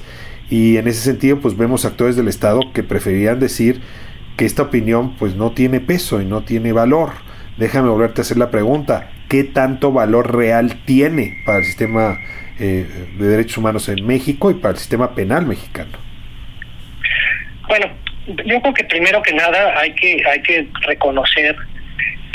Y 0.50 0.76
en 0.76 0.88
ese 0.88 1.00
sentido 1.00 1.38
pues 1.40 1.56
vemos 1.56 1.84
actores 1.84 2.16
del 2.16 2.28
Estado 2.28 2.60
que 2.74 2.82
preferían 2.82 3.38
decir 3.38 3.80
que 4.36 4.44
esta 4.44 4.62
opinión 4.62 5.16
pues 5.16 5.36
no 5.36 5.52
tiene 5.52 5.80
peso 5.80 6.20
y 6.20 6.26
no 6.26 6.42
tiene 6.42 6.72
valor. 6.72 7.10
Déjame 7.56 7.88
volverte 7.88 8.20
a 8.20 8.22
hacer 8.22 8.36
la 8.36 8.50
pregunta, 8.50 9.10
¿qué 9.28 9.44
tanto 9.44 9.92
valor 9.92 10.34
real 10.34 10.82
tiene 10.84 11.42
para 11.46 11.58
el 11.58 11.64
sistema 11.64 12.18
eh, 12.58 12.86
de 13.18 13.26
derechos 13.26 13.58
humanos 13.58 13.88
en 13.88 14.06
México 14.06 14.50
y 14.50 14.54
para 14.54 14.72
el 14.72 14.78
sistema 14.78 15.14
penal 15.14 15.46
mexicano? 15.46 15.98
Bueno, 17.68 17.86
yo 18.26 18.60
creo 18.60 18.74
que 18.74 18.84
primero 18.84 19.22
que 19.22 19.32
nada 19.34 19.78
hay 19.78 19.94
que 19.94 20.22
hay 20.26 20.42
que 20.42 20.68
reconocer 20.82 21.56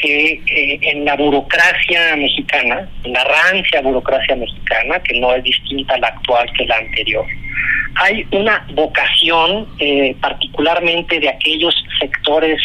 que 0.06 0.80
en 0.82 1.06
la 1.06 1.16
burocracia 1.16 2.16
mexicana, 2.16 2.89
en 3.03 3.14
la 3.14 3.24
rancia 3.24 3.82
burocracia 3.82 4.36
mexicana, 4.36 4.99
que 4.99 5.20
no 5.20 5.34
es 5.34 5.43
distinta 5.43 5.95
a 5.95 5.99
la 5.99 6.08
actual 6.08 6.51
que 6.58 6.66
la 6.66 6.78
anterior, 6.78 7.26
hay 7.95 8.28
una 8.32 8.66
vocación 8.74 9.68
eh, 9.80 10.16
particularmente 10.20 11.20
de 11.20 11.30
aquellos 11.30 11.74
sectores 11.99 12.62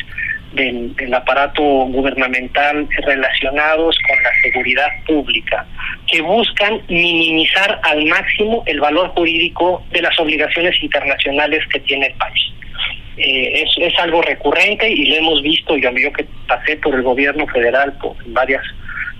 del, 0.52 1.14
aparato 1.14 1.62
gubernamental 1.62 2.88
relacionados 3.04 3.96
con 4.08 4.22
la 4.22 4.30
seguridad 4.42 4.88
pública, 5.06 5.66
que 6.08 6.20
buscan 6.22 6.82
minimizar 6.88 7.80
al 7.84 8.04
máximo 8.06 8.64
el 8.66 8.80
valor 8.80 9.08
jurídico 9.10 9.82
de 9.92 10.02
las 10.02 10.18
obligaciones 10.18 10.74
internacionales 10.82 11.64
que 11.68 11.80
tiene 11.80 12.06
el 12.06 12.14
país. 12.14 12.52
Eh, 13.22 13.62
es, 13.62 13.70
es 13.76 13.98
algo 13.98 14.22
recurrente 14.22 14.88
y 14.88 15.10
lo 15.10 15.16
hemos 15.16 15.42
visto, 15.42 15.76
yo, 15.76 15.90
yo 15.90 16.10
que 16.12 16.24
pasé 16.48 16.76
por 16.76 16.94
el 16.94 17.02
gobierno 17.02 17.46
federal 17.48 17.92
por 18.00 18.16
varias 18.26 18.62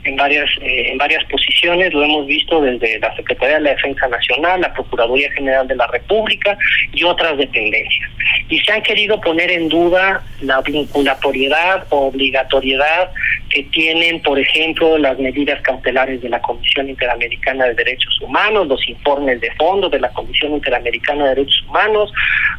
en 0.05 0.17
varias 0.17 0.49
eh, 0.63 0.91
en 0.91 0.99
varias 0.99 1.25
posiciones 1.25 1.93
lo 1.93 2.03
hemos 2.03 2.27
visto 2.27 2.61
desde 2.61 2.99
la 2.99 3.15
Secretaría 3.17 3.57
de 3.57 3.63
la 3.63 3.71
Defensa 3.71 4.09
Nacional, 4.09 4.61
la 4.61 4.73
Procuraduría 4.73 5.31
General 5.33 5.67
de 5.69 5.77
la 5.77 5.87
República 5.89 6.57
y 6.93 7.05
otras 7.05 7.37
dependencias. 7.37 8.11
Y 8.49 8.59
se 8.61 8.73
han 8.73 8.83
querido 8.83 9.21
poner 9.21 9.51
en 9.51 9.69
duda 9.69 10.23
la 10.41 10.61
vinculatoriedad 10.63 11.87
o 11.91 12.09
obligatoriedad 12.09 13.11
que 13.51 13.65
tienen, 13.65 14.23
por 14.23 14.39
ejemplo, 14.39 14.97
las 14.97 15.19
medidas 15.19 15.61
cautelares 15.63 16.23
de 16.23 16.29
la 16.29 16.41
Comisión 16.41 16.89
Interamericana 16.89 17.67
de 17.67 17.75
Derechos 17.75 18.21
Humanos, 18.21 18.69
los 18.69 18.89
informes 18.89 19.41
de 19.41 19.51
fondo 19.53 19.89
de 19.89 20.01
la 20.01 20.09
Comisión 20.11 20.53
Interamericana 20.53 21.25
de 21.25 21.35
Derechos 21.35 21.65
Humanos. 21.69 22.13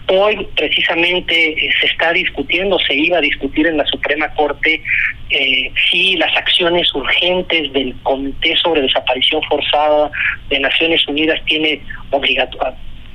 Hoy 0.08 0.48
precisamente 0.56 1.54
eh, 1.54 1.72
se 1.80 1.88
está 1.88 2.12
discutiendo, 2.12 2.78
se 2.80 2.94
iba 2.94 3.18
a 3.18 3.22
discutir 3.22 3.68
en 3.68 3.78
la 3.78 3.86
Suprema 3.86 4.30
Corte 4.34 4.82
eh, 5.30 5.72
si 5.90 6.18
las 6.18 6.36
acciones 6.36 6.94
urgentes 6.94 7.31
del 7.74 7.96
Comité 8.04 8.56
sobre 8.58 8.82
Desaparición 8.82 9.42
Forzada 9.44 10.12
de 10.50 10.60
Naciones 10.60 11.08
Unidas 11.08 11.40
tiene 11.46 11.82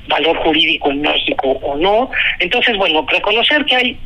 valor 0.08 0.36
jurídico 0.38 0.90
en 0.90 1.02
México 1.02 1.58
o 1.62 1.76
no. 1.76 2.10
Entonces, 2.38 2.76
bueno, 2.76 3.04
reconocer 3.08 3.64
que 3.64 3.76
hay 3.76 3.98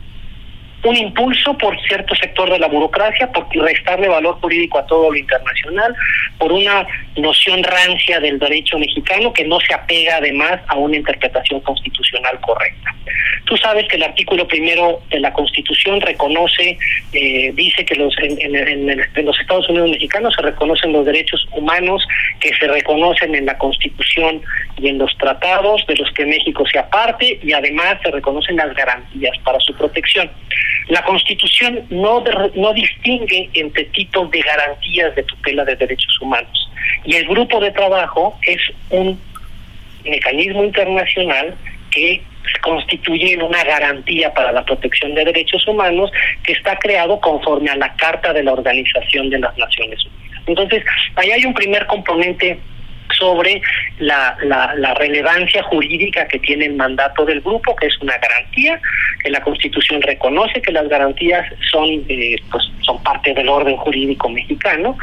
un 0.82 0.96
impulso 0.96 1.56
por 1.58 1.78
cierto 1.82 2.14
sector 2.14 2.50
de 2.50 2.58
la 2.58 2.68
burocracia, 2.68 3.30
por 3.32 3.46
restarle 3.54 4.08
valor 4.08 4.40
jurídico 4.40 4.78
a 4.78 4.86
todo 4.86 5.10
lo 5.10 5.16
internacional, 5.16 5.94
por 6.38 6.52
una 6.52 6.86
noción 7.20 7.62
rancia 7.62 8.20
del 8.20 8.38
derecho 8.38 8.78
mexicano 8.78 9.32
que 9.32 9.44
no 9.44 9.60
se 9.60 9.74
apega 9.74 10.16
además 10.16 10.60
a 10.68 10.76
una 10.76 10.96
interpretación 10.96 11.60
constitucional 11.60 12.40
correcta. 12.40 12.94
Tú 13.44 13.56
sabes 13.56 13.88
que 13.88 13.96
el 13.96 14.04
artículo 14.04 14.46
primero 14.46 15.00
de 15.10 15.18
la 15.18 15.32
Constitución 15.32 16.00
reconoce, 16.00 16.78
eh, 17.12 17.52
dice 17.54 17.84
que 17.84 17.96
los 17.96 18.14
en, 18.18 19.26
los 19.26 19.40
Estados 19.40 19.68
Unidos 19.68 19.90
mexicanos 19.90 20.34
se 20.34 20.42
reconocen 20.42 20.92
los 20.92 21.04
derechos 21.04 21.46
humanos 21.52 22.06
que 22.38 22.54
se 22.54 22.68
reconocen 22.68 23.34
en 23.34 23.46
la 23.46 23.58
Constitución 23.58 24.42
y 24.78 24.88
en 24.88 24.98
los 24.98 25.16
tratados 25.18 25.84
de 25.88 25.96
los 25.96 26.10
que 26.12 26.26
México 26.26 26.64
se 26.70 26.78
aparte 26.78 27.40
y 27.42 27.52
además 27.52 27.98
se 28.02 28.10
reconocen 28.10 28.56
las 28.56 28.74
garantías 28.74 29.36
para 29.42 29.58
su 29.60 29.74
protección. 29.74 30.30
La 30.88 31.02
Constitución 31.04 31.86
no, 31.90 32.22
no 32.54 32.72
distingue 32.72 33.50
entre 33.54 33.84
tipos 33.86 34.30
de 34.30 34.40
garantías 34.42 35.14
de 35.16 35.22
tutela 35.24 35.64
de 35.64 35.76
derechos 35.76 36.20
humanos 36.20 36.70
y 37.10 37.16
el 37.16 37.26
grupo 37.26 37.58
de 37.58 37.72
trabajo 37.72 38.38
es 38.42 38.60
un 38.90 39.18
mecanismo 40.04 40.62
internacional 40.62 41.56
que 41.90 42.22
constituye 42.62 43.36
una 43.42 43.64
garantía 43.64 44.32
para 44.32 44.52
la 44.52 44.64
protección 44.64 45.16
de 45.16 45.24
derechos 45.24 45.66
humanos 45.66 46.12
que 46.44 46.52
está 46.52 46.76
creado 46.76 47.18
conforme 47.18 47.68
a 47.68 47.74
la 47.74 47.92
Carta 47.96 48.32
de 48.32 48.44
la 48.44 48.52
Organización 48.52 49.28
de 49.28 49.40
las 49.40 49.58
Naciones 49.58 49.98
Unidas. 50.06 50.42
Entonces, 50.46 50.84
ahí 51.16 51.32
hay 51.32 51.44
un 51.44 51.52
primer 51.52 51.84
componente 51.88 52.60
sobre 53.18 53.60
la, 53.98 54.36
relevancia 54.98 55.62
jurídica 55.64 56.26
que 56.28 56.38
tiene 56.38 56.66
el 56.66 56.74
mandato 56.74 57.24
del 57.24 57.40
grupo, 57.40 57.74
que 57.76 57.86
es 57.86 57.98
una 58.00 58.16
garantía, 58.18 58.80
que 59.22 59.30
la 59.30 59.40
Constitución 59.40 60.02
reconoce 60.02 60.60
que 60.60 60.72
las 60.72 60.88
garantías 60.88 61.46
son, 61.70 61.88
eh, 62.08 62.36
pues, 62.50 62.64
son 62.80 63.02
parte 63.02 63.32
del 63.34 63.48
orden 63.48 63.76
jurídico 63.76 64.28
mexicano, 64.28 64.96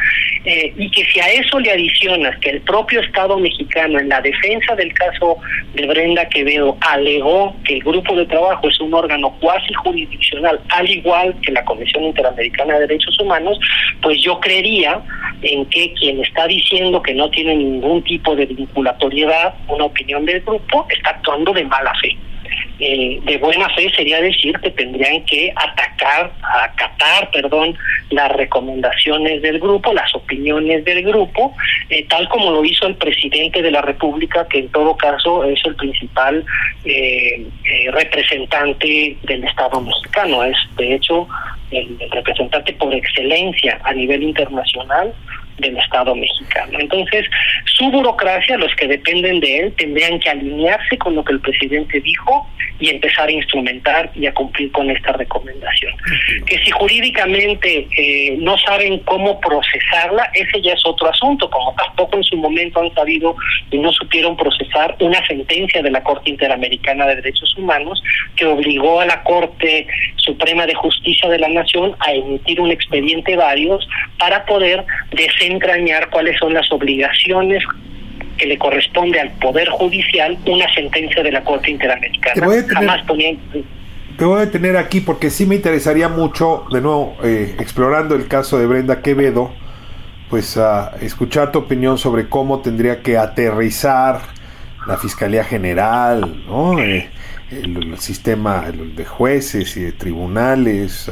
eh, 0.46 0.74
y 0.78 0.90
que 0.92 1.06
si 1.06 1.20
a 1.20 1.32
eso 1.32 1.60
le 1.60 1.72
adicionas 1.72 2.38
que 2.40 2.52
el 2.52 2.62
propio 2.62 3.02
Estado 3.02 3.38
mexicano 3.38 4.00
en 4.00 4.10
la 4.10 4.22
defensa 4.22 4.76
del 4.76 4.94
caso 4.94 5.38
de 5.74 5.88
Brenda 5.88 6.28
Quevedo 6.30 6.78
alegó 6.82 7.56
que 7.64 7.76
el 7.76 7.84
grupo 7.84 8.16
de 8.16 8.26
trabajo 8.26 8.68
es 8.68 8.80
un 8.80 8.94
órgano 8.94 9.36
cuasi 9.40 9.74
jurisdiccional, 9.74 10.60
al 10.70 10.90
igual 10.90 11.36
que 11.42 11.52
la 11.52 11.64
Comisión 11.66 12.04
Interamericana 12.06 12.76
de 12.76 12.88
Derechos 12.88 13.20
Humanos, 13.20 13.60
pues 14.02 14.22
yo 14.22 14.40
creería 14.40 15.02
en 15.42 15.66
que 15.68 15.94
quien 15.94 16.24
está 16.24 16.48
diciendo 16.48 17.02
que 17.02 17.14
no 17.14 17.30
tiene 17.30 17.56
ningún 17.56 17.97
tipo 18.04 18.36
de 18.36 18.46
vinculatoriedad, 18.46 19.56
una 19.68 19.86
opinión 19.86 20.26
del 20.26 20.42
grupo, 20.42 20.88
está 20.90 21.12
actuando 21.12 21.54
de 21.54 21.66
mala 21.66 21.94
fe. 22.02 22.18
Eh, 22.80 23.20
de 23.24 23.38
buena 23.40 23.68
fe 23.70 23.90
sería 23.96 24.22
decir 24.22 24.56
que 24.60 24.70
tendrían 24.70 25.26
que 25.26 25.52
atacar, 25.56 26.32
acatar, 26.64 27.32
perdón, 27.32 27.76
las 28.12 28.32
recomendaciones 28.34 29.42
del 29.42 29.60
grupo, 29.60 29.94
las 29.94 30.14
opiniones 30.14 30.86
del 30.86 31.04
grupo, 31.04 31.56
eh, 31.90 32.06
tal 32.08 32.30
como 32.30 32.52
lo 32.52 32.64
hizo 32.64 32.86
el 32.86 32.96
presidente 32.96 33.64
de 33.64 33.72
la 33.72 33.82
República, 33.82 34.48
que 34.48 34.60
en 34.60 34.70
todo 34.70 34.96
caso 34.96 35.44
es 35.46 35.60
el 35.66 35.76
principal 35.76 36.46
eh, 36.86 37.48
representante 37.92 39.18
del 39.24 39.44
Estado 39.44 39.82
mexicano, 39.82 40.44
es 40.44 40.58
de 40.78 40.96
hecho 40.96 41.28
el 41.72 41.98
representante 42.12 42.74
por 42.74 42.94
excelencia 42.94 43.80
a 43.84 43.94
nivel 43.94 44.24
internacional 44.24 45.14
del 45.58 45.78
Estado 45.78 46.16
mexicano. 46.16 46.80
Entonces, 46.80 47.26
su 47.66 47.90
burocracia, 47.92 48.58
los 48.58 48.74
que 48.76 48.88
dependen 48.88 49.40
de 49.40 49.60
él, 49.60 49.74
tendrían 49.78 50.20
que 50.20 50.30
alinearse 50.30 50.98
con 50.98 51.16
lo 51.16 51.24
que 51.24 51.34
el 51.34 51.42
presidente 51.42 52.00
dijo 52.00 52.48
y 52.80 52.90
empezar 52.90 53.28
a 53.28 53.32
instrumentar 53.32 54.12
y 54.16 54.26
a 54.28 54.34
cumplir 54.34 54.72
con 54.72 54.90
esta 54.90 55.12
recomendación. 55.14 55.94
Que 56.46 56.60
si 56.60 56.72
jurídicamente 56.72 57.88
eh, 57.98 58.38
no 58.40 58.58
saben 58.58 59.00
cómo 59.00 59.40
procesarla, 59.40 60.30
ese 60.34 60.62
ya 60.62 60.74
es 60.74 60.86
otro 60.86 61.10
asunto, 61.10 61.50
como 61.50 61.74
tampoco 61.74 62.18
en 62.18 62.24
su 62.24 62.38
momento 62.38 62.82
han 62.82 62.94
sabido 62.94 63.36
y 63.72 63.78
no 63.78 63.92
supieron 63.92 64.38
procesar 64.38 64.96
una 65.00 65.26
sentencia 65.26 65.82
de 65.82 65.92
la 65.92 66.04
Corte 66.04 66.30
Interamericana 66.30 67.08
de 67.08 67.16
Derechos 67.16 67.56
Humanos 67.58 68.02
que 68.36 68.46
obligó 68.46 69.02
a 69.02 69.06
la 69.06 69.24
Corte 69.24 69.88
Suprema 70.18 70.66
de 70.66 70.76
Justicia 70.76 71.30
de 71.30 71.40
la 71.40 71.50
Nación 71.50 71.96
a 72.00 72.14
emitir 72.14 72.62
un 72.62 72.72
expediente 72.72 73.36
varios 73.36 73.88
para 74.20 74.46
poder 74.46 74.86
desentrañar 75.48 76.10
cuáles 76.10 76.38
son 76.40 76.54
las 76.54 76.72
obligaciones 76.72 77.64
que 78.38 78.46
le 78.46 78.58
corresponde 78.58 79.20
al 79.20 79.32
Poder 79.32 79.70
Judicial 79.70 80.38
una 80.46 80.72
sentencia 80.74 81.24
de 81.24 81.32
la 81.32 81.44
Corte 81.44 81.72
Interamericana. 81.72 82.48
Jamás 82.68 83.04
te 84.18 84.26
voy 84.26 84.38
a 84.38 84.46
detener 84.46 84.78
aquí 84.78 85.00
porque 85.00 85.30
sí 85.30 85.46
me 85.46 85.56
interesaría 85.56 86.10
mucho, 86.10 86.66
de 86.72 86.82
nuevo, 86.82 87.16
eh, 87.24 87.56
explorando 87.60 88.16
el 88.16 88.28
caso 88.28 88.58
de 88.58 88.66
Brenda 88.66 89.04
Quevedo, 89.04 89.54
pues 90.30 90.58
a 90.58 90.96
escuchar 91.02 91.52
tu 91.52 91.60
opinión 91.60 92.00
sobre 92.00 92.28
cómo 92.28 92.62
tendría 92.62 93.04
que 93.04 93.18
aterrizar 93.18 94.22
la 94.88 94.98
Fiscalía 94.98 95.44
General, 95.44 96.44
¿no? 96.48 96.80
Eh, 96.80 97.10
el, 97.52 98.00
sistema 98.00 98.66
de 98.72 99.06
jueces 99.06 99.78
y 99.78 99.82
de 99.82 99.92
tribunales, 99.92 101.08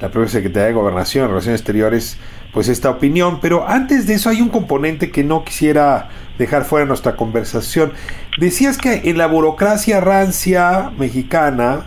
la 0.00 0.08
propia 0.08 0.30
Secretaría 0.30 0.68
de 0.68 0.72
Gobernación, 0.72 1.28
Relaciones 1.28 1.60
Exteriores, 1.60 2.18
pues 2.52 2.68
esta 2.68 2.90
opinión. 2.90 3.40
Pero 3.40 3.68
antes 3.68 4.06
de 4.06 4.14
eso 4.14 4.28
hay 4.30 4.40
un 4.40 4.48
componente 4.48 5.10
que 5.10 5.24
no 5.24 5.44
quisiera 5.44 6.08
dejar 6.38 6.64
fuera 6.64 6.84
de 6.84 6.88
nuestra 6.88 7.16
conversación. 7.16 7.92
Decías 8.38 8.78
que 8.78 9.02
en 9.04 9.18
la 9.18 9.26
burocracia 9.26 10.00
rancia 10.00 10.90
mexicana, 10.98 11.86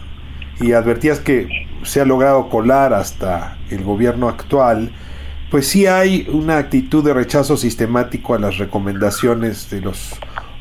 y 0.60 0.74
advertías 0.74 1.20
que 1.20 1.48
se 1.84 2.02
ha 2.02 2.06
logrado 2.06 2.50
colar 2.50 2.94
hasta 2.94 3.58
el 3.70 3.84
gobierno 3.84 4.30
actual, 4.30 4.92
pues 5.52 5.68
sí 5.68 5.86
hay 5.86 6.28
una 6.32 6.58
actitud 6.58 7.04
de 7.04 7.14
rechazo 7.14 7.58
sistemático 7.58 8.34
a 8.34 8.40
las 8.40 8.58
recomendaciones 8.58 9.70
de 9.70 9.82
los 9.82 10.14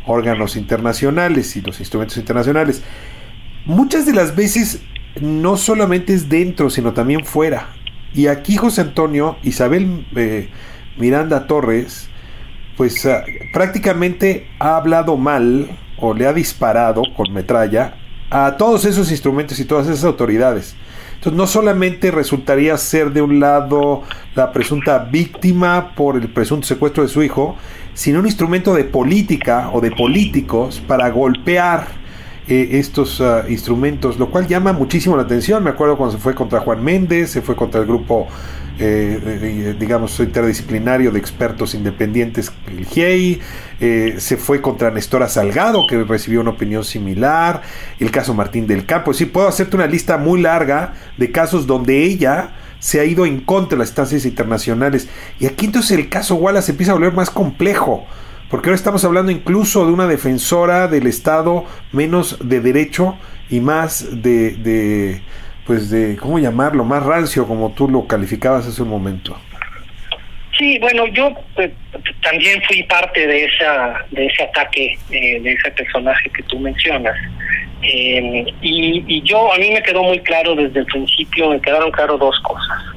órganos 0.07 0.57
internacionales 0.57 1.57
y 1.57 1.61
los 1.61 1.79
instrumentos 1.81 2.17
internacionales. 2.17 2.83
Muchas 3.65 4.07
de 4.07 4.13
las 4.13 4.35
veces 4.35 4.83
no 5.21 5.57
solamente 5.57 6.13
es 6.13 6.29
dentro, 6.29 6.69
sino 6.69 6.93
también 6.93 7.25
fuera. 7.25 7.69
Y 8.15 8.27
aquí 8.27 8.57
José 8.57 8.83
Antonio, 8.83 9.37
Isabel 9.43 10.07
eh, 10.17 10.51
Miranda 10.99 11.47
Torres, 11.47 12.09
pues 12.77 13.07
ah, 13.07 13.25
prácticamente 13.53 14.49
ha 14.59 14.77
hablado 14.77 15.17
mal 15.17 15.79
o 15.99 16.15
le 16.15 16.27
ha 16.27 16.33
disparado 16.33 17.03
con 17.17 17.33
metralla 17.33 17.95
a 18.31 18.57
todos 18.57 18.85
esos 18.85 19.11
instrumentos 19.11 19.61
y 19.61 19.65
todas 19.65 19.87
esas 19.87 20.05
autoridades. 20.05 20.75
Entonces 21.15 21.37
no 21.37 21.47
solamente 21.47 22.11
resultaría 22.11 22.77
ser 22.77 23.13
de 23.13 23.23
un 23.23 23.39
lado 23.39 24.03
la 24.35 24.53
presunta 24.53 24.99
víctima 24.99 25.95
por 25.95 26.17
el 26.17 26.29
presunto 26.29 26.67
secuestro 26.67 27.05
de 27.05 27.09
su 27.09 27.23
hijo, 27.23 27.57
sino 27.95 28.19
un 28.19 28.27
instrumento 28.27 28.75
de 28.75 28.85
política 28.85 29.71
o 29.73 29.81
de 29.81 29.93
políticos 29.93 30.83
para 30.85 31.11
golpear 31.11 32.02
eh, 32.49 32.71
estos 32.73 33.21
ah, 33.21 33.45
instrumentos, 33.49 34.19
lo 34.19 34.31
cual 34.31 34.47
llama 34.47 34.73
muchísimo 34.73 35.17
la 35.17 35.23
atención. 35.23 35.63
Me 35.63 35.71
acuerdo 35.71 35.97
cuando 35.97 36.17
se 36.17 36.23
fue 36.23 36.35
contra 36.35 36.61
Juan 36.61 36.83
Méndez, 36.83 37.31
se 37.31 37.43
fue 37.43 37.55
contra 37.55 37.81
el 37.81 37.87
grupo 37.87 38.29
eh, 38.79 39.77
digamos, 39.79 40.19
interdisciplinario 40.19 41.13
de 41.13 41.19
expertos 41.19 41.75
independientes, 41.75 42.51
el 42.67 42.87
GIEI, 42.87 43.41
eh, 43.81 44.15
se 44.19 44.37
fue 44.37 44.61
contra 44.61 44.91
Nestora 44.91 45.29
Salgado, 45.29 45.87
que 45.87 46.03
recibió 46.03 46.41
una 46.41 46.51
opinión 46.51 46.83
similar, 46.83 47.63
el 48.01 48.11
caso 48.11 48.35
Martín 48.35 48.67
del 48.67 48.87
Campo. 48.87 49.13
Sí, 49.13 49.27
puedo 49.27 49.47
hacerte 49.47 49.77
una 49.77 49.87
lista 49.87 50.17
muy 50.17 50.41
larga 50.41 50.95
de 51.17 51.31
casos 51.31 51.67
donde 51.67 52.03
ella 52.03 52.55
se 52.79 52.99
ha 52.99 53.05
ido 53.05 53.27
en 53.27 53.41
contra 53.41 53.77
de 53.77 53.81
las 53.81 53.91
instancias 53.91 54.25
internacionales. 54.25 55.07
Y 55.39 55.47
aquí 55.47 55.67
entonces 55.67 55.97
el 55.97 56.09
caso 56.09 56.35
Wallace 56.37 56.73
empieza 56.73 56.93
a 56.93 56.95
volver 56.97 57.13
más 57.13 57.31
complejo. 57.31 58.05
Porque 58.53 58.69
ahora 58.69 58.77
estamos 58.77 59.03
hablando 59.07 59.33
incluso 59.33 59.87
de 59.87 59.93
una 59.93 60.07
defensora 60.07 60.87
del 60.87 61.07
Estado 61.07 61.65
menos 61.91 62.37
de 62.47 62.61
derecho 62.61 63.17
y 63.49 63.61
más 63.61 64.23
de 64.23 65.23
pues 65.67 65.89
de, 65.89 66.19
¿cómo 66.19 66.39
llamarlo? 66.39 66.85
Más 66.85 67.03
rancio, 67.03 67.47
como 67.47 67.73
tú 67.73 67.89
lo 67.89 68.07
calificabas 68.07 68.67
hace 68.67 68.83
un 68.83 68.91
momento. 68.91 69.41
Sí, 70.59 70.79
bueno, 70.81 71.07
yo 71.07 71.33
pues, 71.55 71.71
también 72.23 72.61
fui 72.69 72.83
parte 72.83 73.27
de 73.27 73.47
esa 73.47 74.05
de 74.11 74.27
ese 74.27 74.43
ataque 74.43 74.99
eh, 75.11 75.41
de 75.41 75.53
ese 75.53 75.71
personaje 75.71 76.29
que 76.29 76.43
tú 76.43 76.59
mencionas. 76.59 77.17
Eh, 77.81 78.45
y, 78.61 79.03
y 79.07 79.23
yo, 79.23 79.51
a 79.51 79.57
mí 79.57 79.71
me 79.71 79.83
quedó 79.83 80.03
muy 80.03 80.21
claro 80.21 80.55
desde 80.55 80.81
el 80.81 80.85
principio, 80.85 81.49
me 81.49 81.61
quedaron 81.63 81.91
claro 81.91 82.19
dos 82.19 82.39
cosas. 82.41 82.92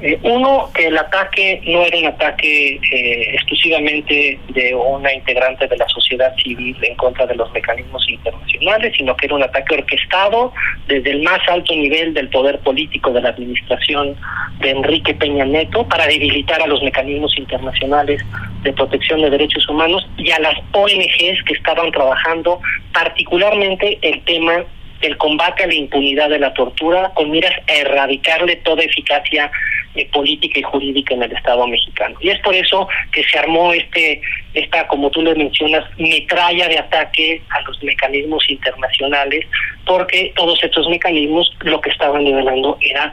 Eh, 0.00 0.18
uno, 0.22 0.70
que 0.74 0.86
el 0.86 0.96
ataque 0.96 1.60
no 1.66 1.82
era 1.82 1.98
un 1.98 2.06
ataque 2.06 2.80
eh, 2.92 3.34
exclusivamente 3.34 4.38
de 4.48 4.74
una 4.74 5.12
integrante 5.12 5.66
de 5.66 5.76
la 5.76 5.88
sociedad 5.88 6.32
civil 6.36 6.76
en 6.82 6.94
contra 6.94 7.26
de 7.26 7.34
los 7.34 7.50
mecanismos 7.52 8.08
internacionales, 8.08 8.94
sino 8.96 9.16
que 9.16 9.26
era 9.26 9.34
un 9.34 9.42
ataque 9.42 9.74
orquestado 9.74 10.52
desde 10.86 11.10
el 11.10 11.22
más 11.22 11.40
alto 11.48 11.74
nivel 11.74 12.14
del 12.14 12.28
poder 12.28 12.60
político 12.60 13.10
de 13.10 13.22
la 13.22 13.30
administración 13.30 14.16
de 14.60 14.70
Enrique 14.70 15.14
Peña 15.14 15.44
Neto 15.44 15.86
para 15.88 16.06
debilitar 16.06 16.62
a 16.62 16.66
los 16.68 16.80
mecanismos 16.82 17.36
internacionales 17.36 18.22
de 18.62 18.72
protección 18.72 19.20
de 19.20 19.30
derechos 19.30 19.68
humanos 19.68 20.08
y 20.16 20.30
a 20.30 20.38
las 20.38 20.54
ONGs 20.72 21.42
que 21.44 21.54
estaban 21.54 21.90
trabajando 21.90 22.60
particularmente 22.92 23.98
el 24.02 24.22
tema 24.22 24.64
del 25.00 25.16
combate 25.16 25.64
a 25.64 25.66
la 25.66 25.74
impunidad 25.74 26.28
de 26.30 26.38
la 26.38 26.52
tortura 26.54 27.10
con 27.14 27.30
miras 27.30 27.52
a 27.68 27.72
erradicarle 27.72 28.56
toda 28.56 28.82
eficacia 28.82 29.50
eh, 29.94 30.06
política 30.12 30.58
y 30.58 30.62
jurídica 30.62 31.14
en 31.14 31.22
el 31.22 31.32
Estado 31.32 31.66
mexicano. 31.66 32.16
Y 32.20 32.30
es 32.30 32.38
por 32.40 32.54
eso 32.54 32.88
que 33.12 33.24
se 33.24 33.38
armó 33.38 33.72
este 33.72 34.20
esta, 34.54 34.86
como 34.88 35.10
tú 35.10 35.22
le 35.22 35.34
mencionas, 35.34 35.84
metralla 35.98 36.68
de 36.68 36.78
ataque 36.78 37.42
a 37.50 37.60
los 37.62 37.82
mecanismos 37.82 38.48
internacionales, 38.50 39.46
porque 39.86 40.32
todos 40.36 40.62
estos 40.62 40.88
mecanismos 40.88 41.54
lo 41.60 41.80
que 41.80 41.90
estaban 41.90 42.24
nivelando 42.24 42.76
era 42.80 43.12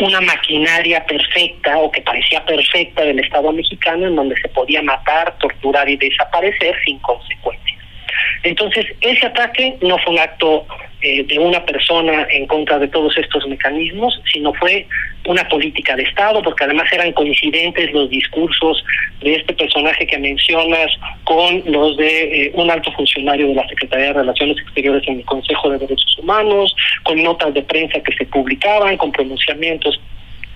una 0.00 0.20
maquinaria 0.20 1.04
perfecta 1.06 1.78
o 1.78 1.90
que 1.90 2.02
parecía 2.02 2.44
perfecta 2.44 3.02
del 3.02 3.20
Estado 3.20 3.52
mexicano 3.52 4.06
en 4.06 4.16
donde 4.16 4.36
se 4.40 4.48
podía 4.48 4.82
matar, 4.82 5.36
torturar 5.38 5.88
y 5.88 5.96
desaparecer 5.96 6.76
sin 6.84 6.98
consecuencias. 6.98 7.73
Entonces, 8.44 8.86
ese 9.00 9.26
ataque 9.26 9.76
no 9.80 9.98
fue 9.98 10.12
un 10.12 10.20
acto 10.20 10.66
eh, 11.00 11.24
de 11.24 11.38
una 11.38 11.64
persona 11.64 12.26
en 12.30 12.46
contra 12.46 12.78
de 12.78 12.88
todos 12.88 13.16
estos 13.16 13.46
mecanismos, 13.48 14.20
sino 14.30 14.52
fue 14.54 14.86
una 15.26 15.48
política 15.48 15.96
de 15.96 16.02
Estado, 16.02 16.42
porque 16.42 16.64
además 16.64 16.90
eran 16.92 17.12
coincidentes 17.12 17.92
los 17.92 18.10
discursos 18.10 18.84
de 19.20 19.36
este 19.36 19.54
personaje 19.54 20.06
que 20.06 20.18
mencionas 20.18 20.90
con 21.24 21.62
los 21.66 21.96
de 21.96 22.44
eh, 22.46 22.52
un 22.54 22.70
alto 22.70 22.92
funcionario 22.92 23.48
de 23.48 23.54
la 23.54 23.66
Secretaría 23.66 24.08
de 24.08 24.12
Relaciones 24.12 24.58
Exteriores 24.58 25.08
en 25.08 25.18
el 25.20 25.24
Consejo 25.24 25.70
de 25.70 25.78
Derechos 25.78 26.18
Humanos, 26.18 26.76
con 27.02 27.22
notas 27.22 27.54
de 27.54 27.62
prensa 27.62 28.00
que 28.00 28.14
se 28.14 28.26
publicaban, 28.26 28.98
con 28.98 29.10
pronunciamientos 29.10 29.98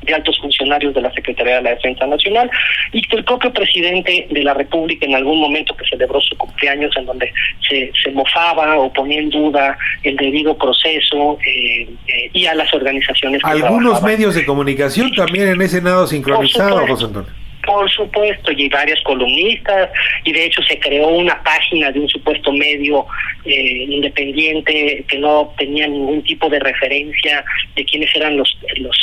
de 0.03 0.15
altos 0.15 0.39
funcionarios 0.39 0.95
de 0.95 1.01
la 1.01 1.13
Secretaría 1.13 1.57
de 1.57 1.63
la 1.63 1.71
Defensa 1.71 2.07
Nacional 2.07 2.51
y 2.93 3.03
que 3.03 3.17
el 3.17 3.25
propio 3.25 3.53
presidente 3.53 4.27
de 4.31 4.43
la 4.43 4.55
República 4.55 5.07
en 5.07 5.15
algún 5.15 5.41
momento 5.41 5.77
que 5.77 5.85
celebró 5.87 6.21
su 6.21 6.37
cumpleaños 6.37 6.97
en 6.97 7.07
donde 7.07 7.33
se, 7.69 7.93
se 8.03 8.11
mofaba 8.13 8.79
o 8.79 8.93
ponía 8.93 9.21
en 9.21 9.31
duda 9.31 9.77
el 10.03 10.17
debido 10.17 10.57
proceso 10.57 11.39
eh, 11.47 11.89
eh, 12.07 12.31
y 12.33 12.47
a 12.47 12.55
las 12.55 12.73
organizaciones. 12.73 13.41
Algunos 13.45 14.03
medios 14.03 14.35
de 14.35 14.45
comunicación 14.45 15.13
también 15.13 15.49
en 15.49 15.63
ese 15.63 15.81
nado 15.81 16.07
sincronizado, 16.07 16.87
José 16.87 17.05
Antonio. 17.05 17.48
Por 17.65 17.91
supuesto, 17.91 18.53
y 18.53 18.69
varias 18.69 19.01
columnistas, 19.03 19.91
y 20.25 20.33
de 20.33 20.47
hecho 20.47 20.63
se 20.63 20.79
creó 20.79 21.09
una 21.09 21.43
página 21.43 21.91
de 21.91 22.01
un 22.01 22.09
supuesto 22.09 22.53
medio 22.53 23.07
eh, 23.45 23.87
independiente 23.89 25.05
que 25.07 25.19
no 25.19 25.53
tenía 25.59 25.87
ningún 25.87 26.23
tipo 26.23 26.49
de 26.49 26.59
referencia 26.61 27.45
de 27.75 27.85
quiénes 27.85 28.15
eran 28.15 28.37
los, 28.37 28.57
los, 28.77 28.97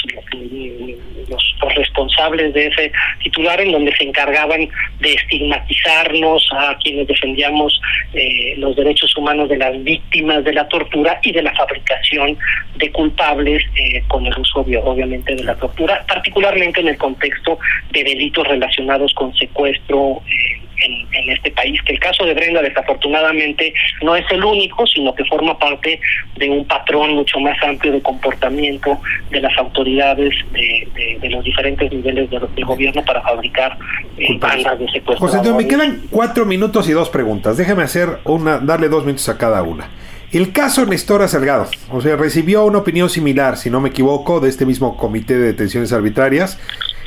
los, 1.30 1.76
responsables 1.76 2.54
de 2.54 2.68
ese 2.68 2.92
titular, 3.24 3.60
en 3.60 3.72
donde 3.72 3.96
se 3.96 4.04
encargaban 4.04 4.70
de 5.00 5.14
estigmatizarnos 5.14 6.48
a 6.54 6.78
quienes 6.82 7.08
defendíamos 7.08 7.80
eh, 8.14 8.56
los 8.58 8.76
derechos 8.76 9.16
humanos 9.18 9.50
de 9.50 9.58
las 9.58 9.84
víctimas 9.84 10.44
de 10.44 10.54
la 10.54 10.68
tortura 10.68 11.20
y 11.24 11.32
de 11.32 11.42
la 11.42 11.54
fabricación 11.54 12.38
de 12.78 12.92
culpables 12.92 13.64
eh, 13.76 14.04
con 14.08 14.26
el 14.26 14.38
uso, 14.38 14.60
obviamente, 14.60 15.36
de 15.36 15.44
la 15.44 15.56
tortura, 15.56 16.06
particularmente 16.08 16.82
en 16.82 16.90
el 16.90 16.98
contexto 16.98 17.58
de 17.92 18.04
delitos 18.04 18.45
relacionados 18.48 19.14
con 19.14 19.34
secuestro 19.36 20.22
eh, 20.28 20.62
en, 20.78 21.30
este 21.30 21.52
país, 21.52 21.82
que 21.84 21.94
el 21.94 22.00
caso 22.00 22.26
de 22.26 22.34
Brenda 22.34 22.62
desafortunadamente 22.62 23.74
no 24.02 24.16
es 24.16 24.26
el 24.30 24.44
único, 24.44 24.86
sino 24.86 25.14
que 25.16 25.24
forma 25.26 25.58
parte 25.58 26.00
de 26.36 26.50
un 26.50 26.66
patrón 26.66 27.16
mucho 27.16 27.40
más 27.40 27.58
amplio 27.64 27.94
de 27.94 28.02
comportamiento 28.02 29.00
de 29.32 29.42
las 29.42 29.58
autoridades 29.58 30.34
de, 30.52 31.30
los 31.30 31.44
diferentes 31.44 31.92
niveles 31.92 32.30
del 32.30 32.66
gobierno 32.66 33.04
para 33.04 33.22
fabricar 33.22 33.78
eh, 34.18 34.38
bandas 34.38 34.80
de 34.80 34.92
secuestro. 34.92 35.28
José, 35.28 35.54
me 35.54 35.68
quedan 35.68 36.04
cuatro 36.10 36.46
minutos 36.46 36.88
y 36.88 36.92
dos 36.92 37.10
preguntas. 37.10 37.58
Déjeme 37.58 37.84
hacer 37.84 38.20
una, 38.26 38.60
darle 38.60 38.90
dos 38.90 39.04
minutos 39.04 39.28
a 39.30 39.38
cada 39.38 39.64
una. 39.64 39.90
El 40.32 40.52
caso 40.52 40.86
Nestora 40.86 41.28
Salgado, 41.28 41.68
o 41.90 42.02
sea, 42.02 42.16
recibió 42.16 42.66
una 42.66 42.80
opinión 42.80 43.10
similar, 43.10 43.58
si 43.58 43.70
no 43.70 43.80
me 43.80 43.90
equivoco, 43.90 44.40
de 44.40 44.50
este 44.50 44.66
mismo 44.66 44.98
comité 44.98 45.38
de 45.38 45.48
detenciones 45.48 45.94
arbitrarias. 45.94 46.58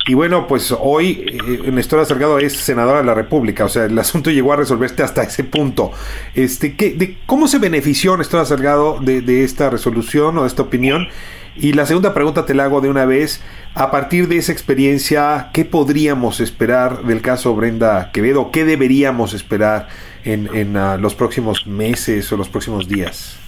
Y 0.07 0.15
bueno, 0.15 0.47
pues 0.47 0.73
hoy 0.79 1.39
eh, 1.65 1.71
Nestora 1.71 2.05
Salgado 2.05 2.39
es 2.39 2.53
senadora 2.53 2.99
de 2.99 3.05
la 3.05 3.13
República, 3.13 3.65
o 3.65 3.69
sea, 3.69 3.85
el 3.85 3.99
asunto 3.99 4.31
llegó 4.31 4.53
a 4.53 4.55
resolverse 4.55 5.03
hasta 5.03 5.21
ese 5.21 5.43
punto. 5.43 5.91
Este, 6.33 6.75
¿qué, 6.75 6.93
de, 6.93 7.17
¿Cómo 7.27 7.47
se 7.47 7.59
benefició 7.59 8.17
Nestora 8.17 8.45
Salgado 8.45 8.97
de, 8.99 9.21
de 9.21 9.43
esta 9.43 9.69
resolución 9.69 10.37
o 10.37 10.41
de 10.41 10.47
esta 10.47 10.63
opinión? 10.63 11.07
Y 11.55 11.73
la 11.73 11.85
segunda 11.85 12.13
pregunta 12.13 12.45
te 12.45 12.53
la 12.53 12.63
hago 12.63 12.81
de 12.81 12.89
una 12.89 13.05
vez. 13.05 13.41
A 13.75 13.91
partir 13.91 14.27
de 14.27 14.37
esa 14.37 14.51
experiencia, 14.51 15.49
¿qué 15.53 15.65
podríamos 15.65 16.39
esperar 16.39 17.03
del 17.03 17.21
caso 17.21 17.53
Brenda 17.53 18.11
Quevedo? 18.11 18.49
¿Qué 18.51 18.65
deberíamos 18.65 19.33
esperar 19.33 19.89
en, 20.23 20.49
en 20.55 20.75
uh, 20.75 20.97
los 20.97 21.15
próximos 21.15 21.65
meses 21.67 22.31
o 22.31 22.37
los 22.37 22.49
próximos 22.49 22.87
días? 22.87 23.39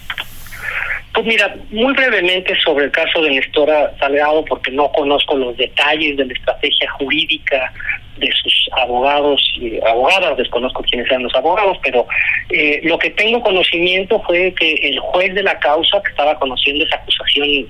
Pues 1.14 1.26
mira, 1.26 1.56
muy 1.72 1.94
brevemente 1.94 2.56
sobre 2.62 2.86
el 2.86 2.92
caso 2.92 3.22
de 3.22 3.32
Nestora 3.32 3.94
Salgado, 4.00 4.46
porque 4.46 4.72
no 4.72 4.90
conozco 4.94 5.36
los 5.36 5.58
detalles 5.58 6.16
de 6.16 6.26
la 6.26 6.34
estrategia 6.34 6.90
jurídica 6.92 7.74
de 8.18 8.32
sus 8.32 8.70
abogados 8.78 9.42
y 9.60 9.78
abogadas, 9.86 10.38
desconozco 10.38 10.84
quiénes 10.84 11.08
sean 11.10 11.24
los 11.24 11.36
abogados, 11.36 11.78
pero 11.84 12.08
eh, 12.50 12.80
lo 12.84 12.98
que 12.98 13.10
tengo 13.10 13.42
conocimiento 13.42 14.22
fue 14.22 14.54
que 14.54 14.74
el 14.74 15.00
juez 15.00 15.34
de 15.34 15.44
la 15.44 15.60
causa, 15.60 16.02
que 16.02 16.12
estaba 16.12 16.38
conociendo 16.40 16.86
esa 16.86 16.96
acusación 16.96 17.68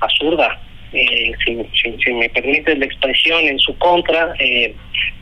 absurda, 0.00 0.60
eh, 0.94 1.32
si, 1.44 2.12
me 2.12 2.28
permite 2.28 2.76
la 2.76 2.84
expresión, 2.84 3.42
en 3.44 3.58
su 3.58 3.76
contra, 3.78 4.32
eh, 4.38 4.74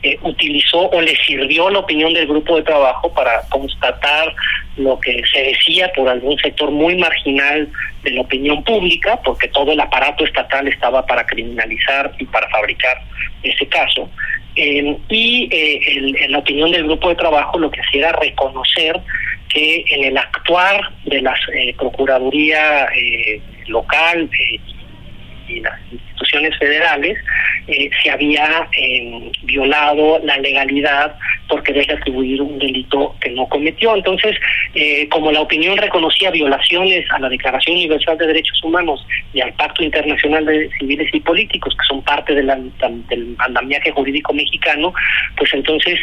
eh, 0.03 0.17
utilizó 0.21 0.89
o 0.89 1.01
le 1.01 1.15
sirvió 1.15 1.69
la 1.71 1.79
opinión 1.79 2.13
del 2.13 2.27
grupo 2.27 2.57
de 2.57 2.63
trabajo 2.63 3.11
para 3.11 3.41
constatar 3.49 4.35
lo 4.77 4.99
que 4.99 5.23
se 5.33 5.43
decía 5.43 5.91
por 5.95 6.07
algún 6.09 6.37
sector 6.37 6.69
muy 6.69 6.95
marginal 6.95 7.67
de 8.03 8.11
la 8.11 8.21
opinión 8.21 8.63
pública, 8.63 9.19
porque 9.25 9.47
todo 9.47 9.71
el 9.71 9.79
aparato 9.79 10.23
estatal 10.25 10.67
estaba 10.67 11.05
para 11.07 11.25
criminalizar 11.25 12.13
y 12.19 12.25
para 12.25 12.47
fabricar 12.49 12.97
ese 13.41 13.65
caso. 13.67 14.09
y 14.55 15.49
en 15.51 16.31
la 16.31 16.37
opinión 16.37 16.71
del 16.71 16.83
grupo 16.83 17.09
de 17.09 17.15
trabajo 17.15 17.57
lo 17.57 17.71
que 17.71 17.81
hacía 17.81 18.09
era 18.09 18.11
reconocer 18.19 18.99
que 19.49 19.83
en 19.89 20.03
el 20.03 20.17
actuar 20.17 20.81
de 21.05 21.21
la 21.21 21.35
Procuraduría 21.77 22.87
local 23.67 24.29
y 25.47 25.61
las 25.61 25.73
instituciones 26.13 26.57
federales 26.57 27.17
eh, 27.67 27.89
se 28.01 28.11
había 28.11 28.67
eh, 28.77 29.31
violado 29.43 30.19
la 30.23 30.37
legalidad 30.37 31.15
por 31.47 31.63
querer 31.63 31.91
atribuir 31.91 32.41
un 32.41 32.59
delito 32.59 33.15
que 33.19 33.29
no 33.31 33.47
cometió. 33.47 33.95
Entonces, 33.95 34.35
eh, 34.75 35.07
como 35.09 35.31
la 35.31 35.41
opinión 35.41 35.77
reconocía 35.77 36.31
violaciones 36.31 37.05
a 37.11 37.19
la 37.19 37.29
Declaración 37.29 37.75
Universal 37.77 38.17
de 38.17 38.27
Derechos 38.27 38.63
Humanos 38.63 39.05
y 39.33 39.41
al 39.41 39.53
Pacto 39.53 39.83
Internacional 39.83 40.45
de 40.45 40.69
Civiles 40.79 41.09
y 41.13 41.19
Políticos, 41.19 41.75
que 41.75 41.85
son 41.87 42.03
parte 42.03 42.33
del 42.35 42.49
andamiaje 42.49 43.91
jurídico 43.91 44.33
mexicano, 44.33 44.93
pues 45.35 45.53
entonces 45.53 45.99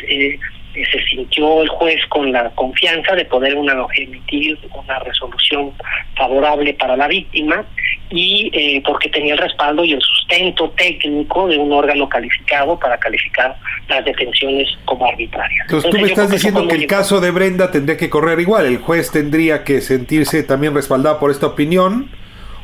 se 0.74 1.04
sintió 1.04 1.62
el 1.62 1.68
juez 1.68 2.00
con 2.08 2.30
la 2.30 2.50
confianza 2.50 3.14
de 3.14 3.24
poder 3.24 3.56
una, 3.56 3.74
emitir 3.96 4.56
una 4.72 4.98
resolución 5.00 5.72
favorable 6.16 6.74
para 6.74 6.96
la 6.96 7.08
víctima 7.08 7.64
y 8.10 8.50
eh, 8.52 8.82
porque 8.84 9.08
tenía 9.08 9.34
el 9.34 9.38
respaldo 9.38 9.84
y 9.84 9.92
el 9.92 10.02
sustento 10.14 10.70
técnico 10.70 11.48
de 11.48 11.58
un 11.58 11.72
órgano 11.72 12.08
calificado 12.08 12.78
para 12.78 12.98
calificar 12.98 13.56
las 13.88 14.04
detenciones 14.04 14.68
como 14.84 15.06
arbitrarias. 15.06 15.60
Entonces, 15.62 15.90
tú 15.90 15.98
me 15.98 16.08
estás 16.08 16.30
diciendo 16.30 16.66
que, 16.68 16.76
el 16.76 16.86
caso 16.86 17.20
de 17.20 17.30
Brenda 17.30 17.70
tendría 17.70 17.96
que 17.96 18.10
correr 18.10 18.40
igual, 18.40 18.66
el 18.66 18.78
juez 18.78 19.10
tendría 19.10 19.64
que 19.64 19.80
sentirse 19.80 20.42
también 20.42 20.74
respaldado 20.74 21.18
por 21.18 21.30
esta 21.30 21.46
opinión 21.46 22.10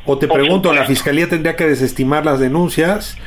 o 0.07 0.16
te 0.18 0.28
pregunto, 0.28 0.72
¿la 0.72 0.84
fiscalía 0.84 1.28
tendría 1.28 1.57
que 1.57 1.64
desestimar 1.64 2.24
las 2.24 2.38
denuncias? 2.38 3.18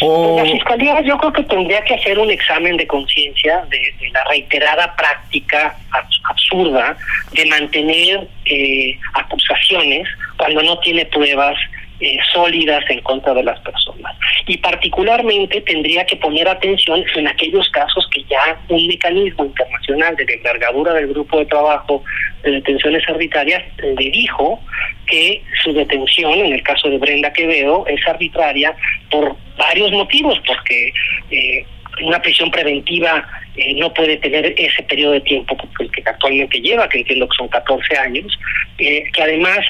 O... 0.00 0.42
La 0.42 0.50
fiscalía 0.50 1.00
yo 1.02 1.16
creo 1.16 1.32
que 1.32 1.44
tendría 1.44 1.80
que 1.84 1.94
hacer 1.94 2.18
un 2.18 2.28
examen 2.28 2.76
de 2.76 2.86
conciencia 2.88 3.64
de, 3.70 4.10
la 4.12 4.24
reiterada 4.24 4.96
práctica 4.96 5.76
absurda 6.24 6.96
de 7.32 7.46
mantener 7.46 8.28
eh, 8.46 8.98
acusaciones 9.14 10.08
cuando 10.36 10.62
no 10.64 10.76
tiene 10.80 11.06
pruebas 11.06 11.56
eh, 12.04 12.18
sólidas 12.34 12.84
en 12.90 13.00
contra 13.00 13.32
de 13.32 13.42
las 13.42 13.58
personas. 13.60 14.14
Y 14.46 14.58
particularmente 14.58 15.62
tendría 15.62 16.04
que 16.04 16.16
poner 16.16 16.46
atención 16.46 17.02
en 17.14 17.26
aquellos 17.26 17.66
casos 17.70 18.06
que 18.12 18.22
ya 18.24 18.60
un 18.68 18.86
mecanismo 18.86 19.46
internacional 19.46 20.14
de 20.14 20.26
envergadura 20.34 20.92
del 20.92 21.06
grupo 21.06 21.38
de 21.38 21.46
trabajo 21.46 22.04
de 22.42 22.50
detenciones 22.50 23.08
arbitrarias 23.08 23.62
le 23.78 24.10
dijo 24.10 24.60
que 25.06 25.42
su 25.62 25.72
detención, 25.72 26.34
en 26.34 26.52
el 26.52 26.62
caso 26.62 26.90
de 26.90 26.98
Brenda 26.98 27.32
Quevedo, 27.32 27.86
es 27.86 28.06
arbitraria 28.06 28.76
por 29.10 29.34
varios 29.56 29.90
motivos, 29.92 30.38
porque 30.46 30.92
eh, 31.30 31.64
una 32.02 32.20
prisión 32.20 32.50
preventiva 32.50 33.26
eh, 33.56 33.72
no 33.76 33.94
puede 33.94 34.18
tener 34.18 34.54
ese 34.58 34.82
periodo 34.82 35.12
de 35.12 35.22
tiempo 35.22 35.56
que 35.78 36.02
actualmente 36.04 36.60
lleva, 36.60 36.86
que 36.86 36.98
entiendo 36.98 37.26
que 37.28 37.36
son 37.36 37.48
14 37.48 37.96
años, 37.96 38.38
que 38.76 39.22
además 39.22 39.60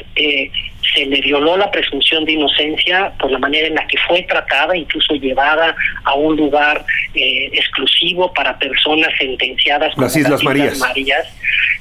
se 0.93 1.07
le 1.07 1.21
violó 1.21 1.57
la 1.57 1.71
presunción 1.71 2.25
de 2.25 2.33
inocencia 2.33 3.13
por 3.19 3.31
la 3.31 3.39
manera 3.39 3.67
en 3.67 3.75
la 3.75 3.87
que 3.87 3.97
fue 4.07 4.23
tratada, 4.23 4.77
incluso 4.77 5.15
llevada 5.15 5.75
a 6.05 6.15
un 6.15 6.37
lugar 6.37 6.85
exclusivo 7.15 8.33
para 8.33 8.59
personas 8.59 9.11
sentenciadas 9.19 9.97
las 9.97 10.17
Islas 10.17 10.43
Marías. 10.43 10.79
Marías. 10.79 11.27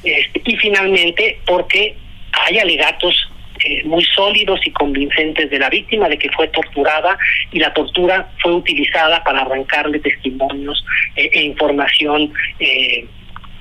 Este, 0.04 0.42
y 0.46 0.56
finalmente 0.58 1.40
porque 1.46 1.96
hay 2.34 2.58
alegatos 2.60 3.30
eh, 3.64 3.84
muy 3.86 4.04
sólidos 4.04 4.60
y 4.66 4.72
convincentes 4.72 5.50
de 5.50 5.60
la 5.60 5.70
víctima 5.70 6.10
de 6.10 6.18
que 6.18 6.30
fue 6.32 6.48
torturada 6.50 7.18
y 7.52 7.60
la 7.60 7.74
tortura 7.74 8.30
fue 8.42 8.54
utilizada 8.54 9.24
para 9.24 9.42
arrancarle 9.42 10.00
testimonios 10.00 10.84
eh, 11.16 11.30
e 11.32 11.44
información 11.44 12.34
eh, 12.60 13.06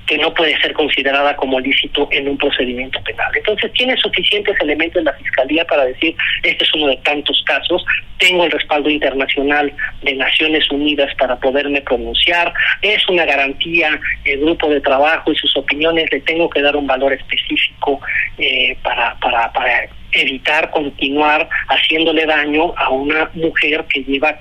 que 0.07 0.17
no 0.17 0.33
puede 0.33 0.59
ser 0.59 0.73
considerada 0.73 1.35
como 1.35 1.59
lícito 1.59 2.07
en 2.11 2.27
un 2.27 2.37
procedimiento 2.37 3.01
penal. 3.03 3.31
Entonces 3.35 3.71
tiene 3.73 3.95
suficientes 3.97 4.59
elementos 4.59 5.03
la 5.03 5.13
Fiscalía 5.13 5.65
para 5.65 5.85
decir, 5.85 6.15
este 6.43 6.63
es 6.63 6.73
uno 6.73 6.87
de 6.87 6.97
tantos 6.97 7.41
casos, 7.45 7.85
tengo 8.17 8.45
el 8.45 8.51
respaldo 8.51 8.89
internacional 8.89 9.73
de 10.01 10.13
Naciones 10.15 10.69
Unidas 10.71 11.13
para 11.15 11.37
poderme 11.37 11.81
pronunciar, 11.81 12.53
es 12.81 13.07
una 13.07 13.25
garantía 13.25 13.99
el 14.25 14.39
grupo 14.39 14.69
de 14.69 14.81
trabajo 14.81 15.31
y 15.31 15.35
sus 15.35 15.55
opiniones, 15.57 16.11
le 16.11 16.21
tengo 16.21 16.49
que 16.49 16.61
dar 16.61 16.75
un 16.75 16.87
valor 16.87 17.13
específico 17.13 17.99
eh, 18.37 18.77
para, 18.83 19.15
para, 19.19 19.51
para 19.51 19.87
evitar 20.11 20.69
continuar 20.69 21.49
haciéndole 21.69 22.25
daño 22.25 22.73
a 22.77 22.89
una 22.89 23.29
mujer 23.33 23.85
que 23.91 24.03
lleva 24.03 24.37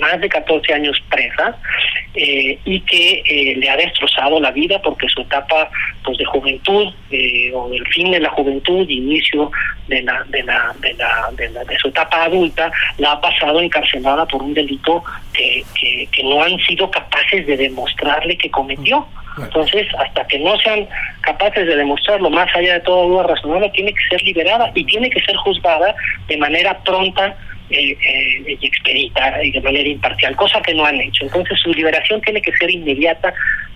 más 0.00 0.20
de 0.20 0.28
14 0.28 0.74
años 0.74 1.02
presa 1.08 1.56
eh, 2.14 2.58
y 2.64 2.80
que 2.80 3.22
eh, 3.26 3.56
le 3.56 3.68
ha 3.68 3.76
destrozado 3.76 4.40
la 4.40 4.50
vida 4.50 4.80
porque 4.82 5.08
su 5.08 5.20
etapa 5.22 5.70
pues 6.02 6.18
de 6.18 6.24
juventud 6.24 6.92
eh, 7.10 7.52
o 7.54 7.68
del 7.68 7.86
fin 7.88 8.10
de 8.10 8.20
la 8.20 8.30
juventud 8.30 8.88
inicio 8.88 9.50
de 9.88 10.02
la, 10.02 10.24
de 10.28 10.42
la, 10.42 10.74
de 10.80 10.94
la, 10.94 11.30
de 11.32 11.50
la 11.50 11.64
de 11.64 11.76
su 11.78 11.88
etapa 11.88 12.24
adulta 12.24 12.70
la 12.98 13.12
ha 13.12 13.20
pasado 13.20 13.60
encarcelada 13.60 14.26
por 14.26 14.42
un 14.42 14.54
delito 14.54 15.02
que, 15.32 15.64
que, 15.78 16.08
que 16.12 16.22
no 16.22 16.42
han 16.42 16.58
sido 16.60 16.90
capaces 16.90 17.46
de 17.46 17.56
demostrarle 17.56 18.36
que 18.36 18.50
cometió. 18.50 19.06
Entonces, 19.36 19.88
hasta 19.98 20.24
que 20.28 20.38
no 20.38 20.56
sean 20.58 20.86
capaces 21.22 21.66
de 21.66 21.76
demostrarlo 21.76 22.30
más 22.30 22.54
allá 22.54 22.74
de 22.74 22.80
toda 22.80 23.06
duda 23.06 23.22
razonable, 23.24 23.68
tiene 23.70 23.92
que 23.92 24.08
ser 24.08 24.22
liberada 24.22 24.70
y 24.74 24.84
tiene 24.84 25.10
que 25.10 25.20
ser 25.20 25.34
juzgada 25.36 25.94
de 26.28 26.36
manera 26.36 26.78
pronta 26.84 27.36
eh, 27.70 27.96
eh, 27.98 28.58
y 28.60 28.66
expedita 28.66 29.42
y 29.42 29.50
de 29.50 29.60
manera 29.60 29.88
imparcial, 29.88 30.36
cosa 30.36 30.60
que 30.62 30.74
no 30.74 30.84
han 30.84 31.00
hecho. 31.00 31.24
Entonces 31.24 31.58
su 31.60 31.72
liberación 31.72 32.20
tiene 32.20 32.42
que 32.42 32.52
ser 32.52 32.70
inmediata 32.70 33.32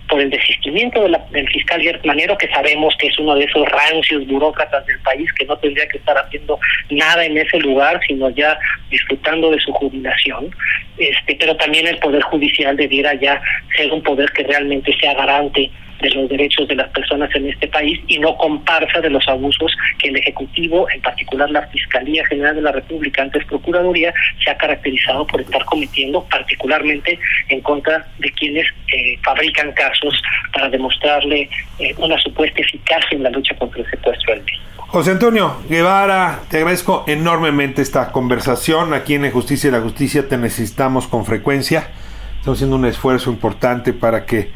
por 0.07 0.19
el 0.21 0.29
desistimiento 0.29 1.07
del 1.31 1.49
fiscal 1.49 1.81
Gert 1.81 2.03
Manero, 2.05 2.37
que 2.37 2.47
sabemos 2.49 2.95
que 2.99 3.07
es 3.07 3.19
uno 3.19 3.35
de 3.35 3.45
esos 3.45 3.67
rancios 3.69 4.25
burócratas 4.27 4.85
del 4.87 4.99
país 4.99 5.31
que 5.33 5.45
no 5.45 5.55
tendría 5.57 5.87
que 5.87 5.97
estar 5.97 6.17
haciendo 6.17 6.59
nada 6.89 7.23
en 7.23 7.37
ese 7.37 7.59
lugar, 7.59 7.99
sino 8.07 8.29
ya 8.31 8.57
disfrutando 8.89 9.51
de 9.51 9.59
su 9.59 9.71
jubilación. 9.71 10.49
Este, 10.97 11.35
pero 11.35 11.55
también 11.55 11.87
el 11.87 11.97
Poder 11.99 12.23
Judicial 12.23 12.75
debiera 12.75 13.13
ya 13.13 13.41
ser 13.77 13.91
un 13.91 14.01
poder 14.01 14.31
que 14.31 14.43
realmente 14.43 14.95
sea 14.99 15.13
garante 15.13 15.69
de 16.01 16.09
los 16.11 16.29
derechos 16.29 16.67
de 16.67 16.75
las 16.75 16.89
personas 16.89 17.29
en 17.35 17.49
este 17.49 17.67
país 17.67 17.99
y 18.07 18.19
no 18.19 18.35
comparsa 18.37 19.01
de 19.01 19.09
los 19.09 19.27
abusos 19.27 19.75
que 19.97 20.09
el 20.09 20.17
Ejecutivo, 20.17 20.87
en 20.89 21.01
particular 21.01 21.49
la 21.49 21.67
Fiscalía 21.67 22.25
General 22.25 22.55
de 22.55 22.61
la 22.61 22.71
República, 22.71 23.21
antes 23.21 23.45
Procuraduría, 23.45 24.13
se 24.43 24.51
ha 24.51 24.57
caracterizado 24.57 25.25
por 25.27 25.41
estar 25.41 25.63
cometiendo, 25.65 26.23
particularmente 26.25 27.19
en 27.49 27.61
contra 27.61 28.07
de 28.19 28.31
quienes 28.31 28.65
eh, 28.93 29.17
fabrican 29.23 29.71
casos 29.73 30.21
para 30.53 30.69
demostrarle 30.69 31.49
eh, 31.79 31.93
una 31.97 32.19
supuesta 32.19 32.61
eficacia 32.61 33.15
en 33.15 33.23
la 33.23 33.29
lucha 33.29 33.55
contra 33.55 33.81
el 33.81 33.89
secuestro 33.89 34.33
del 34.33 34.43
México. 34.43 34.63
José 34.87 35.11
Antonio 35.11 35.61
Guevara, 35.69 36.39
te 36.49 36.57
agradezco 36.57 37.03
enormemente 37.05 37.83
esta 37.83 38.11
conversación. 38.11 38.95
Aquí 38.95 39.13
en 39.13 39.29
Justicia 39.29 39.67
y 39.67 39.71
la 39.71 39.81
Justicia 39.81 40.27
te 40.27 40.35
necesitamos 40.35 41.07
con 41.07 41.25
frecuencia. 41.25 41.89
Estamos 42.37 42.57
haciendo 42.57 42.75
un 42.75 42.85
esfuerzo 42.85 43.29
importante 43.29 43.93
para 43.93 44.25
que 44.25 44.49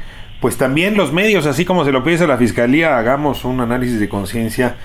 pues 0.43 0.57
también 0.57 0.97
los 0.97 1.13
medios, 1.13 1.45
así 1.45 1.63
como 1.63 1.85
se 1.85 1.93
lo 1.93 2.03
pide 2.03 2.27
la 2.27 2.35
Fiscalía, 2.35 2.97
hagamos 2.97 3.45
un 3.45 3.61
análisis 3.61 3.97
de 3.97 4.09
conciencia 4.09 4.75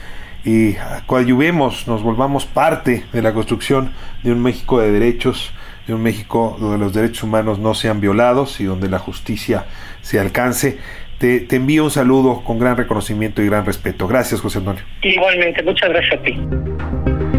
y 0.44 0.74
coadyuvemos, 1.06 1.88
nos 1.88 2.04
volvamos 2.04 2.46
parte 2.46 3.02
de 3.12 3.22
la 3.22 3.34
construcción 3.34 3.92
de 4.22 4.30
un 4.30 4.40
México 4.40 4.78
de 4.78 4.92
derechos, 4.92 5.52
de 5.88 5.94
un 5.94 6.02
México 6.04 6.56
donde 6.60 6.78
los 6.78 6.94
derechos 6.94 7.24
humanos 7.24 7.58
no 7.58 7.74
sean 7.74 8.00
violados 8.00 8.60
y 8.60 8.66
donde 8.66 8.88
la 8.88 9.00
justicia 9.00 9.64
se 10.00 10.20
alcance. 10.20 10.78
Te, 11.18 11.40
te 11.40 11.56
envío 11.56 11.82
un 11.82 11.90
saludo 11.90 12.44
con 12.44 12.60
gran 12.60 12.76
reconocimiento 12.76 13.42
y 13.42 13.46
gran 13.46 13.66
respeto. 13.66 14.06
Gracias, 14.06 14.40
José 14.40 14.58
Antonio. 14.58 14.84
Igualmente, 15.02 15.60
muchas 15.64 15.88
gracias 15.88 16.20
a 16.20 16.22
ti. 16.22 17.37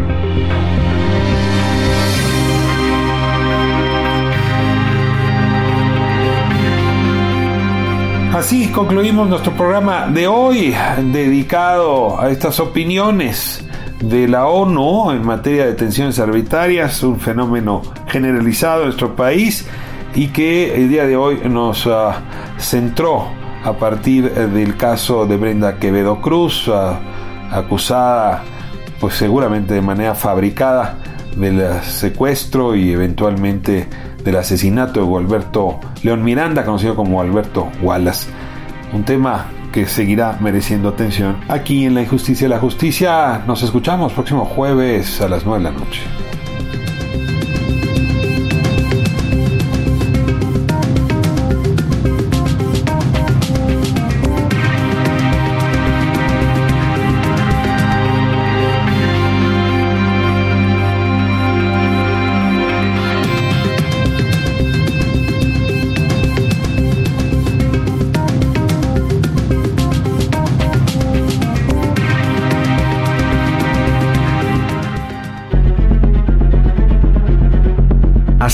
Así 8.32 8.68
concluimos 8.68 9.28
nuestro 9.28 9.52
programa 9.54 10.06
de 10.06 10.28
hoy 10.28 10.72
dedicado 11.12 12.20
a 12.20 12.30
estas 12.30 12.60
opiniones 12.60 13.64
de 14.00 14.28
la 14.28 14.46
ONU 14.46 15.10
en 15.10 15.26
materia 15.26 15.64
de 15.64 15.72
detenciones 15.72 16.20
arbitrarias, 16.20 17.02
un 17.02 17.18
fenómeno 17.18 17.82
generalizado 18.06 18.82
en 18.82 18.86
nuestro 18.86 19.16
país 19.16 19.66
y 20.14 20.28
que 20.28 20.76
el 20.76 20.88
día 20.88 21.06
de 21.06 21.16
hoy 21.16 21.40
nos 21.44 21.86
uh, 21.86 22.12
centró 22.56 23.26
a 23.64 23.72
partir 23.72 24.30
del 24.30 24.76
caso 24.76 25.26
de 25.26 25.36
Brenda 25.36 25.80
Quevedo 25.80 26.20
Cruz, 26.20 26.68
uh, 26.68 26.94
acusada 27.50 28.44
pues 29.00 29.14
seguramente 29.14 29.74
de 29.74 29.82
manera 29.82 30.14
fabricada 30.14 30.98
del 31.36 31.82
secuestro 31.82 32.76
y 32.76 32.92
eventualmente 32.92 33.88
del 34.24 34.36
asesinato 34.36 35.00
de 35.00 35.06
Gualberto 35.06 35.80
León 36.02 36.22
Miranda, 36.24 36.64
conocido 36.64 36.96
como 36.96 37.20
Alberto 37.20 37.68
Wallace. 37.82 38.28
Un 38.92 39.04
tema 39.04 39.46
que 39.72 39.86
seguirá 39.86 40.36
mereciendo 40.40 40.88
atención 40.88 41.36
aquí 41.48 41.84
en 41.84 41.94
La 41.94 42.02
Injusticia 42.02 42.46
y 42.46 42.50
la 42.50 42.58
Justicia. 42.58 43.42
Nos 43.46 43.62
escuchamos 43.62 44.12
próximo 44.12 44.44
jueves 44.44 45.20
a 45.20 45.28
las 45.28 45.44
9 45.44 45.62
de 45.62 45.70
la 45.70 45.78
noche. 45.78 46.02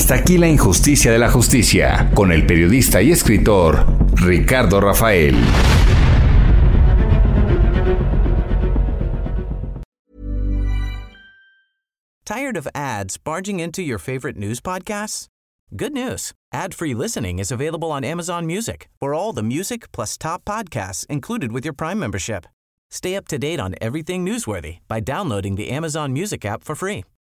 Hasta 0.07 0.21
aquí 0.21 0.37
la 0.37 0.47
injusticia 0.47 1.11
de 1.11 1.19
la 1.19 1.29
justicia, 1.29 2.09
con 2.13 2.31
el 2.31 2.45
periodista 2.45 3.01
y 3.01 3.11
escritor 3.11 3.85
Ricardo 4.13 4.79
Rafael. 4.79 5.35
Tired 12.23 12.55
of 12.55 12.69
ads 12.73 13.17
barging 13.17 13.59
into 13.59 13.81
your 13.81 13.97
favorite 13.97 14.37
news 14.37 14.61
podcasts? 14.61 15.27
Good 15.75 15.91
news. 15.91 16.31
Ad-free 16.53 16.93
listening 16.93 17.39
is 17.39 17.51
available 17.51 17.91
on 17.91 18.05
Amazon 18.05 18.45
Music 18.45 18.87
for 19.01 19.13
all 19.13 19.33
the 19.33 19.43
music 19.43 19.91
plus 19.91 20.17
top 20.17 20.45
podcasts 20.45 21.05
included 21.09 21.51
with 21.51 21.65
your 21.65 21.73
Prime 21.73 21.99
membership. 21.99 22.45
Stay 22.89 23.17
up 23.17 23.27
to 23.27 23.37
date 23.37 23.59
on 23.59 23.75
everything 23.81 24.25
newsworthy 24.25 24.79
by 24.87 25.01
downloading 25.01 25.55
the 25.55 25.69
Amazon 25.69 26.13
Music 26.13 26.45
app 26.45 26.63
for 26.63 26.75
free 26.75 27.03